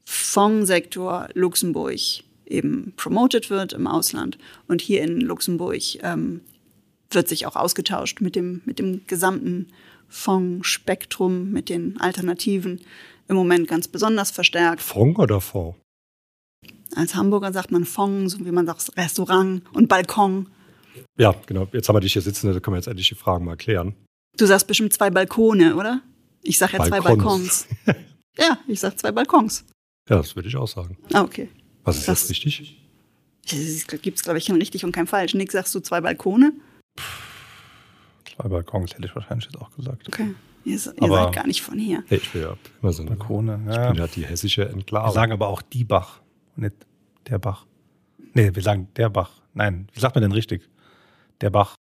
Fondssektor 0.06 1.30
Luxemburg 1.34 2.00
eben 2.46 2.94
promoted 2.98 3.50
wird 3.50 3.74
im 3.74 3.88
Ausland. 3.88 4.38
Und 4.68 4.82
hier 4.82 5.02
in 5.02 5.22
Luxemburg 5.22 5.82
ähm, 6.04 6.42
wird 7.10 7.28
sich 7.28 7.46
auch 7.46 7.56
ausgetauscht 7.56 8.22
mit 8.22 8.36
dem, 8.36 8.62
mit 8.66 8.80
dem 8.80 9.02
gesamten 9.08 9.68
Fondsspektrum, 10.10 11.52
mit 11.52 11.70
den 11.70 12.00
Alternativen. 12.00 12.82
Im 13.28 13.36
Moment 13.38 13.68
ganz 13.68 13.88
besonders 13.88 14.32
verstärkt. 14.32 14.82
Fond 14.82 15.18
oder 15.18 15.40
Fond? 15.40 15.76
Als 16.96 17.16
Hamburger 17.16 17.54
sagt 17.54 17.72
man 17.72 17.86
Fonds, 17.86 18.34
so 18.34 18.46
wie 18.46 18.52
man 18.52 18.66
sagt 18.66 18.98
Restaurant 18.98 19.64
und 19.74 19.88
Balkon. 19.88 20.48
Ja, 21.18 21.34
genau. 21.46 21.68
Jetzt 21.72 21.88
haben 21.88 21.96
wir 21.96 22.02
dich 22.02 22.14
hier 22.14 22.22
sitzen, 22.22 22.52
da 22.52 22.60
können 22.60 22.74
wir 22.74 22.80
jetzt 22.80 22.88
endlich 22.88 23.08
die 23.08 23.16
Fragen 23.16 23.46
mal 23.46 23.56
klären. 23.56 23.96
Du 24.38 24.46
sagst 24.46 24.68
bestimmt 24.68 24.94
zwei 24.94 25.10
Balkone, 25.10 25.76
oder? 25.76 26.02
Ich 26.44 26.58
sag 26.58 26.74
ja 26.74 26.84
zwei 26.84 27.02
Balkons. 27.02 27.68
Balkons. 27.86 28.06
ja, 28.38 28.58
ich 28.68 28.80
sag 28.80 28.98
zwei 28.98 29.12
Balkons. 29.12 29.66
Ja, 30.10 30.18
das 30.18 30.36
würde 30.36 30.48
ich 30.50 30.56
auch 30.56 30.68
sagen. 30.68 30.98
Ah, 31.14 31.22
okay. 31.22 31.50
Was 31.84 31.98
ist 31.98 32.08
Das- 32.08 32.22
jetzt 32.30 32.46
richtig? 32.46 32.78
Es 33.46 33.88
gibt, 33.88 34.22
glaube 34.22 34.38
ich, 34.38 34.46
kein 34.46 34.56
richtig 34.58 34.86
und 34.86 34.92
kein 34.92 35.08
falsch. 35.08 35.34
Nick, 35.34 35.52
sagst 35.52 35.74
du 35.74 35.80
zwei 35.80 36.00
Balkone? 36.00 36.54
Zwei 38.36 38.48
Balkons 38.48 38.94
hätte 38.94 39.06
ich 39.06 39.16
wahrscheinlich 39.16 39.46
jetzt 39.46 39.58
auch 39.60 39.72
gesagt. 39.76 40.08
Okay. 40.08 40.36
Ihr, 40.64 40.76
ihr 40.78 40.94
Aber- 41.04 41.24
seid 41.26 41.34
gar 41.36 41.48
nicht 41.48 41.62
von 41.62 41.78
hier. 41.78 42.04
Hey, 42.08 42.20
ich 42.20 42.34
will 42.34 42.44
ja 42.44 42.56
immer 42.82 42.94
so 42.94 43.02
eine, 43.02 43.16
Balkone, 43.16 43.60
ich 43.68 43.76
ja. 43.76 43.90
bin 43.90 43.98
ja 44.00 44.08
die 44.08 44.26
hessische 44.26 44.62
Wir 44.62 44.70
Enklave. 44.70 45.12
sagen 45.12 45.32
aber 45.32 45.48
auch 45.48 45.62
die 45.64 45.84
Bach, 45.84 46.22
nicht 46.56 46.76
der 47.28 47.40
Bach. 47.40 47.66
Nee, 48.34 48.54
wir 48.54 48.62
sagen 48.62 48.88
der 48.96 49.10
Bach. 49.10 49.32
Nein, 49.54 49.88
wie 49.94 50.00
sagt 50.00 50.16
man 50.16 50.22
denn 50.22 50.32
richtig? 50.32 50.70
Der 51.42 51.50
Bach. 51.50 51.76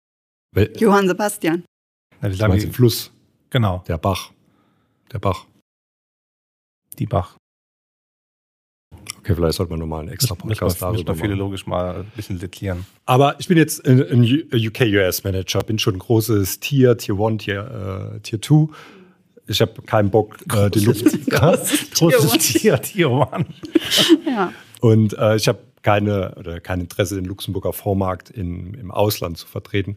Johann 0.78 1.06
Sebastian. 1.08 1.64
Na, 2.20 2.32
sagen 2.32 2.50
meinst 2.50 2.66
den 2.66 2.72
Fluss, 2.72 3.10
genau, 3.50 3.82
der 3.88 3.98
Bach. 3.98 4.30
Der 5.12 5.18
Bach. 5.18 5.46
die 6.98 7.06
Bach. 7.06 7.36
Okay, 9.18 9.34
vielleicht 9.34 9.56
sollte 9.56 9.70
man 9.70 9.80
nochmal 9.80 10.00
einen 10.00 10.10
extra 10.10 10.34
Podcast 10.34 10.80
darüber 10.80 11.12
machen. 11.12 11.20
philologisch 11.20 11.66
mal 11.66 12.00
ein 12.00 12.12
bisschen 12.16 12.38
sezieren. 12.38 12.86
Aber 13.06 13.38
ich 13.38 13.48
bin 13.48 13.58
jetzt 13.58 13.86
ein, 13.86 14.02
ein 14.02 14.22
UK-US-Manager, 14.52 15.60
bin 15.60 15.78
schon 15.78 15.96
ein 15.96 15.98
großes 15.98 16.60
Tier, 16.60 16.96
Tier 16.96 17.18
1, 17.20 17.44
Tier, 17.44 18.12
äh, 18.16 18.20
Tier 18.20 18.40
2. 18.40 18.68
Ich 19.46 19.60
habe 19.60 19.82
keinen 19.82 20.10
Bock, 20.10 20.38
äh, 20.54 20.70
den 20.70 20.84
Lux 20.84 21.02
Großes 21.02 21.90
Großes 21.92 22.32
Tier 22.38 22.60
Tier, 22.60 22.82
Tier 22.82 23.10
One. 23.10 23.46
Ja. 24.26 24.52
Und 24.80 25.16
äh, 25.18 25.36
ich 25.36 25.48
habe 25.48 25.58
keine 25.82 26.34
oder 26.36 26.60
kein 26.60 26.80
Interesse, 26.80 27.16
den 27.16 27.24
Luxemburger 27.24 27.72
Fondsmarkt 27.72 28.30
in, 28.30 28.74
im 28.74 28.90
Ausland 28.90 29.38
zu 29.38 29.46
vertreten. 29.46 29.96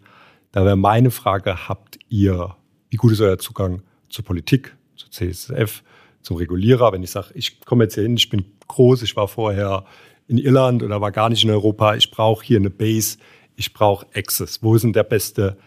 Da 0.54 0.64
wäre 0.64 0.76
meine 0.76 1.10
Frage, 1.10 1.68
habt 1.68 1.98
ihr, 2.10 2.56
wie 2.90 2.98
gut 2.98 3.12
ist 3.12 3.22
euer 3.22 3.40
Zugang 3.40 3.82
zur 4.08 4.24
Politik, 4.24 4.78
zur 4.96 5.10
CSF, 5.10 5.82
zum 6.22 6.38
Regulierer? 6.38 6.94
Wenn 6.94 7.02
ich 7.02 7.10
sage, 7.10 7.32
ich 7.34 7.60
komme 7.62 7.86
jetzt 7.86 7.96
hier 7.96 8.04
hin, 8.04 8.16
ich 8.16 8.30
bin 8.30 8.46
groß, 8.68 9.02
ich 9.02 9.16
war 9.16 9.28
vorher 9.28 9.84
in 10.28 10.38
Irland 10.38 10.84
oder 10.84 11.02
war 11.02 11.12
gar 11.12 11.30
nicht 11.30 11.44
in 11.44 11.50
Europa, 11.50 11.96
ich 11.96 12.12
brauche 12.12 12.46
hier 12.46 12.58
eine 12.58 12.70
Base, 12.70 13.18
ich 13.56 13.74
brauche 13.74 14.06
Access. 14.14 14.62
Wo 14.62 14.76
ist 14.76 14.84
denn 14.84 14.94
der 14.94 15.04
beste 15.04 15.58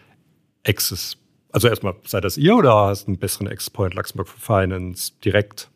Access? 0.65 1.17
Also 1.51 1.67
erstmal, 1.67 1.95
seid 2.05 2.23
das 2.23 2.37
ihr 2.37 2.55
oder 2.55 2.73
hast 2.73 3.03
du 3.03 3.07
einen 3.07 3.19
besseren 3.19 3.49
Access-Point, 3.49 3.93
Luxemburg 3.93 4.29
for 4.29 4.39
Finance, 4.39 5.11
direkt? 5.23 5.69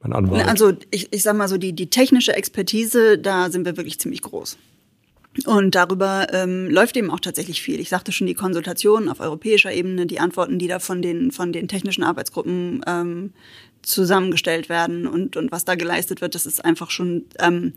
Mein 0.00 0.14
Anwalt. 0.14 0.48
Also 0.48 0.72
ich, 0.90 1.12
ich 1.12 1.22
sag 1.22 1.36
mal 1.36 1.46
so, 1.46 1.58
die, 1.58 1.74
die 1.74 1.90
technische 1.90 2.34
Expertise, 2.34 3.18
da 3.18 3.50
sind 3.50 3.64
wir 3.64 3.76
wirklich 3.76 4.00
ziemlich 4.00 4.22
groß. 4.22 4.58
Und 5.46 5.74
darüber 5.74 6.26
ähm, 6.32 6.68
läuft 6.68 6.96
eben 6.96 7.10
auch 7.10 7.20
tatsächlich 7.20 7.62
viel. 7.62 7.80
Ich 7.80 7.88
sagte 7.88 8.12
schon, 8.12 8.26
die 8.26 8.34
Konsultationen 8.34 9.08
auf 9.08 9.20
europäischer 9.20 9.72
Ebene, 9.72 10.06
die 10.06 10.20
Antworten, 10.20 10.58
die 10.58 10.68
da 10.68 10.78
von 10.78 11.00
den, 11.00 11.32
von 11.32 11.52
den 11.52 11.68
technischen 11.68 12.04
Arbeitsgruppen 12.04 12.82
ähm, 12.86 13.32
zusammengestellt 13.80 14.68
werden 14.68 15.06
und, 15.06 15.36
und 15.36 15.50
was 15.50 15.64
da 15.64 15.74
geleistet 15.74 16.20
wird, 16.20 16.34
das 16.34 16.44
ist 16.44 16.64
einfach 16.64 16.90
schon, 16.90 17.24
ähm, 17.38 17.72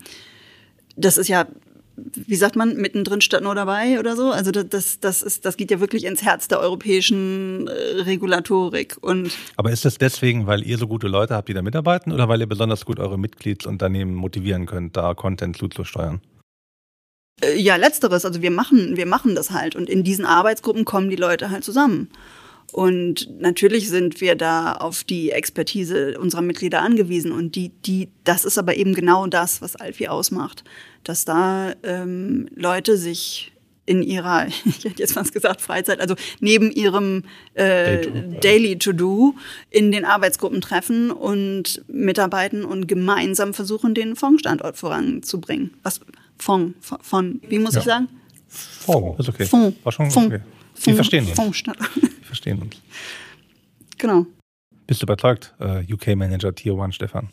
das 0.97 1.17
ist 1.17 1.29
ja, 1.29 1.47
wie 1.95 2.35
sagt 2.35 2.57
man, 2.57 2.75
mittendrin 2.75 3.21
statt 3.21 3.41
nur 3.41 3.55
dabei 3.55 3.99
oder 4.01 4.17
so. 4.17 4.31
Also 4.31 4.51
das, 4.51 4.99
das, 4.99 5.21
ist, 5.21 5.45
das 5.45 5.55
geht 5.55 5.71
ja 5.71 5.79
wirklich 5.79 6.03
ins 6.03 6.23
Herz 6.23 6.49
der 6.49 6.59
europäischen 6.59 7.67
äh, 7.67 8.01
Regulatorik. 8.01 8.97
Und 8.99 9.31
Aber 9.55 9.71
ist 9.71 9.85
das 9.85 9.97
deswegen, 9.97 10.45
weil 10.45 10.61
ihr 10.63 10.77
so 10.77 10.87
gute 10.87 11.07
Leute 11.07 11.35
habt, 11.35 11.47
die 11.47 11.53
da 11.53 11.61
mitarbeiten 11.61 12.11
oder 12.11 12.27
weil 12.27 12.41
ihr 12.41 12.47
besonders 12.47 12.83
gut 12.83 12.99
eure 12.99 13.17
Mitgliedsunternehmen 13.17 14.13
motivieren 14.13 14.65
könnt, 14.65 14.97
da 14.97 15.13
Content 15.13 15.55
zuzusteuern? 15.55 16.19
Äh, 17.41 17.59
Ja, 17.59 17.75
letzteres. 17.75 18.25
Also 18.25 18.41
wir 18.41 18.51
machen, 18.51 18.97
wir 18.97 19.05
machen 19.05 19.35
das 19.35 19.51
halt. 19.51 19.75
Und 19.75 19.89
in 19.89 20.03
diesen 20.03 20.25
Arbeitsgruppen 20.25 20.85
kommen 20.85 21.09
die 21.09 21.15
Leute 21.15 21.49
halt 21.49 21.63
zusammen. 21.63 22.09
Und 22.71 23.29
natürlich 23.39 23.89
sind 23.89 24.19
wir 24.21 24.35
da 24.35 24.73
auf 24.73 25.03
die 25.03 25.31
Expertise 25.31 26.19
unserer 26.19 26.41
Mitglieder 26.41 26.81
angewiesen. 26.81 27.31
Und 27.31 27.55
die, 27.55 27.69
die, 27.69 28.09
das 28.23 28.43
ist 28.43 28.57
aber 28.57 28.75
eben 28.75 28.93
genau 28.93 29.27
das, 29.27 29.61
was 29.61 29.75
Alfie 29.75 30.09
ausmacht. 30.09 30.63
Dass 31.03 31.25
da 31.25 31.73
ähm, 31.83 32.47
Leute 32.55 32.97
sich 32.97 33.53
in 33.85 34.01
ihrer, 34.01 34.47
ich 34.65 34.83
hätte 34.83 34.99
jetzt 35.01 35.13
fast 35.13 35.33
gesagt, 35.33 35.61
Freizeit, 35.61 35.99
also 36.01 36.15
neben 36.39 36.71
ihrem 36.71 37.23
äh. 37.53 38.07
Daily 38.41 38.77
To-Do 38.77 39.35
in 39.69 39.91
den 39.91 40.03
Arbeitsgruppen 40.03 40.59
treffen 40.59 41.11
und 41.11 41.83
mitarbeiten 41.87 42.65
und 42.65 42.87
gemeinsam 42.87 43.53
versuchen, 43.53 43.93
den 43.93 44.15
Fondsstandort 44.15 44.77
voranzubringen. 44.77 45.75
Was 45.83 46.01
Fonds, 46.37 46.75
von, 47.01 47.41
wie 47.47 47.59
muss 47.59 47.73
Ja. 47.75 47.79
ich 47.81 47.85
sagen? 47.85 48.07
Fonds. 48.47 49.19
Ist 49.19 49.29
okay. 49.29 49.45
Fonds. 49.45 49.77
War 49.83 49.91
schon 49.91 50.11
Fonds. 50.11 50.35
okay. 50.35 50.43
Wir 50.83 50.95
verstehen 50.95 51.25
uns. 51.25 51.35
Fondsstandort. 51.35 51.89
Wir 51.95 52.09
verstehen 52.25 52.61
uns. 52.61 52.75
genau. 53.97 54.25
Bist 54.87 55.01
du 55.01 55.05
überzeugt, 55.05 55.53
äh, 55.59 55.91
UK-Manager 55.91 56.53
Tier 56.53 56.75
One, 56.75 56.93
Stefan? 56.93 57.29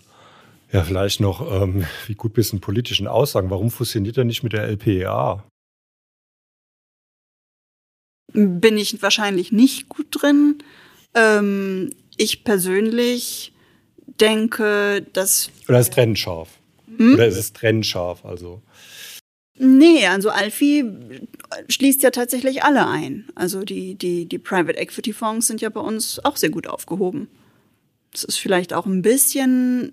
Ja, 0.73 0.83
vielleicht 0.85 1.21
noch, 1.21 1.63
ähm, 1.63 1.85
wie 2.07 2.15
gut 2.15 2.33
bist 2.33 2.53
du 2.53 2.57
in 2.57 2.61
politischen 2.61 3.07
Aussagen? 3.07 3.51
Warum 3.51 3.71
fusioniert 3.71 4.17
er 4.17 4.25
nicht 4.25 4.43
mit 4.43 4.55
der 4.55 4.65
LPEA? 4.69 5.45
Bin 8.33 8.79
ich 8.79 9.03
wahrscheinlich 9.03 9.53
nicht 9.53 9.89
gut 9.91 10.07
drin. 10.11 10.63
Ähm, 11.15 11.91
ich 12.17 12.45
persönlich 12.45 13.53
denke, 14.21 15.05
dass 15.13 15.51
Oder 15.69 15.81
ist 15.81 15.89
es 15.89 15.95
trennscharf? 15.95 16.49
Hm? 16.97 17.15
Oder 17.15 17.27
ist 17.27 17.37
es 17.37 17.53
trennscharf? 17.53 18.25
Also, 18.25 18.63
Nee, 19.59 20.07
also 20.07 20.31
Alfie 20.31 20.85
schließt 21.69 22.03
ja 22.03 22.11
tatsächlich 22.11 22.65
alle 22.65 22.87
ein. 22.87 23.27
Also 23.35 23.65
die, 23.65 23.97
die, 23.97 24.27
die 24.27 24.39
Private 24.39 24.79
Equity 24.79 25.13
Fonds 25.13 25.47
sind 25.47 25.61
ja 25.61 25.69
bei 25.69 25.81
uns 25.81 26.25
auch 26.25 26.37
sehr 26.37 26.51
gut 26.51 26.67
aufgehoben. 26.67 27.29
Das 28.13 28.25
ist 28.25 28.39
vielleicht 28.39 28.73
auch 28.73 28.87
ein 28.87 29.03
bisschen, 29.03 29.93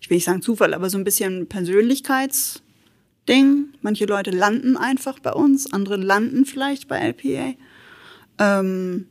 ich 0.00 0.10
will 0.10 0.16
nicht 0.16 0.24
sagen 0.24 0.42
Zufall, 0.42 0.74
aber 0.74 0.90
so 0.90 0.98
ein 0.98 1.04
bisschen 1.04 1.48
Persönlichkeitsding. 1.48 3.68
Manche 3.82 4.06
Leute 4.06 4.30
landen 4.30 4.76
einfach 4.76 5.20
bei 5.20 5.32
uns, 5.32 5.72
andere 5.72 5.96
landen 5.96 6.44
vielleicht 6.44 6.88
bei 6.88 6.98
LPA. 6.98 7.54
Ähm, 8.38 9.06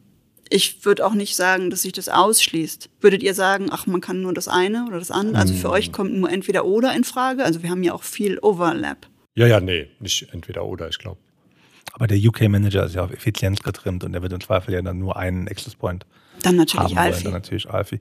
ich 0.50 0.86
würde 0.86 1.06
auch 1.06 1.14
nicht 1.14 1.36
sagen, 1.36 1.70
dass 1.70 1.82
sich 1.82 1.94
das 1.94 2.10
ausschließt. 2.10 2.90
Würdet 3.02 3.24
ihr 3.24 3.34
sagen, 3.34 3.68
ach, 3.72 3.88
man 3.88 4.02
kann 4.02 4.22
nur 4.22 4.34
das 4.34 4.48
eine 4.48 4.86
oder 4.88 5.00
das 5.00 5.12
andere? 5.12 5.42
Also 5.42 5.54
für 5.54 5.70
euch 5.70 5.92
kommt 5.92 6.14
nur 6.14 6.30
entweder 6.30 6.66
oder 6.66 6.96
in 6.96 7.04
Frage. 7.04 7.44
Also 7.44 7.64
wir 7.64 7.70
haben 7.70 7.84
ja 7.84 7.94
auch 7.94 8.04
viel 8.04 8.40
Overlap. 8.40 9.08
ja, 9.36 9.48
ja, 9.48 9.60
nee, 9.60 9.88
nicht 10.00 10.28
entweder 10.34 10.66
oder, 10.66 10.90
ich 10.90 11.00
glaube. 11.00 11.18
Aber 11.94 12.08
der 12.08 12.18
UK-Manager 12.18 12.86
ist 12.86 12.96
ja 12.96 13.04
auf 13.04 13.12
Effizienz 13.12 13.64
getrimmt 13.64 14.04
und 14.04 14.12
der 14.14 14.22
wird 14.22 14.32
im 14.34 14.42
Zweifel 14.42 14.74
ja 14.74 14.82
dann 14.82 15.00
nur 15.00 15.18
einen 15.18 15.48
Access 15.48 15.76
Point 15.76 16.06
Dann 16.44 16.56
natürlich 16.56 16.84
haben 16.84 16.96
wollen. 16.96 17.14
Alfie. 17.14 17.24
Dann 17.24 17.34
natürlich 17.34 17.70
Alfie. 17.70 18.00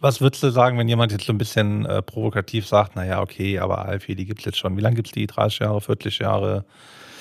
Was 0.00 0.22
würdest 0.22 0.42
du 0.42 0.50
sagen, 0.50 0.78
wenn 0.78 0.88
jemand 0.88 1.12
jetzt 1.12 1.26
so 1.26 1.32
ein 1.32 1.38
bisschen 1.38 1.84
äh, 1.84 2.00
provokativ 2.00 2.66
sagt, 2.66 2.96
naja, 2.96 3.20
okay, 3.20 3.58
aber 3.58 3.84
Alfie, 3.84 4.14
die 4.14 4.24
gibt's 4.24 4.46
jetzt 4.46 4.56
schon. 4.56 4.76
Wie 4.78 4.80
lange 4.80 4.96
gibt's 4.96 5.12
die? 5.12 5.26
30 5.26 5.58
Jahre, 5.58 5.80
40 5.80 6.18
Jahre? 6.20 6.64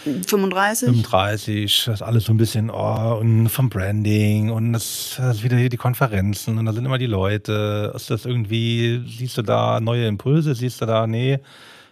35? 0.04 0.90
35, 0.90 1.84
das 1.86 1.96
ist 1.96 2.02
alles 2.02 2.26
so 2.26 2.34
ein 2.34 2.38
bisschen, 2.38 2.70
oh, 2.70 3.18
und 3.20 3.50
vom 3.50 3.70
Branding 3.70 4.50
und 4.50 4.74
das, 4.74 5.16
das 5.18 5.44
wieder 5.44 5.58
hier 5.58 5.70
die 5.70 5.78
Konferenzen 5.78 6.58
und 6.58 6.66
da 6.66 6.74
sind 6.74 6.86
immer 6.86 6.98
die 6.98 7.06
Leute. 7.06 7.92
Ist 7.96 8.10
das 8.10 8.26
irgendwie, 8.26 9.04
siehst 9.08 9.38
du 9.38 9.42
da 9.42 9.80
neue 9.80 10.08
Impulse, 10.08 10.56
siehst 10.56 10.82
du 10.82 10.86
da, 10.86 11.08
nee, 11.08 11.40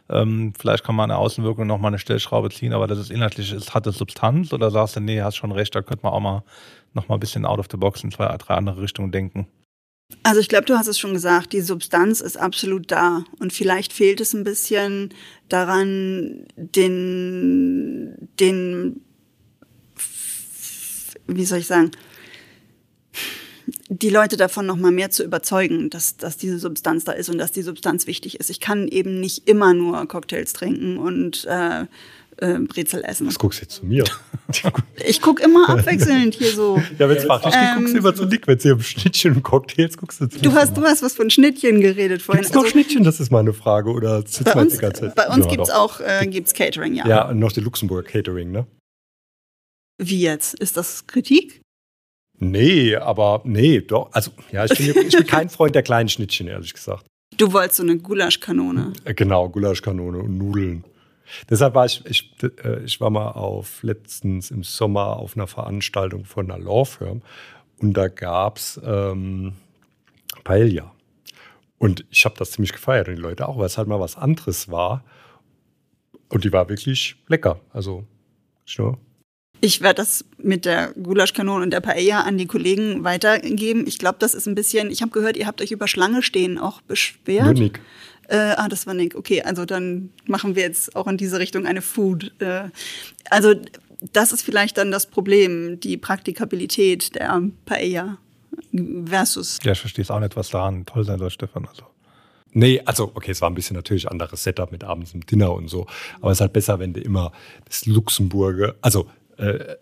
ähm, 0.10 0.54
vielleicht 0.60 0.84
kann 0.84 0.96
man 0.96 1.10
eine 1.10 1.20
Außenwirkung 1.20 1.66
noch 1.66 1.78
mal 1.78 1.88
eine 1.88 2.00
Stellschraube 2.00 2.50
ziehen, 2.50 2.74
aber 2.74 2.88
das 2.88 3.00
ist 3.00 3.12
inhaltlich, 3.12 3.54
ist, 3.54 3.74
hat 3.74 3.86
das 3.86 3.98
Substanz 3.98 4.52
oder 4.52 4.70
sagst 4.70 4.98
du, 4.98 5.00
nee, 5.00 5.22
hast 5.22 5.38
schon 5.38 5.52
recht, 5.54 5.74
da 5.74 5.82
könnte 5.82 6.04
man 6.04 6.14
auch 6.14 6.20
mal 6.20 6.44
noch 6.94 7.08
mal 7.08 7.16
ein 7.16 7.22
bisschen 7.22 7.46
out 7.46 7.60
of 7.60 7.68
the 7.72 7.78
box 7.78 8.04
in 8.04 8.12
zwei, 8.12 8.36
drei 8.38 8.56
andere 8.56 8.82
Richtungen 8.82 9.12
denken. 9.12 9.48
Also 10.24 10.40
ich 10.40 10.50
glaube, 10.50 10.66
du 10.66 10.78
hast 10.78 10.88
es 10.88 11.00
schon 11.00 11.14
gesagt, 11.14 11.54
die 11.54 11.62
Substanz 11.62 12.22
ist 12.22 12.38
absolut 12.38 12.92
da. 12.92 13.24
Und 13.40 13.54
vielleicht 13.54 13.94
fehlt 13.94 14.22
es 14.22 14.34
ein 14.34 14.44
bisschen 14.44 15.10
daran, 15.50 16.46
den, 16.56 18.30
den, 18.40 19.02
wie 21.28 21.46
soll 21.46 21.60
ich 21.60 21.68
sagen, 21.68 21.92
die 23.90 24.10
Leute 24.10 24.38
davon 24.38 24.66
noch 24.66 24.78
mal 24.78 24.92
mehr 24.92 25.12
zu 25.12 25.24
überzeugen, 25.24 25.90
dass, 25.90 26.18
dass 26.18 26.38
diese 26.38 26.60
Substanz 26.60 27.04
da 27.04 27.12
ist 27.12 27.30
und 27.30 27.38
dass 27.38 27.52
die 27.52 27.62
Substanz 27.62 28.08
wichtig 28.08 28.40
ist. 28.40 28.50
Ich 28.50 28.60
kann 28.60 28.88
eben 28.88 29.20
nicht 29.20 29.50
immer 29.50 29.74
nur 29.74 30.08
Cocktails 30.08 30.54
trinken 30.54 30.98
und 30.98 31.46
äh, 31.46 31.86
äh, 32.42 32.60
Brezel 32.60 33.04
essen. 33.06 33.28
Was 33.28 33.40
guckst 33.40 33.60
du 33.60 33.64
jetzt 33.64 33.76
zu 33.76 33.86
mir? 33.86 34.04
Ich 35.06 35.22
gucke 35.22 35.42
immer 35.44 35.70
abwechselnd 35.70 36.36
hier 36.36 36.52
so. 36.52 36.76
ja, 37.00 37.08
wenn 37.08 37.16
es 37.16 37.24
fachlich 37.24 37.54
geht, 37.54 37.76
guckst 37.78 37.94
du 37.94 37.98
immer 38.00 38.14
zu 38.14 38.26
Nick. 38.26 38.46
Wenn 38.48 38.58
es 38.58 38.64
hier 38.64 38.74
um 38.74 38.82
Schnittchen 38.82 39.36
und 39.36 39.44
Cocktails 39.44 39.96
guckst 39.98 40.20
du 40.20 40.28
zu 40.28 40.40
Du 40.42 40.52
hast, 40.52 40.76
du 40.76 40.82
hast 40.82 41.02
was 41.02 41.14
von 41.16 41.30
Schnittchen 41.30 41.80
geredet 41.80 42.22
vorhin. 42.22 42.42
Gibt's 42.42 42.54
noch 42.54 42.64
Also- 42.64 42.72
Schnittchen? 42.74 43.06
Das 43.06 43.22
ist 43.22 43.32
meine 43.32 43.54
Frage. 43.54 43.90
Oder 43.92 44.18
sitzt 44.24 44.44
Bei 44.44 44.54
uns, 44.62 44.74
die 44.74 44.80
ganze 44.80 45.02
Zeit? 45.04 45.16
bei 45.16 45.28
uns 45.30 45.46
Ja, 45.46 45.52
gibt's 45.52 45.70
doch. 45.70 45.76
auch 45.78 46.00
äh, 46.02 46.28
gibt's 46.28 46.54
Catering, 46.54 46.96
ja. 46.96 47.08
Ja, 47.08 47.34
noch 47.34 47.54
die 47.54 47.62
Luxemburger 47.62 48.04
Catering, 48.04 48.52
ne? 48.52 48.68
Wie 49.98 50.20
jetzt? 50.20 50.60
Ist 50.60 50.76
das 50.76 51.08
Kritik? 51.08 51.62
Nee, 52.40 52.96
aber 52.96 53.42
nee, 53.46 53.80
doch. 53.82 54.10
Also, 54.12 54.32
ja, 54.52 54.66
ich 54.66 54.72
bin, 54.78 55.08
ich 55.08 55.16
bin 55.16 55.28
kein 55.28 55.50
Freund 55.50 55.76
der 55.76 55.84
kleinen 55.84 56.10
Schnittchen, 56.10 56.48
ehrlich 56.48 56.74
gesagt. 56.74 57.06
Du 57.38 57.54
wolltest 57.54 57.78
so 57.78 57.84
eine 57.84 57.98
Gulaschkanone. 57.98 58.94
Äh, 59.06 59.14
Genau, 59.14 59.48
Gulaschkanone 59.48 60.18
und 60.20 60.38
Nudeln. 60.38 60.84
Deshalb 61.50 61.76
war 61.76 61.86
ich, 61.86 62.06
ich, 62.06 62.34
äh, 62.64 62.84
ich 62.84 63.00
war 63.02 63.10
mal 63.10 63.32
auf 63.32 63.84
letztens 63.84 64.52
im 64.52 64.64
Sommer 64.64 65.18
auf 65.18 65.36
einer 65.36 65.48
Veranstaltung 65.48 66.26
von 66.26 66.50
einer 66.50 66.64
Law 66.64 66.86
Firm 66.86 67.22
und 67.80 67.94
da 67.94 68.08
gab's 68.08 68.80
ähm, 68.84 69.54
Paella. 70.44 70.94
Und 71.78 72.06
ich 72.12 72.26
habe 72.26 72.36
das 72.38 72.52
ziemlich 72.52 72.74
gefeiert 72.74 73.08
und 73.08 73.16
die 73.16 73.22
Leute 73.22 73.48
auch, 73.48 73.58
weil 73.58 73.66
es 73.66 73.78
halt 73.78 73.88
mal 73.88 74.00
was 74.00 74.16
anderes 74.16 74.70
war. 74.70 75.04
Und 76.30 76.44
die 76.44 76.54
war 76.54 76.70
wirklich 76.70 77.16
lecker. 77.28 77.60
Also, 77.74 78.06
ja. 78.66 78.98
Ich 79.64 79.82
werde 79.82 80.02
das 80.02 80.26
mit 80.40 80.66
der 80.66 80.92
Gulaschkanone 80.94 81.64
und 81.64 81.72
der 81.72 81.82
Paella 81.82 82.22
an 82.22 82.38
die 82.38 82.48
Kollegen 82.48 83.04
weitergeben. 83.04 83.86
Ich 83.88 84.00
glaube, 84.00 84.18
das 84.20 84.34
ist 84.34 84.48
ein 84.48 84.56
bisschen, 84.56 84.90
ich 84.90 85.04
habe 85.04 85.12
gehört, 85.12 85.38
ihr 85.38 85.46
habt 85.46 85.62
euch 85.62 85.72
über 85.72 85.88
Schlange 85.88 86.24
stehen 86.24 86.58
auch 86.58 86.82
beschwert. 86.82 87.46
Nur 87.46 87.54
Nick. 87.54 87.80
Äh, 88.28 88.56
ah, 88.58 88.68
das 88.68 88.88
war 88.88 88.96
Nick. 88.96 89.16
Okay, 89.16 89.44
also 89.44 89.66
dann 89.66 90.10
machen 90.26 90.56
wir 90.56 90.64
jetzt 90.64 90.96
auch 90.96 91.06
in 91.08 91.18
diese 91.18 91.38
Richtung 91.38 91.68
eine 91.68 91.84
Food. 91.84 92.34
Äh, 92.40 92.70
also 93.30 93.54
das 94.14 94.32
ist 94.32 94.42
vielleicht 94.42 94.78
dann 94.78 94.90
das 94.90 95.06
Problem, 95.06 95.80
die 95.80 95.98
Praktikabilität 95.98 97.14
der 97.14 97.44
Paella 97.66 98.18
versus. 99.06 99.60
Ja, 99.64 99.74
ich 99.74 99.80
verstehe 99.80 100.04
es 100.04 100.10
auch 100.10 100.20
nicht, 100.20 100.36
was 100.36 100.50
daran 100.50 100.86
toll 100.88 101.04
sein 101.04 101.20
soll, 101.20 101.30
Stefan. 101.30 101.68
Also. 101.68 101.84
Nee, 102.54 102.82
also 102.86 103.12
okay, 103.14 103.32
es 103.32 103.42
war 103.42 103.50
ein 103.50 103.54
bisschen 103.54 103.76
natürlich 103.76 104.10
anderes 104.10 104.44
Setup 104.44 104.72
mit 104.72 104.84
abends 104.84 105.14
im 105.14 105.26
Dinner 105.26 105.54
und 105.54 105.70
so. 105.70 105.86
Aber 106.20 106.32
es 106.32 106.38
ist 106.38 106.42
halt 106.42 106.54
besser, 106.54 106.80
wenn 106.80 106.94
du 106.94 107.00
immer 107.00 107.32
das 107.66 107.86
Luxemburger, 107.86 108.76
also 108.82 109.08
äh, 109.38 109.76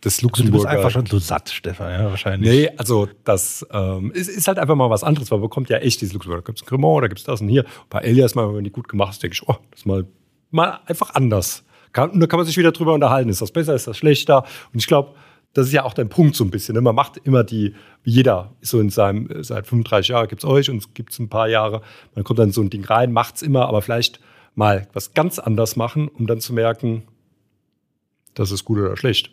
das 0.00 0.22
Luxemburger. 0.22 0.58
Du 0.58 0.64
bist 0.64 0.66
einfach 0.66 0.90
schon 0.90 1.06
so 1.06 1.18
satt, 1.18 1.48
Stefan, 1.50 1.90
ja, 1.90 2.04
wahrscheinlich. 2.10 2.50
Nee, 2.50 2.70
also 2.76 3.08
das 3.24 3.66
ähm, 3.72 4.12
ist, 4.12 4.28
ist 4.28 4.48
halt 4.48 4.58
einfach 4.58 4.76
mal 4.76 4.90
was 4.90 5.02
anderes, 5.02 5.30
weil 5.30 5.38
man 5.38 5.48
bekommt 5.48 5.70
ja 5.70 5.78
echt 5.78 6.00
dieses 6.00 6.14
Luxemburger. 6.14 6.42
Da 6.42 6.46
gibt 6.46 6.58
es 6.58 6.64
ein 6.64 6.68
Cremant, 6.68 7.02
da 7.02 7.08
gibt 7.08 7.18
es 7.18 7.24
das 7.24 7.40
und 7.40 7.48
hier. 7.48 7.64
Bei 7.90 8.00
Elias 8.00 8.34
mal, 8.34 8.54
wenn 8.54 8.64
die 8.64 8.70
gut 8.70 8.88
gemacht 8.88 9.12
ist, 9.12 9.22
denke 9.22 9.34
ich, 9.34 9.48
oh, 9.48 9.56
das 9.70 9.80
ist 9.80 9.86
mal, 9.86 10.06
mal 10.50 10.80
einfach 10.86 11.14
anders. 11.14 11.64
Kann, 11.92 12.10
und 12.10 12.20
da 12.20 12.26
kann 12.26 12.38
man 12.38 12.46
sich 12.46 12.56
wieder 12.56 12.72
drüber 12.72 12.94
unterhalten. 12.94 13.30
Ist 13.30 13.42
das 13.42 13.50
besser, 13.50 13.74
ist 13.74 13.86
das 13.86 13.96
schlechter? 13.96 14.44
Und 14.72 14.78
ich 14.78 14.86
glaube, 14.86 15.14
das 15.56 15.68
ist 15.68 15.72
ja 15.72 15.84
auch 15.84 15.94
dein 15.94 16.10
Punkt 16.10 16.36
so 16.36 16.44
ein 16.44 16.50
bisschen. 16.50 16.74
Ne? 16.74 16.82
Man 16.82 16.94
macht 16.94 17.16
immer 17.16 17.42
die, 17.42 17.74
wie 18.02 18.10
jeder, 18.10 18.52
so 18.60 18.78
in 18.78 18.90
seinem, 18.90 19.28
seit 19.42 19.66
35 19.66 20.08
Jahren 20.08 20.28
gibt 20.28 20.44
es 20.44 20.48
euch 20.48 20.68
und 20.68 20.76
es 20.76 20.92
gibt 20.92 21.12
es 21.12 21.18
ein 21.18 21.30
paar 21.30 21.48
Jahre. 21.48 21.80
Man 22.14 22.24
kommt 22.24 22.38
dann 22.38 22.50
so 22.50 22.60
ein 22.60 22.68
Ding 22.68 22.84
rein, 22.84 23.10
macht 23.12 23.36
es 23.36 23.42
immer, 23.42 23.66
aber 23.66 23.80
vielleicht 23.80 24.20
mal 24.54 24.86
was 24.92 25.14
ganz 25.14 25.38
anders 25.38 25.76
machen, 25.76 26.08
um 26.08 26.26
dann 26.26 26.40
zu 26.40 26.52
merken, 26.52 27.04
das 28.36 28.52
ist 28.52 28.64
gut 28.64 28.78
oder 28.78 28.96
schlecht. 28.96 29.32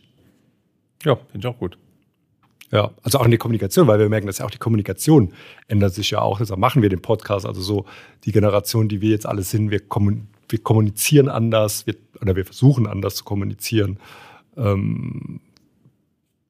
Ja, 1.04 1.16
finde 1.16 1.48
ich 1.48 1.54
auch 1.54 1.60
gut. 1.60 1.78
Ja, 2.72 2.90
also 3.04 3.20
auch 3.20 3.26
in 3.26 3.32
der 3.32 3.38
Kommunikation, 3.38 3.86
weil 3.86 4.00
wir 4.00 4.10
merken, 4.10 4.26
dass 4.26 4.40
ja 4.40 4.46
auch 4.46 4.52
die 4.52 4.58
Kommunikation 4.58 5.34
ändert 5.68 5.94
sich 5.94 6.10
ja 6.10 6.22
auch. 6.22 6.40
Deshalb 6.40 6.60
machen 6.60 6.82
wir 6.82 6.90
den 6.90 7.04
Podcast. 7.04 7.46
Also 7.46 7.62
so 7.62 7.86
die 8.24 8.32
Generation, 8.32 8.90
die 8.90 9.00
wir 9.00 9.12
jetzt 9.12 9.28
alle 9.28 9.44
sind, 9.44 9.70
wir, 9.70 9.80
kommun 9.80 10.28
wir 10.50 10.60
kommunizieren 10.60 11.30
anders, 11.30 11.86
wir, 11.86 11.96
oder 12.20 12.36
wir 12.36 12.46
versuchen 12.46 12.88
anders 12.88 13.16
zu 13.16 13.24
kommunizieren. 13.26 14.00
Ähm, 14.58 15.40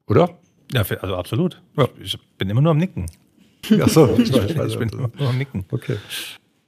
oder? 0.06 0.38
Ja, 0.72 0.82
also 1.00 1.16
absolut. 1.16 1.60
Ja. 1.76 1.88
Ich 2.00 2.18
bin 2.38 2.48
immer 2.48 2.62
nur 2.62 2.70
am 2.70 2.78
Nicken. 2.78 3.06
Ach 3.82 3.88
so, 3.88 4.14
ich, 4.18 4.34
ich 4.34 4.78
bin 4.78 4.88
immer 4.88 5.10
nur 5.18 5.28
am 5.28 5.38
Nicken. 5.38 5.64
Okay. 5.70 5.96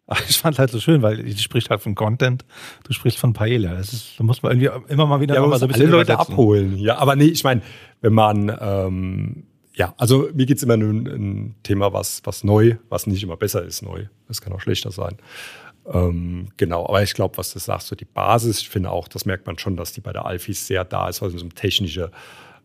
Ich 0.28 0.38
fand 0.38 0.59
halt 0.59 0.70
so 0.70 0.78
schön, 0.78 1.02
weil 1.02 1.22
die 1.22 1.36
spricht 1.36 1.70
halt 1.70 1.80
von 1.80 1.94
Content, 1.94 2.44
du 2.84 2.92
sprichst 2.92 3.18
von 3.18 3.32
Paella. 3.32 3.74
Das 3.74 3.92
ist, 3.92 4.14
da 4.18 4.24
muss 4.24 4.42
man 4.42 4.61
irgendwie 4.61 4.92
immer 4.92 5.07
mal 5.07 5.20
wieder 5.20 5.34
ja, 5.34 5.44
mal 5.44 5.59
so 5.59 5.66
ein 5.66 5.68
bisschen 5.68 5.88
alle 5.88 5.96
Leute 5.96 6.18
abholen. 6.18 6.78
Ja, 6.78 6.98
aber 6.98 7.16
nee, 7.16 7.24
ich 7.24 7.42
meine, 7.42 7.62
wenn 8.00 8.12
man 8.12 8.57
ähm, 8.61 9.44
ja, 9.76 9.94
also 9.98 10.28
mir 10.32 10.46
geht's 10.46 10.62
immer 10.62 10.74
um 10.74 11.07
ein 11.07 11.54
Thema, 11.62 11.92
was, 11.92 12.22
was 12.24 12.44
neu, 12.44 12.76
was 12.88 13.07
nicht 13.07 13.22
immer 13.22 13.36
besser 13.36 13.62
ist, 13.62 13.82
neu. 13.82 14.07
Das 14.26 14.40
kann 14.40 14.52
auch 14.54 14.61
schlechter 14.61 14.90
sein. 14.90 15.18
Ähm, 15.92 16.48
genau, 16.57 16.86
aber 16.86 17.02
ich 17.02 17.12
glaube, 17.12 17.36
was 17.36 17.52
du 17.52 17.59
sagst, 17.59 17.88
so 17.88 17.94
die 17.94 18.07
Basis, 18.07 18.61
ich 18.61 18.70
finde 18.70 18.90
auch, 18.90 19.07
das 19.07 19.26
merkt 19.26 19.46
man 19.46 19.59
schon, 19.59 19.76
dass 19.76 19.92
die 19.92 20.00
bei 20.00 20.14
der 20.14 20.24
Alfis 20.24 20.66
sehr 20.66 20.84
da 20.84 21.09
ist, 21.09 21.20
weil 21.20 21.28
es 21.28 21.42
um 21.42 21.54
technische 21.54 22.11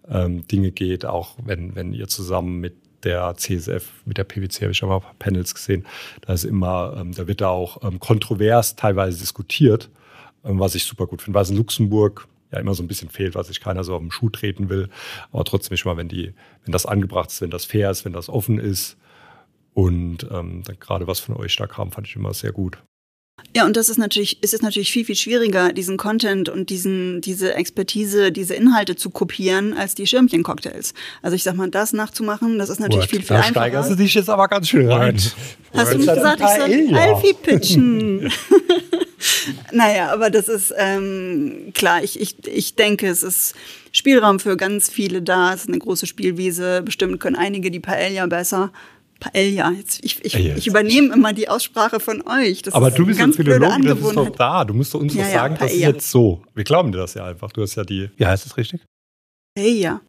ähm, 0.07 0.47
Dinge 0.47 0.71
geht, 0.71 1.05
auch 1.05 1.35
wenn, 1.43 1.75
wenn 1.75 1.93
ihr 1.93 2.07
zusammen 2.07 2.59
mit 2.61 2.75
der 3.03 3.35
CSF, 3.35 3.87
mit 4.05 4.17
der 4.17 4.23
PwC 4.23 4.61
habe 4.61 4.71
ich 4.71 4.77
schon 4.77 4.89
mal 4.89 5.01
Panels 5.19 5.53
gesehen, 5.53 5.85
da 6.21 6.33
ist 6.33 6.43
immer, 6.43 6.95
ähm, 6.97 7.13
da 7.13 7.27
wird 7.27 7.41
da 7.41 7.49
auch 7.49 7.83
ähm, 7.83 7.99
kontrovers 7.99 8.75
teilweise 8.75 9.19
diskutiert, 9.19 9.89
ähm, 10.43 10.59
was 10.59 10.75
ich 10.75 10.83
super 10.83 11.07
gut 11.07 11.21
finde, 11.21 11.39
es 11.39 11.49
in 11.49 11.57
Luxemburg 11.57 12.27
ja 12.51 12.59
immer 12.59 12.73
so 12.73 12.83
ein 12.83 12.87
bisschen 12.87 13.09
fehlt, 13.09 13.35
was 13.35 13.47
sich 13.47 13.61
keiner 13.61 13.83
so 13.83 13.95
auf 13.95 14.01
den 14.01 14.11
Schuh 14.11 14.29
treten 14.29 14.69
will. 14.69 14.89
Aber 15.31 15.45
trotzdem 15.45 15.73
ist 15.73 15.85
mal, 15.85 15.97
wenn 15.97 16.09
die, 16.09 16.33
wenn 16.65 16.71
das 16.71 16.85
angebracht 16.85 17.31
ist, 17.31 17.41
wenn 17.41 17.49
das 17.49 17.65
fair 17.65 17.89
ist, 17.89 18.05
wenn 18.05 18.13
das 18.13 18.29
offen 18.29 18.59
ist. 18.59 18.97
Und 19.73 20.27
ähm, 20.31 20.63
gerade 20.79 21.07
was 21.07 21.21
von 21.21 21.37
euch 21.37 21.55
da 21.55 21.65
kam, 21.65 21.91
fand 21.91 22.07
ich 22.07 22.15
immer 22.15 22.33
sehr 22.33 22.51
gut. 22.51 22.77
Ja, 23.55 23.65
und 23.65 23.75
das 23.75 23.89
ist 23.89 23.97
natürlich, 23.97 24.37
es 24.41 24.53
ist 24.53 24.63
natürlich 24.63 24.91
viel, 24.91 25.05
viel 25.05 25.15
schwieriger, 25.15 25.73
diesen 25.73 25.97
Content 25.97 26.49
und 26.49 26.69
diesen, 26.69 27.21
diese 27.21 27.53
Expertise, 27.55 28.31
diese 28.31 28.53
Inhalte 28.53 28.95
zu 28.95 29.09
kopieren, 29.09 29.73
als 29.73 29.95
die 29.95 30.07
Schirmchen-Cocktails. 30.07 30.93
Also 31.21 31.35
ich 31.35 31.43
sag 31.43 31.55
mal, 31.55 31.69
das 31.69 31.93
nachzumachen, 31.93 32.57
das 32.57 32.69
ist 32.69 32.79
natürlich 32.79 33.03
What? 33.03 33.09
viel, 33.09 33.19
viel 33.19 33.27
da 33.27 33.35
einfacher. 33.35 33.53
Da 33.53 33.59
steigerst 33.59 33.91
du 33.91 33.95
dich 33.95 34.13
jetzt 34.13 34.29
aber 34.29 34.47
ganz 34.47 34.69
schön 34.69 34.89
rein. 34.89 35.17
Hast 35.73 35.93
du 35.93 35.97
nicht 35.97 36.13
gesagt, 36.13 36.41
ich 36.41 36.47
soll 36.47 36.97
Alfie 36.97 37.33
pitchen? 37.41 38.31
naja, 39.71 40.11
aber 40.11 40.29
das 40.29 40.47
ist 40.47 40.73
ähm, 40.77 41.71
klar, 41.73 42.03
ich, 42.03 42.19
ich, 42.19 42.47
ich 42.47 42.75
denke, 42.75 43.07
es 43.07 43.23
ist 43.23 43.55
Spielraum 43.91 44.39
für 44.39 44.57
ganz 44.57 44.89
viele 44.89 45.21
da. 45.21 45.53
Es 45.53 45.61
ist 45.61 45.69
eine 45.69 45.79
große 45.79 46.07
Spielwiese. 46.07 46.81
Bestimmt 46.83 47.19
können 47.19 47.35
einige 47.35 47.71
die 47.71 47.79
Paella 47.79 48.25
besser. 48.27 48.71
Paella. 49.21 49.71
Jetzt, 49.71 50.03
ich, 50.03 50.25
ich, 50.25 50.35
ich 50.35 50.67
übernehme 50.67 51.13
immer 51.13 51.31
die 51.31 51.47
Aussprache 51.47 51.99
von 51.99 52.27
euch. 52.27 52.63
Das 52.63 52.73
Aber 52.73 52.91
du 52.91 53.05
bist 53.05 53.21
ein 53.21 53.31
Philologe, 53.31 53.87
das 53.87 53.99
ist 53.99 54.15
doch 54.15 54.29
da. 54.29 54.65
Du 54.65 54.73
musst 54.73 54.93
uns 54.95 55.13
ja, 55.13 55.23
doch 55.23 55.31
sagen, 55.31 55.53
ja, 55.53 55.59
das 55.61 55.71
ist 55.71 55.79
jetzt 55.79 56.11
so. 56.11 56.43
Wir 56.53 56.65
glauben 56.65 56.91
dir 56.91 56.97
das 56.97 57.13
ja 57.13 57.25
einfach. 57.25 57.51
Du 57.51 57.61
hast 57.61 57.75
ja 57.75 57.83
die. 57.83 58.09
Wie 58.17 58.25
heißt 58.25 58.45
es 58.45 58.57
richtig? 58.57 58.81
Paella. 59.55 60.01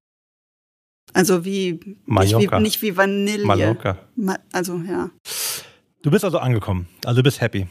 Also 1.13 1.45
wie 1.45 1.79
nicht, 2.07 2.39
wie 2.39 2.61
nicht 2.61 2.83
wie 2.83 2.97
Vanille. 2.97 3.45
Mallorca. 3.45 3.99
Ma 4.17 4.39
also 4.51 4.81
ja. 4.89 5.11
Du 6.01 6.11
bist 6.11 6.25
also 6.25 6.39
angekommen. 6.39 6.89
Also 7.05 7.21
du 7.21 7.23
bist 7.23 7.41
happy. 7.41 7.67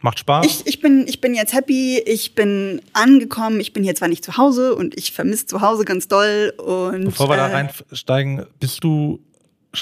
Macht 0.00 0.18
Spaß? 0.18 0.46
Ich, 0.46 0.66
ich, 0.66 0.80
bin, 0.80 1.06
ich 1.08 1.20
bin 1.20 1.34
jetzt 1.34 1.54
happy, 1.54 1.98
ich 1.98 2.34
bin 2.34 2.82
angekommen, 2.92 3.60
ich 3.60 3.72
bin 3.72 3.82
hier 3.82 3.94
zwar 3.94 4.08
nicht 4.08 4.24
zu 4.24 4.36
Hause 4.36 4.74
und 4.74 4.96
ich 4.96 5.12
vermisse 5.12 5.46
zu 5.46 5.62
Hause 5.62 5.84
ganz 5.84 6.06
doll. 6.06 6.52
Und, 6.58 7.06
Bevor 7.06 7.28
wir 7.28 7.34
äh, 7.34 7.38
da 7.38 7.46
reinsteigen, 7.46 8.46
bist 8.60 8.84
du 8.84 9.20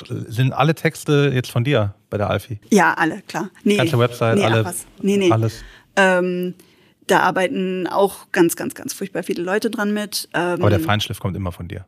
sind 0.06 0.52
alle 0.52 0.74
Texte 0.74 1.30
jetzt 1.34 1.50
von 1.50 1.64
dir 1.64 1.94
bei 2.10 2.18
der 2.18 2.30
Alfie? 2.30 2.58
Ja, 2.70 2.94
alle, 2.94 3.22
klar. 3.22 3.50
Nee, 3.62 3.76
Ganze 3.76 3.98
Website, 3.98 4.36
nee, 4.36 4.44
alle, 4.44 4.74
nee, 5.00 5.16
nee. 5.16 5.30
alles. 5.30 5.62
Ähm, 5.96 6.54
da 7.06 7.20
arbeiten 7.20 7.86
auch 7.86 8.32
ganz, 8.32 8.56
ganz, 8.56 8.74
ganz 8.74 8.92
furchtbar 8.92 9.22
viele 9.22 9.42
Leute 9.42 9.70
dran 9.70 9.92
mit. 9.92 10.28
Ähm, 10.34 10.60
Aber 10.60 10.70
der 10.70 10.80
Feinschliff 10.80 11.20
kommt 11.20 11.36
immer 11.36 11.52
von 11.52 11.68
dir? 11.68 11.86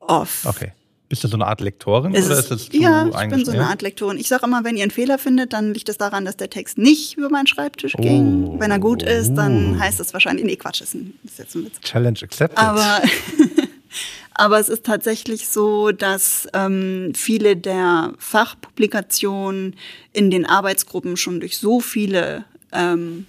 Off. 0.00 0.44
Okay. 0.44 0.72
Bist 1.08 1.24
du 1.24 1.28
so 1.28 1.36
eine 1.36 1.46
Art 1.46 1.62
Lektorin 1.62 2.12
ist 2.12 2.26
oder 2.26 2.38
ist 2.38 2.50
das 2.50 2.68
Ja, 2.70 3.06
ich 3.06 3.30
bin 3.30 3.44
so 3.44 3.52
eine 3.52 3.66
Art 3.66 3.80
Lektorin. 3.80 4.18
Ich 4.18 4.28
sage 4.28 4.44
immer, 4.44 4.62
wenn 4.62 4.76
ihr 4.76 4.82
einen 4.82 4.90
Fehler 4.90 5.18
findet, 5.18 5.54
dann 5.54 5.72
liegt 5.72 5.88
es 5.88 5.96
das 5.96 6.10
daran, 6.10 6.26
dass 6.26 6.36
der 6.36 6.50
Text 6.50 6.76
nicht 6.76 7.16
über 7.16 7.30
meinen 7.30 7.46
Schreibtisch 7.46 7.94
oh. 7.96 8.02
ging. 8.02 8.60
Wenn 8.60 8.70
er 8.70 8.78
gut 8.78 9.02
ist, 9.02 9.32
dann 9.34 9.78
heißt 9.80 9.98
das 10.00 10.12
wahrscheinlich, 10.12 10.44
nee, 10.44 10.56
Quatsch, 10.56 10.82
ist, 10.82 10.94
ein, 10.94 11.14
ist 11.24 11.38
jetzt 11.38 11.54
ein 11.54 11.64
Witz. 11.64 11.80
Challenge 11.80 12.18
accepted. 12.22 12.58
Aber 12.58 13.00
Aber 14.38 14.60
es 14.60 14.68
ist 14.68 14.86
tatsächlich 14.86 15.48
so, 15.48 15.90
dass 15.90 16.46
ähm, 16.54 17.12
viele 17.12 17.56
der 17.56 18.12
Fachpublikationen 18.18 19.74
in 20.12 20.30
den 20.30 20.46
Arbeitsgruppen 20.46 21.16
schon 21.16 21.40
durch 21.40 21.58
so 21.58 21.80
viele 21.80 22.44
ähm, 22.72 23.26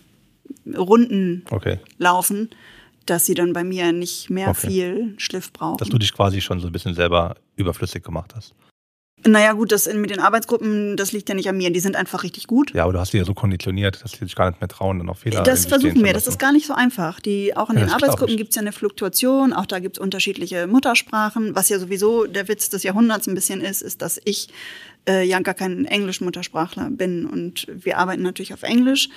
Runden 0.78 1.45
okay. 1.49 1.80
laufen, 1.97 2.51
dass 3.07 3.26
sie 3.26 3.34
dann 3.34 3.53
bei 3.53 3.64
mir 3.64 3.91
nicht 3.91 4.30
mehr 4.30 4.49
okay. 4.49 4.68
viel 4.68 5.16
Schliff 5.18 5.51
brauchen. 5.51 5.78
Dass 5.78 5.89
du 5.89 5.97
dich 5.97 6.14
quasi 6.14 6.41
schon 6.41 6.60
so 6.60 6.68
ein 6.68 6.72
bisschen 6.72 6.93
selber 6.93 7.38
überflüssig 7.55 8.03
gemacht 8.03 8.34
hast. 8.36 8.53
Naja, 9.26 9.51
gut, 9.51 9.72
das 9.72 9.91
mit 9.93 10.11
den 10.11 10.20
Arbeitsgruppen, 10.20 10.95
das 10.95 11.11
liegt 11.11 11.28
ja 11.28 11.36
nicht 11.36 11.49
an 11.49 11.57
mir. 11.57 11.72
Die 11.72 11.80
sind 11.82 11.95
einfach 11.95 12.24
richtig 12.24 12.47
gut. 12.47 12.74
Ja, 12.74 12.84
aber 12.84 12.93
du 12.93 12.99
hast 12.99 13.11
die 13.11 13.17
ja 13.17 13.26
so 13.26 13.34
konditioniert, 13.34 14.01
dass 14.03 14.13
die 14.13 14.20
sich 14.20 14.36
gar 14.36 14.49
nicht 14.49 14.61
mehr 14.61 14.70
trauen, 14.70 14.99
dann 14.99 15.09
auch 15.09 15.17
Fehler 15.17 15.43
Das 15.43 15.65
versuchen 15.65 16.03
wir, 16.03 16.13
das 16.13 16.28
ist 16.28 16.39
gar 16.39 16.53
nicht 16.53 16.65
so 16.65 16.74
einfach. 16.74 17.20
Die, 17.20 17.55
auch 17.55 17.70
in 17.70 17.78
ja, 17.78 17.86
den 17.86 17.91
Arbeitsgruppen 17.91 18.38
gibt 18.38 18.51
es 18.51 18.55
ja 18.55 18.61
eine 18.61 18.72
Fluktuation, 18.72 19.51
auch 19.51 19.65
da 19.65 19.80
gibt 19.80 19.97
es 19.97 20.01
unterschiedliche 20.01 20.67
Muttersprachen. 20.67 21.53
Was 21.53 21.67
ja 21.70 21.80
sowieso 21.80 22.28
der 22.28 22.47
Witz 22.47 22.70
des 22.70 22.84
Jahrhunderts 22.84 23.28
ein 23.28 23.36
bisschen 23.36 23.61
ist, 23.61 23.82
ist, 23.82 24.01
dass 24.01 24.22
ich 24.24 24.47
äh, 25.07 25.26
ja 25.28 25.39
gar 25.41 25.53
kein 25.53 25.86
Englisch-Muttersprachler 25.86 26.89
bin 26.91 27.26
und 27.26 27.67
wir 27.70 27.97
arbeiten 27.97 28.24
natürlich 28.24 28.53
auf 28.53 28.63
Englisch. 28.63 29.09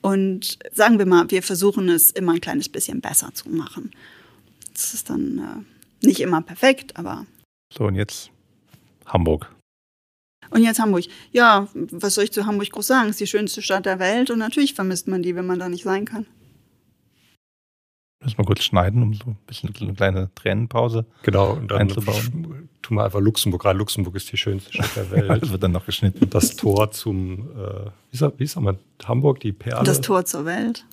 Und 0.00 0.58
sagen 0.72 0.98
wir 0.98 1.06
mal, 1.06 1.30
wir 1.30 1.42
versuchen 1.42 1.88
es 1.88 2.10
immer 2.10 2.32
ein 2.32 2.40
kleines 2.40 2.68
bisschen 2.68 3.00
besser 3.00 3.30
zu 3.34 3.48
machen. 3.48 3.90
Das 4.72 4.94
ist 4.94 5.10
dann 5.10 5.66
äh, 6.02 6.06
nicht 6.06 6.20
immer 6.20 6.42
perfekt, 6.42 6.96
aber. 6.96 7.26
So, 7.72 7.84
und 7.84 7.94
jetzt 7.94 8.30
Hamburg. 9.06 9.50
Und 10.50 10.62
jetzt 10.62 10.78
Hamburg. 10.78 11.04
Ja, 11.32 11.68
was 11.74 12.14
soll 12.14 12.24
ich 12.24 12.32
zu 12.32 12.46
Hamburg 12.46 12.70
groß 12.70 12.86
sagen? 12.86 13.08
Es 13.08 13.16
ist 13.16 13.20
die 13.20 13.26
schönste 13.26 13.62
Stadt 13.62 13.86
der 13.86 13.98
Welt 13.98 14.30
und 14.30 14.38
natürlich 14.38 14.74
vermisst 14.74 15.08
man 15.08 15.22
die, 15.22 15.34
wenn 15.34 15.46
man 15.46 15.58
da 15.58 15.68
nicht 15.68 15.84
sein 15.84 16.04
kann. 16.04 16.26
Müssen 18.22 18.38
wir 18.38 18.44
kurz 18.44 18.62
schneiden, 18.62 19.02
um 19.02 19.12
so 19.12 19.24
ein 19.26 19.38
bisschen 19.46 19.74
eine 19.78 19.94
kleine 19.94 20.30
Tränenpause 20.34 21.04
genau, 21.22 21.52
und 21.52 21.70
dann 21.70 21.82
einzubauen. 21.82 22.68
Tun 22.80 22.96
wir 22.96 23.04
einfach 23.04 23.20
Luxemburg 23.20 23.64
rein. 23.64 23.76
Luxemburg 23.76 24.14
ist 24.14 24.32
die 24.32 24.36
schönste 24.36 24.72
Stadt 24.72 24.96
der 24.96 25.10
Welt. 25.28 25.42
das 25.42 25.50
wird 25.50 25.62
dann 25.62 25.72
noch 25.72 25.84
geschnitten. 25.84 26.30
Das 26.30 26.56
Tor 26.56 26.90
zum, 26.90 27.50
äh, 27.50 27.90
wie, 28.10 28.16
sagt, 28.16 28.38
wie 28.38 28.46
sagt 28.46 28.64
man, 28.64 28.78
Hamburg, 29.04 29.40
die 29.40 29.52
Perle? 29.52 29.84
Das 29.84 30.00
Tor 30.00 30.24
zur 30.24 30.46
Welt. 30.46 30.86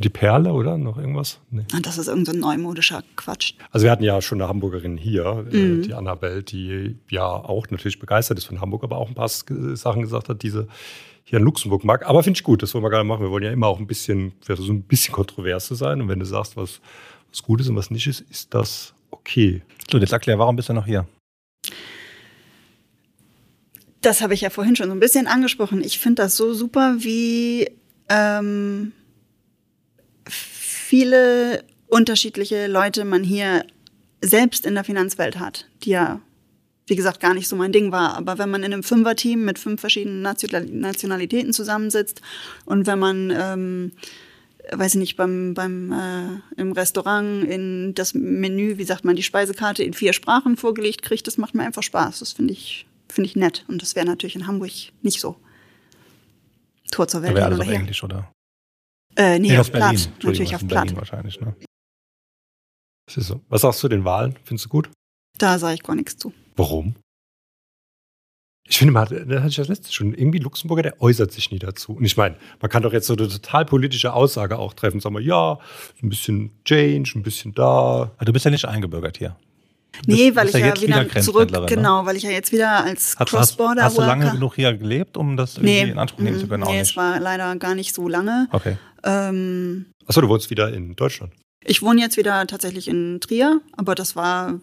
Die 0.00 0.08
Perle, 0.08 0.52
oder? 0.52 0.78
Noch 0.78 0.96
irgendwas? 0.96 1.40
Nee. 1.50 1.64
Ah, 1.74 1.80
das 1.82 1.98
ist 1.98 2.06
irgendein 2.06 2.36
so 2.36 2.40
neumodischer 2.40 3.02
Quatsch. 3.16 3.54
Also 3.72 3.84
wir 3.84 3.90
hatten 3.90 4.04
ja 4.04 4.22
schon 4.22 4.40
eine 4.40 4.48
Hamburgerin 4.48 4.96
hier, 4.96 5.44
äh, 5.50 5.56
mhm. 5.56 5.82
die 5.82 5.92
Annabelle, 5.92 6.44
die 6.44 6.96
ja 7.10 7.26
auch 7.26 7.68
natürlich 7.68 7.98
begeistert 7.98 8.38
ist 8.38 8.44
von 8.44 8.60
Hamburg, 8.60 8.84
aber 8.84 8.96
auch 8.96 9.08
ein 9.08 9.14
paar 9.14 9.28
Sachen 9.28 10.02
gesagt 10.02 10.28
hat, 10.28 10.42
diese 10.42 10.68
hier 11.24 11.40
in 11.40 11.44
Luxemburg 11.44 11.84
mag. 11.84 12.06
Aber 12.06 12.22
finde 12.22 12.38
ich 12.38 12.44
gut, 12.44 12.62
das 12.62 12.72
wollen 12.74 12.84
wir 12.84 12.90
gerne 12.90 13.04
machen. 13.04 13.22
Wir 13.22 13.30
wollen 13.30 13.42
ja 13.42 13.50
immer 13.50 13.66
auch 13.66 13.80
ein 13.80 13.88
bisschen, 13.88 14.32
so 14.46 14.72
ein 14.72 14.82
bisschen 14.82 15.12
kontrovers 15.12 15.66
zu 15.66 15.74
sein. 15.74 16.00
Und 16.00 16.08
wenn 16.08 16.20
du 16.20 16.24
sagst, 16.24 16.56
was, 16.56 16.80
was 17.30 17.42
gut 17.42 17.60
ist 17.60 17.68
und 17.68 17.76
was 17.76 17.90
nicht 17.90 18.06
ist, 18.06 18.20
ist 18.30 18.54
das 18.54 18.94
okay. 19.10 19.62
So, 19.90 19.98
jetzt 19.98 20.12
erklär, 20.12 20.38
warum 20.38 20.54
bist 20.54 20.68
du 20.68 20.74
noch 20.74 20.86
hier? 20.86 21.06
Das 24.00 24.22
habe 24.22 24.32
ich 24.32 24.42
ja 24.42 24.50
vorhin 24.50 24.76
schon 24.76 24.86
so 24.86 24.92
ein 24.92 25.00
bisschen 25.00 25.26
angesprochen. 25.26 25.82
Ich 25.82 25.98
finde 25.98 26.22
das 26.22 26.36
so 26.36 26.54
super, 26.54 26.96
wie 27.00 27.68
ähm, 28.08 28.92
viele 30.88 31.64
unterschiedliche 31.88 32.66
Leute 32.66 33.04
man 33.04 33.22
hier 33.22 33.66
selbst 34.22 34.64
in 34.64 34.74
der 34.74 34.84
Finanzwelt 34.84 35.38
hat, 35.38 35.66
die 35.82 35.90
ja, 35.90 36.20
wie 36.86 36.96
gesagt, 36.96 37.20
gar 37.20 37.34
nicht 37.34 37.46
so 37.46 37.56
mein 37.56 37.72
Ding 37.72 37.92
war. 37.92 38.16
Aber 38.16 38.38
wenn 38.38 38.50
man 38.50 38.62
in 38.62 38.72
einem 38.72 38.82
Fünfer-Team 38.82 39.44
mit 39.44 39.58
fünf 39.58 39.80
verschiedenen 39.80 40.22
Nationalitäten 40.22 41.52
zusammensitzt 41.52 42.22
und 42.64 42.86
wenn 42.86 42.98
man, 42.98 43.30
ähm, 43.30 43.92
weiß 44.72 44.94
ich 44.94 44.98
nicht, 44.98 45.16
beim, 45.18 45.52
beim 45.52 45.92
äh, 45.92 46.60
im 46.60 46.72
Restaurant 46.72 47.44
in 47.46 47.92
das 47.94 48.14
Menü, 48.14 48.78
wie 48.78 48.84
sagt 48.84 49.04
man, 49.04 49.14
die 49.14 49.22
Speisekarte 49.22 49.82
in 49.82 49.92
vier 49.92 50.14
Sprachen 50.14 50.56
vorgelegt 50.56 51.02
kriegt, 51.02 51.26
das 51.26 51.36
macht 51.36 51.54
mir 51.54 51.64
einfach 51.64 51.82
Spaß. 51.82 52.20
Das 52.20 52.32
finde 52.32 52.54
ich, 52.54 52.86
finde 53.10 53.28
ich 53.28 53.36
nett. 53.36 53.66
Und 53.68 53.82
das 53.82 53.94
wäre 53.94 54.06
natürlich 54.06 54.36
in 54.36 54.46
Hamburg 54.46 54.72
nicht 55.02 55.20
so. 55.20 55.36
Tor 56.90 57.08
zur 57.08 57.20
Welt. 57.20 57.34
Wäre 57.34 57.44
alles 57.44 57.60
auf 57.60 57.68
Englisch, 57.68 58.02
oder? 58.02 58.32
Äh, 59.18 59.38
nee, 59.38 59.48
Nee, 59.48 59.58
auf. 59.58 59.70
Platt. 59.72 60.08
Natürlich 60.22 60.54
auf 60.54 60.64
Berlin 60.64 60.94
Platt. 60.94 60.96
wahrscheinlich, 60.96 61.40
ne? 61.40 61.54
Das 63.06 63.16
ist 63.16 63.26
so. 63.26 63.40
Was 63.48 63.62
sagst 63.62 63.80
du 63.80 63.82
zu 63.82 63.88
den 63.88 64.04
Wahlen? 64.04 64.36
Findest 64.44 64.66
du 64.66 64.68
gut? 64.70 64.90
Da 65.38 65.58
sage 65.58 65.74
ich 65.74 65.82
gar 65.82 65.94
nichts 65.96 66.16
zu. 66.16 66.32
Warum? 66.56 66.94
Ich 68.70 68.76
finde, 68.78 68.92
man 68.92 69.02
hat, 69.08 69.12
da 69.12 69.38
hatte 69.38 69.48
ich 69.48 69.56
das 69.56 69.68
letzte 69.68 69.90
schon, 69.92 70.12
irgendwie 70.12 70.38
Luxemburger, 70.38 70.82
der 70.82 71.00
äußert 71.00 71.32
sich 71.32 71.50
nie 71.50 71.58
dazu. 71.58 71.92
Und 71.92 72.04
ich 72.04 72.18
meine, 72.18 72.36
man 72.60 72.70
kann 72.70 72.82
doch 72.82 72.92
jetzt 72.92 73.06
so 73.06 73.14
eine 73.14 73.26
total 73.26 73.64
politische 73.64 74.12
Aussage 74.12 74.58
auch 74.58 74.74
treffen. 74.74 75.00
Sagen 75.00 75.14
wir, 75.14 75.22
ja, 75.22 75.58
ein 76.02 76.10
bisschen 76.10 76.50
Change, 76.66 77.12
ein 77.16 77.22
bisschen 77.22 77.54
da. 77.54 78.12
Aber 78.16 78.24
du 78.26 78.32
bist 78.32 78.44
ja 78.44 78.50
nicht 78.50 78.66
eingebürgert 78.66 79.16
hier. 79.16 79.36
Nee, 80.06 80.26
bist- 80.30 80.36
weil 80.36 80.48
ich 80.48 80.52
ja 80.54 80.66
jetzt 80.66 80.82
wieder 80.82 80.96
zurück, 81.22 81.48
Grenzpendlerin, 81.48 81.64
ne? 81.70 81.74
genau, 81.76 82.04
weil 82.04 82.16
ich 82.16 82.22
ja 82.24 82.30
jetzt 82.30 82.52
wieder 82.52 82.84
als 82.84 83.14
Hast, 83.16 83.20
hast, 83.20 83.30
Cross-Border 83.30 83.82
hast 83.84 83.96
du 83.96 84.02
lange 84.02 84.30
genug 84.32 84.54
hier 84.54 84.74
gelebt, 84.76 85.16
um 85.16 85.36
das 85.38 85.56
irgendwie 85.56 85.84
Nee, 85.84 85.90
in 85.92 85.98
Anspruch 85.98 86.20
nehmen 86.20 86.36
mm, 86.36 86.40
zu 86.40 86.46
können? 86.48 86.62
Nee, 86.64 86.72
nicht. 86.72 86.90
es 86.90 86.96
war 86.96 87.18
leider 87.20 87.56
gar 87.56 87.74
nicht 87.74 87.94
so 87.94 88.06
lange. 88.06 88.48
Okay. 88.52 88.76
Ähm, 89.04 89.86
Achso, 90.06 90.20
du 90.20 90.28
wohnst 90.28 90.50
wieder 90.50 90.72
in 90.72 90.96
Deutschland. 90.96 91.32
ich 91.64 91.82
wohne 91.82 92.00
jetzt 92.00 92.16
wieder 92.16 92.46
tatsächlich 92.46 92.88
in 92.88 93.20
Trier, 93.20 93.60
aber 93.76 93.94
das 93.94 94.16
war 94.16 94.60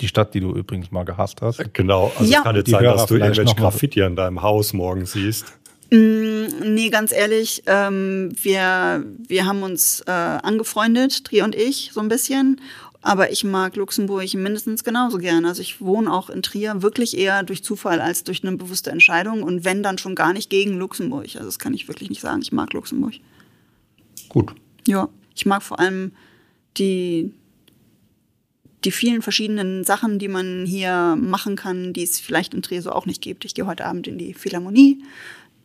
Die 0.00 0.08
Stadt, 0.08 0.34
die 0.34 0.40
du 0.40 0.52
übrigens 0.54 0.90
mal 0.90 1.04
gehasst 1.04 1.42
hast. 1.42 1.62
Genau. 1.74 2.12
Also 2.18 2.30
Ja. 2.30 2.38
es 2.38 2.44
kann 2.44 2.56
jetzt 2.56 2.66
Die 2.68 2.70
sein, 2.72 2.82
Hörer 2.84 2.96
dass 2.96 3.06
du 3.06 3.16
irgendwelche 3.16 3.54
Graffiti 3.54 4.02
an 4.02 4.16
deinem 4.16 4.42
Haus 4.42 4.72
morgen 4.72 5.04
siehst. 5.06 5.46
Mm, 5.90 6.28
Nee, 6.74 6.88
ganz 6.90 7.10
ehrlich, 7.12 7.62
ähm, 7.66 8.32
wir, 8.42 9.04
wir 9.28 9.44
haben 9.46 9.62
uns 9.62 10.00
äh, 10.06 10.10
angefreundet, 10.10 11.24
Tri 11.24 11.42
und 11.42 11.54
ich, 11.54 11.90
so 11.92 12.00
ein 12.00 12.08
bisschen. 12.08 12.60
Aber 13.02 13.32
ich 13.32 13.44
mag 13.44 13.76
Luxemburg 13.76 14.32
mindestens 14.34 14.84
genauso 14.84 15.16
gern. 15.18 15.46
Also 15.46 15.62
ich 15.62 15.80
wohne 15.80 16.12
auch 16.12 16.28
in 16.28 16.42
Trier 16.42 16.82
wirklich 16.82 17.16
eher 17.16 17.42
durch 17.42 17.64
Zufall 17.64 17.98
als 18.00 18.24
durch 18.24 18.44
eine 18.44 18.56
bewusste 18.58 18.90
Entscheidung. 18.90 19.42
Und 19.42 19.64
wenn, 19.64 19.82
dann 19.82 19.96
schon 19.96 20.14
gar 20.14 20.34
nicht 20.34 20.50
gegen 20.50 20.78
Luxemburg. 20.78 21.24
Also 21.34 21.46
das 21.46 21.58
kann 21.58 21.72
ich 21.72 21.88
wirklich 21.88 22.10
nicht 22.10 22.20
sagen. 22.20 22.42
Ich 22.42 22.52
mag 22.52 22.72
Luxemburg. 22.74 23.14
Gut. 24.30 24.54
Ja, 24.86 25.10
ich 25.34 25.44
mag 25.44 25.62
vor 25.62 25.78
allem 25.78 26.12
die, 26.78 27.34
die 28.84 28.90
vielen 28.90 29.20
verschiedenen 29.20 29.84
Sachen, 29.84 30.18
die 30.18 30.28
man 30.28 30.64
hier 30.64 31.16
machen 31.20 31.56
kann, 31.56 31.92
die 31.92 32.02
es 32.02 32.18
vielleicht 32.18 32.54
in 32.54 32.62
Trier 32.62 32.80
so 32.80 32.92
auch 32.92 33.04
nicht 33.04 33.20
gibt. 33.20 33.44
Ich 33.44 33.54
gehe 33.54 33.66
heute 33.66 33.84
Abend 33.84 34.06
in 34.06 34.16
die 34.16 34.32
Philharmonie. 34.32 35.02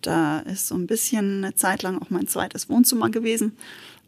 Da 0.01 0.39
ist 0.39 0.67
so 0.67 0.75
ein 0.75 0.87
bisschen 0.87 1.43
eine 1.43 1.55
Zeit 1.55 1.83
lang 1.83 2.01
auch 2.01 2.09
mein 2.09 2.27
zweites 2.27 2.67
Wohnzimmer 2.67 3.09
gewesen. 3.09 3.53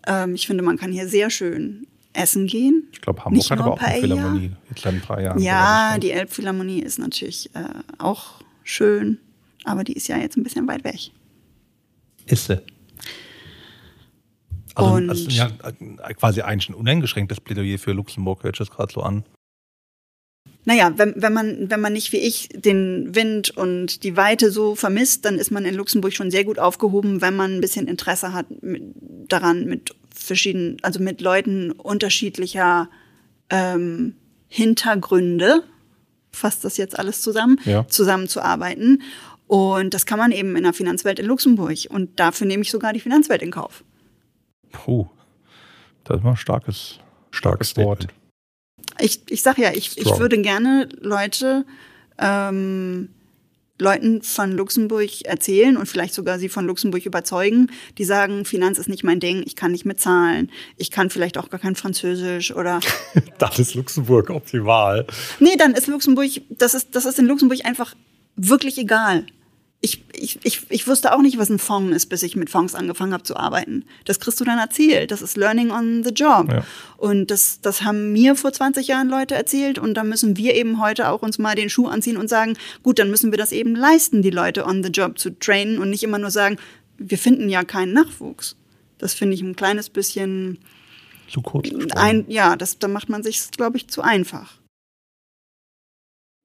Ähm, 0.05 0.35
ich 0.35 0.47
finde, 0.47 0.63
man 0.63 0.77
kann 0.77 0.91
hier 0.91 1.07
sehr 1.07 1.29
schön 1.29 1.87
essen 2.13 2.47
gehen. 2.47 2.87
Ich 2.91 3.01
glaube, 3.01 3.19
Hamburg 3.19 3.37
Nicht 3.37 3.51
hat 3.51 3.59
aber 3.59 3.73
auch 3.73 3.79
eine. 3.79 4.01
Philharmonie. 4.01 4.51
Ein 4.83 5.01
paar 5.01 5.21
Jahren. 5.21 5.39
Ja, 5.39 5.97
die 5.99 6.11
Elbphilharmonie 6.11 6.81
ist 6.81 6.97
natürlich 6.97 7.49
äh, 7.53 7.63
auch 7.99 8.41
schön, 8.63 9.19
aber 9.63 9.83
die 9.83 9.93
ist 9.93 10.07
ja 10.07 10.17
jetzt 10.17 10.35
ein 10.35 10.43
bisschen 10.43 10.67
weit 10.67 10.83
weg. 10.83 11.11
Ist 12.25 12.47
sie. 12.47 12.61
Also, 14.77 14.91
Und- 14.93 15.07
das 15.07 15.19
ist 15.21 15.31
ja 15.31 15.47
äh, 15.63 16.13
quasi 16.13 16.41
eigentlich 16.41 16.69
ein 16.69 16.75
uneingeschränktes 16.75 17.41
Plädoyer 17.41 17.77
für 17.79 17.93
Luxemburg, 17.93 18.43
hört 18.43 18.55
sich 18.57 18.67
das 18.67 18.75
gerade 18.75 18.93
so 18.93 19.01
an. 19.01 19.23
Naja, 20.65 20.91
wenn, 20.97 21.13
wenn, 21.15 21.33
man, 21.33 21.69
wenn 21.69 21.79
man 21.79 21.93
nicht 21.93 22.11
wie 22.11 22.17
ich 22.17 22.49
den 22.49 23.15
Wind 23.15 23.51
und 23.55 24.03
die 24.03 24.17
Weite 24.17 24.51
so 24.51 24.75
vermisst, 24.75 25.23
dann 25.23 25.35
ist 25.39 25.49
man 25.49 25.63
in 25.65 25.75
Luxemburg 25.75 26.13
schon 26.13 26.29
sehr 26.29 26.43
gut 26.43 26.59
aufgehoben, 26.59 27.21
wenn 27.21 27.35
man 27.35 27.53
ein 27.55 27.61
bisschen 27.61 27.87
Interesse 27.87 28.33
hat 28.33 28.47
mit, 28.61 28.83
daran, 29.29 29.65
mit 29.65 29.95
verschiedenen, 30.13 30.77
also 30.81 30.99
mit 30.99 31.21
Leuten 31.21 31.71
unterschiedlicher 31.71 32.89
ähm, 33.49 34.15
Hintergründe, 34.49 35.63
fasst 36.33 36.65
das 36.65 36.75
jetzt 36.77 36.99
alles 36.99 37.21
zusammen, 37.21 37.59
Ja. 37.63 37.87
zusammenzuarbeiten. 37.87 39.01
Und 39.47 39.93
das 39.93 40.05
kann 40.05 40.19
man 40.19 40.33
eben 40.33 40.55
in 40.57 40.63
der 40.63 40.73
Finanzwelt 40.73 41.19
in 41.19 41.25
Luxemburg. 41.27 41.77
Und 41.89 42.19
dafür 42.19 42.45
nehme 42.45 42.63
ich 42.63 42.71
sogar 42.71 42.91
die 42.91 42.99
Finanzwelt 42.99 43.41
in 43.41 43.51
Kauf. 43.51 43.85
Puh. 44.77 45.07
Das 46.03 46.17
ist 46.17 46.23
mal 46.23 46.31
ein 46.31 46.37
starkes, 46.37 46.99
Starkes 47.31 47.75
Wort. 47.77 48.07
Ich, 48.99 49.21
ich 49.29 49.41
sag 49.41 49.57
ja, 49.57 49.71
ich, 49.73 49.97
ich 49.97 50.17
würde 50.17 50.41
gerne 50.41 50.87
Leute, 51.01 51.65
ähm, 52.17 53.09
Leuten 53.79 54.21
von 54.23 54.51
Luxemburg 54.53 55.25
erzählen 55.25 55.77
und 55.77 55.87
vielleicht 55.87 56.13
sogar 56.13 56.39
sie 56.39 56.49
von 56.49 56.65
Luxemburg 56.65 57.05
überzeugen, 57.05 57.69
die 57.97 58.05
sagen, 58.05 58.45
Finanz 58.45 58.79
ist 58.79 58.89
nicht 58.89 59.03
mein 59.03 59.19
Ding, 59.19 59.43
ich 59.45 59.55
kann 59.55 59.71
nicht 59.71 59.85
mit 59.85 59.99
Zahlen, 59.99 60.51
ich 60.77 60.89
kann 60.89 61.09
vielleicht 61.09 61.37
auch 61.37 61.49
gar 61.49 61.59
kein 61.59 61.75
Französisch 61.75 62.55
oder 62.55 62.79
Dann 63.37 63.51
ist 63.57 63.75
Luxemburg 63.75 64.29
optimal. 64.29 65.05
nee, 65.39 65.55
dann 65.57 65.73
ist 65.73 65.87
Luxemburg, 65.87 66.29
das 66.49 66.73
ist, 66.73 66.95
das 66.95 67.05
ist 67.05 67.19
in 67.19 67.25
Luxemburg 67.25 67.65
einfach 67.65 67.93
wirklich 68.35 68.77
egal. 68.77 69.25
Ich, 69.79 70.03
ich, 70.13 70.39
ich, 70.43 70.65
ich 70.69 70.87
wusste 70.87 71.13
auch 71.13 71.21
nicht, 71.21 71.37
was 71.37 71.49
ein 71.49 71.59
Fonds 71.59 71.95
ist, 71.95 72.07
bis 72.07 72.23
ich 72.23 72.35
mit 72.35 72.49
Fonds 72.49 72.73
angefangen 72.73 73.13
habe 73.13 73.23
zu 73.23 73.37
arbeiten. 73.37 73.85
Das 74.05 74.19
kriegst 74.19 74.39
du 74.41 74.43
dann 74.43 74.57
erzählt. 74.57 75.11
Das 75.11 75.21
ist 75.21 75.37
Learning 75.37 75.69
on 75.69 76.03
the 76.03 76.09
Job. 76.09 76.51
Ja. 76.51 76.65
Und 76.97 77.29
das, 77.29 77.61
das 77.61 77.83
haben 77.83 78.11
mir 78.11 78.35
vor 78.35 78.51
20 78.51 78.87
Jahren 78.87 79.07
Leute 79.07 79.35
erzählt. 79.35 79.77
Und 79.77 79.93
da 79.93 80.03
müssen 80.03 80.35
wir 80.35 80.55
eben 80.55 80.81
heute 80.81 81.09
auch 81.09 81.21
uns 81.21 81.37
mal 81.37 81.53
den 81.53 81.69
Schuh 81.69 81.87
anziehen 81.87 82.17
und 82.17 82.27
sagen, 82.27 82.57
gut, 82.81 82.97
dann 82.97 83.11
müssen 83.11 83.31
wir 83.31 83.37
das 83.37 83.51
eben 83.51 83.75
leisten, 83.75 84.23
die 84.23 84.31
Leute 84.31 84.65
on 84.65 84.83
the 84.83 84.89
Job 84.89 85.19
zu 85.19 85.37
trainen 85.37 85.77
und 85.77 85.91
nicht 85.91 86.01
immer 86.01 86.17
nur 86.17 86.31
sagen, 86.31 86.57
wir 86.97 87.19
finden 87.19 87.47
ja 87.47 87.63
keinen 87.63 87.93
Nachwuchs. 87.93 88.55
Das 88.97 89.13
finde 89.13 89.35
ich 89.35 89.41
ein 89.41 89.55
kleines 89.55 89.89
bisschen 89.89 90.57
Zu 91.29 91.41
kurz. 91.43 91.69
ein, 91.95 92.25
ja, 92.27 92.55
das, 92.55 92.79
da 92.79 92.87
macht 92.87 93.09
man 93.09 93.21
sich, 93.21 93.51
glaube 93.51 93.77
ich, 93.77 93.87
zu 93.87 94.01
einfach. 94.01 94.53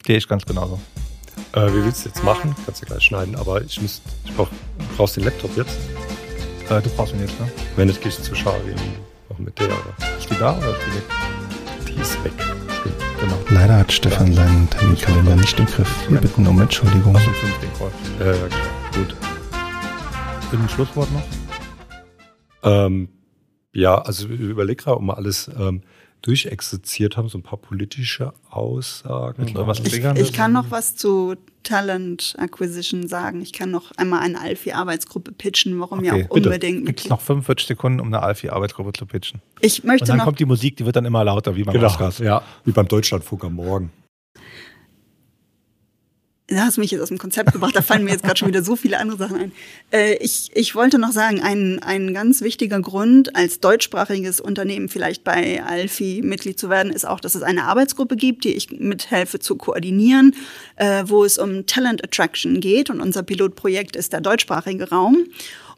Sehe 0.05 0.18
ich 0.18 0.28
ganz 0.28 0.45
genauso. 0.45 0.80
Äh, 1.55 1.66
wie 1.72 1.84
willst 1.84 2.05
du 2.05 2.09
jetzt 2.09 2.24
machen? 2.24 2.55
Kannst 2.64 2.82
du 2.82 2.86
gleich 2.86 3.03
schneiden, 3.03 3.36
aber 3.36 3.61
ich 3.62 3.80
muss, 3.80 4.00
ich 4.24 4.34
brauch, 4.34 4.48
du 4.48 4.96
brauchst 4.96 5.16
den 5.16 5.24
Laptop 5.24 5.55
jetzt. 5.57 5.76
Äh, 6.70 6.80
du 6.80 6.88
brauchst 6.96 7.12
ihn 7.12 7.20
jetzt, 7.20 7.38
ne? 7.38 7.50
Wenn 7.76 7.88
nicht, 7.88 8.00
gehe 8.00 8.09
ich 8.11 8.20
zu 8.22 8.34
Sharin. 8.34 8.74
Auch 9.28 9.38
mit 9.38 9.59
der, 9.61 9.68
aber 9.68 10.18
Ist 10.18 10.30
die 10.30 10.38
da 10.38 10.57
oder 10.57 10.70
ist 10.70 10.80
die 10.86 10.94
weg? 10.96 11.05
die 11.88 12.00
ist 12.00 12.24
weg. 12.24 12.32
Genau. 13.20 13.38
Leider 13.50 13.78
hat 13.78 13.92
Stefan 13.92 14.32
seinen 14.32 14.68
Terminkalender 14.70 15.36
nicht 15.36 15.59
im 15.59 15.66
Griff. 15.66 16.09
Wir 16.09 16.20
bitten 16.20 16.46
um 16.46 16.61
Entschuldigung. 16.61 17.12
Du 17.12 17.20
fünf 17.20 17.59
den 17.61 17.72
Call? 17.74 17.92
Ja, 18.18 18.26
ja, 18.34 18.48
klar. 18.48 18.61
Gut. 18.94 19.16
Irgendein 20.50 20.68
Schlusswort 20.74 21.09
noch? 21.12 21.22
Ähm, 22.64 23.09
ja, 23.72 23.96
also 24.00 24.28
ich 24.28 24.40
überlege 24.40 24.82
gerade, 24.82 24.96
ob 24.96 25.03
wir 25.03 25.16
alles 25.16 25.48
ähm, 25.59 25.82
durchexerziert 26.23 27.16
haben, 27.16 27.29
so 27.29 27.39
ein 27.39 27.43
paar 27.43 27.59
politische 27.59 28.33
Aussagen. 28.51 29.53
Was 29.55 29.81
Ich, 29.81 29.95
ich 29.95 30.33
kann 30.33 30.53
noch 30.53 30.70
was 30.70 30.97
zu 30.97 31.35
Talent 31.62 32.35
Acquisition 32.39 33.07
sagen. 33.07 33.41
Ich 33.41 33.53
kann 33.53 33.70
noch 33.70 33.93
einmal 33.97 34.20
eine 34.20 34.41
Alfie-Arbeitsgruppe 34.41 35.33
pitchen, 35.33 35.79
warum 35.81 36.01
Okay, 36.01 36.11
auch 36.25 36.35
bitte. 36.35 36.49
unbedingt. 36.49 36.87
Gibt 36.87 37.01
es 37.01 37.09
noch 37.09 37.20
45 37.20 37.66
Sekunden, 37.68 38.01
um 38.01 38.09
eine 38.09 38.23
Alfie-Arbeitsgruppe 38.23 38.93
zu 38.93 39.07
pitchen? 39.07 39.41
Ich 39.61 39.83
Und 39.83 39.89
möchte 39.89 40.07
dann 40.07 40.18
noch 40.18 40.25
kommt 40.25 40.41
die 40.41 40.45
Musik, 40.45 40.77
die 40.77 40.87
wird 40.87 40.97
dann 40.97 41.05
immer 41.05 41.23
lauter, 41.25 41.55
wie 41.55 41.62
beim 41.64 41.75
Genau, 41.75 41.87
Oscars. 41.87 42.18
ja, 42.18 42.43
wie 42.64 42.73
beim 42.73 42.89
Deutschlandfunk 42.89 43.45
am 43.45 43.55
Morgen. 43.55 43.93
Da 46.55 46.66
hast 46.66 46.76
du 46.76 46.80
mich 46.80 46.90
jetzt 46.90 47.00
aus 47.00 47.09
dem 47.09 47.18
Konzept 47.18 47.53
gebracht, 47.53 47.74
da 47.74 47.82
fallen 47.82 48.05
mir 48.05 48.11
jetzt 48.11 48.24
gerade 48.24 48.38
schon 48.38 48.48
wieder 48.48 48.62
so 48.62 48.76
viele 48.76 48.98
andere 48.98 49.16
Sachen 49.16 49.36
ein. 49.36 49.53
Äh, 49.90 50.16
ich, 50.16 50.50
ich 50.55 50.74
wollte 50.74 50.98
noch 50.98 51.12
sagen, 51.12 51.40
ein, 51.40 51.80
ein 51.82 52.12
ganz 52.12 52.42
wichtiger 52.42 52.80
Grund, 52.80 53.34
als 53.34 53.61
deutschsprachiges 53.61 54.40
Unternehmen 54.40 54.88
vielleicht 54.88 55.24
bei 55.24 55.62
Alfie 55.64 56.20
Mitglied 56.22 56.59
zu 56.59 56.68
werden, 56.68 56.92
ist 56.92 57.07
auch, 57.07 57.20
dass 57.20 57.34
es 57.34 57.42
eine 57.42 57.64
Arbeitsgruppe 57.64 58.16
gibt, 58.16 58.44
die 58.44 58.53
ich 58.53 58.70
mithelfe 58.70 59.38
zu 59.38 59.57
koordinieren, 59.57 60.34
äh, 60.76 61.05
wo 61.07 61.24
es 61.24 61.38
um 61.38 61.66
Talent 61.66 62.05
Attraction 62.05 62.61
geht. 62.61 62.90
Und 62.90 63.00
unser 63.00 63.22
Pilotprojekt 63.22 63.96
ist 63.96 64.12
der 64.12 64.20
deutschsprachige 64.20 64.90
Raum. 64.90 65.24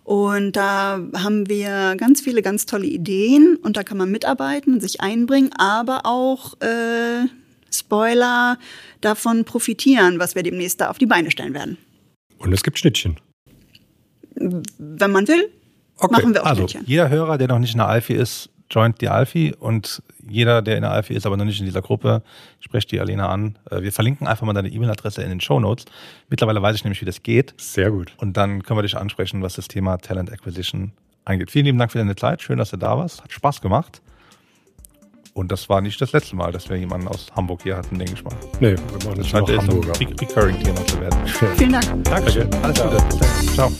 Und 0.02 0.52
da 0.56 1.00
haben 1.16 1.48
wir 1.48 1.94
ganz 1.96 2.20
viele 2.20 2.42
ganz 2.42 2.66
tolle 2.66 2.86
Ideen 2.86 3.56
und 3.56 3.78
da 3.78 3.82
kann 3.84 3.96
man 3.96 4.10
mitarbeiten, 4.10 4.78
sich 4.78 5.00
einbringen, 5.00 5.50
aber 5.56 6.04
auch 6.04 6.60
äh, 6.60 7.26
Spoiler 7.78 8.58
davon 9.00 9.44
profitieren, 9.44 10.18
was 10.18 10.34
wir 10.34 10.42
demnächst 10.42 10.80
da 10.80 10.90
auf 10.90 10.98
die 10.98 11.06
Beine 11.06 11.30
stellen 11.30 11.54
werden. 11.54 11.78
Und 12.38 12.52
es 12.52 12.62
gibt 12.62 12.78
Schnittchen. 12.78 13.18
Wenn 14.34 15.10
man 15.12 15.28
will, 15.28 15.50
Okay. 15.96 16.12
machen 16.12 16.34
wir 16.34 16.42
auch 16.42 16.46
Also, 16.46 16.62
Schnittchen. 16.62 16.84
jeder 16.86 17.08
Hörer, 17.08 17.38
der 17.38 17.46
noch 17.48 17.58
nicht 17.60 17.72
in 17.72 17.78
der 17.78 17.86
Alfie 17.88 18.14
ist, 18.14 18.50
joint 18.70 19.00
die 19.00 19.08
Alfie 19.08 19.54
und 19.58 20.02
jeder, 20.28 20.60
der 20.62 20.76
in 20.76 20.82
der 20.82 20.90
Alfie 20.90 21.14
ist, 21.14 21.24
aber 21.26 21.36
noch 21.36 21.44
nicht 21.44 21.60
in 21.60 21.66
dieser 21.66 21.82
Gruppe, 21.82 22.22
sprecht 22.58 22.90
die 22.90 22.98
Alena 22.98 23.28
an. 23.28 23.56
Äh, 23.70 23.82
wir 23.82 23.92
verlinken 23.92 24.26
einfach 24.26 24.44
mal 24.44 24.54
deine 24.54 24.70
E-Mail-Adresse 24.70 25.22
in 25.22 25.28
den 25.28 25.40
Show 25.40 25.60
Notes. 25.60 25.84
Mittlerweile 26.30 26.60
weiß 26.60 26.74
ich 26.74 26.82
nämlich, 26.84 27.00
wie 27.00 27.04
das 27.04 27.22
geht. 27.22 27.54
Sehr 27.58 27.90
gut. 27.92 28.12
Und 28.16 28.36
dann 28.36 28.62
können 28.64 28.78
wir 28.78 28.82
dich 28.82 28.96
ansprechen, 28.96 29.42
was 29.42 29.54
das 29.54 29.68
Thema 29.68 29.98
Talent 29.98 30.32
Acquisition 30.32 30.92
angeht. 31.24 31.52
Vielen 31.52 31.66
lieben 31.66 31.78
Dank 31.78 31.92
für 31.92 31.98
deine 31.98 32.16
Zeit. 32.16 32.42
Schön, 32.42 32.58
dass 32.58 32.70
du 32.70 32.76
da 32.76 32.98
warst. 32.98 33.22
Hat 33.22 33.30
Spaß 33.32 33.60
gemacht. 33.60 34.02
Und 35.34 35.50
das 35.50 35.68
war 35.68 35.80
nicht 35.80 36.00
das 36.00 36.12
letzte 36.12 36.36
Mal, 36.36 36.52
dass 36.52 36.68
wir 36.70 36.76
jemanden 36.76 37.08
aus 37.08 37.26
Hamburg 37.34 37.62
hier 37.64 37.76
hatten, 37.76 37.98
denke 37.98 38.14
ich 38.14 38.22
mal. 38.24 38.32
Nee, 38.60 38.76
wir 38.76 39.06
machen 39.08 39.18
Das 39.18 39.26
scheint 39.28 39.48
jetzt 39.48 39.68
ein. 39.68 39.80
Re- 39.80 40.20
Recurring-Thema 40.20 40.86
zu 40.86 41.00
werden. 41.00 41.26
Vielen 41.56 41.72
Dank. 41.72 42.04
Dankeschön. 42.04 42.48
Alles 42.62 42.80
Gute. 42.82 42.96
Ciao. 43.54 43.72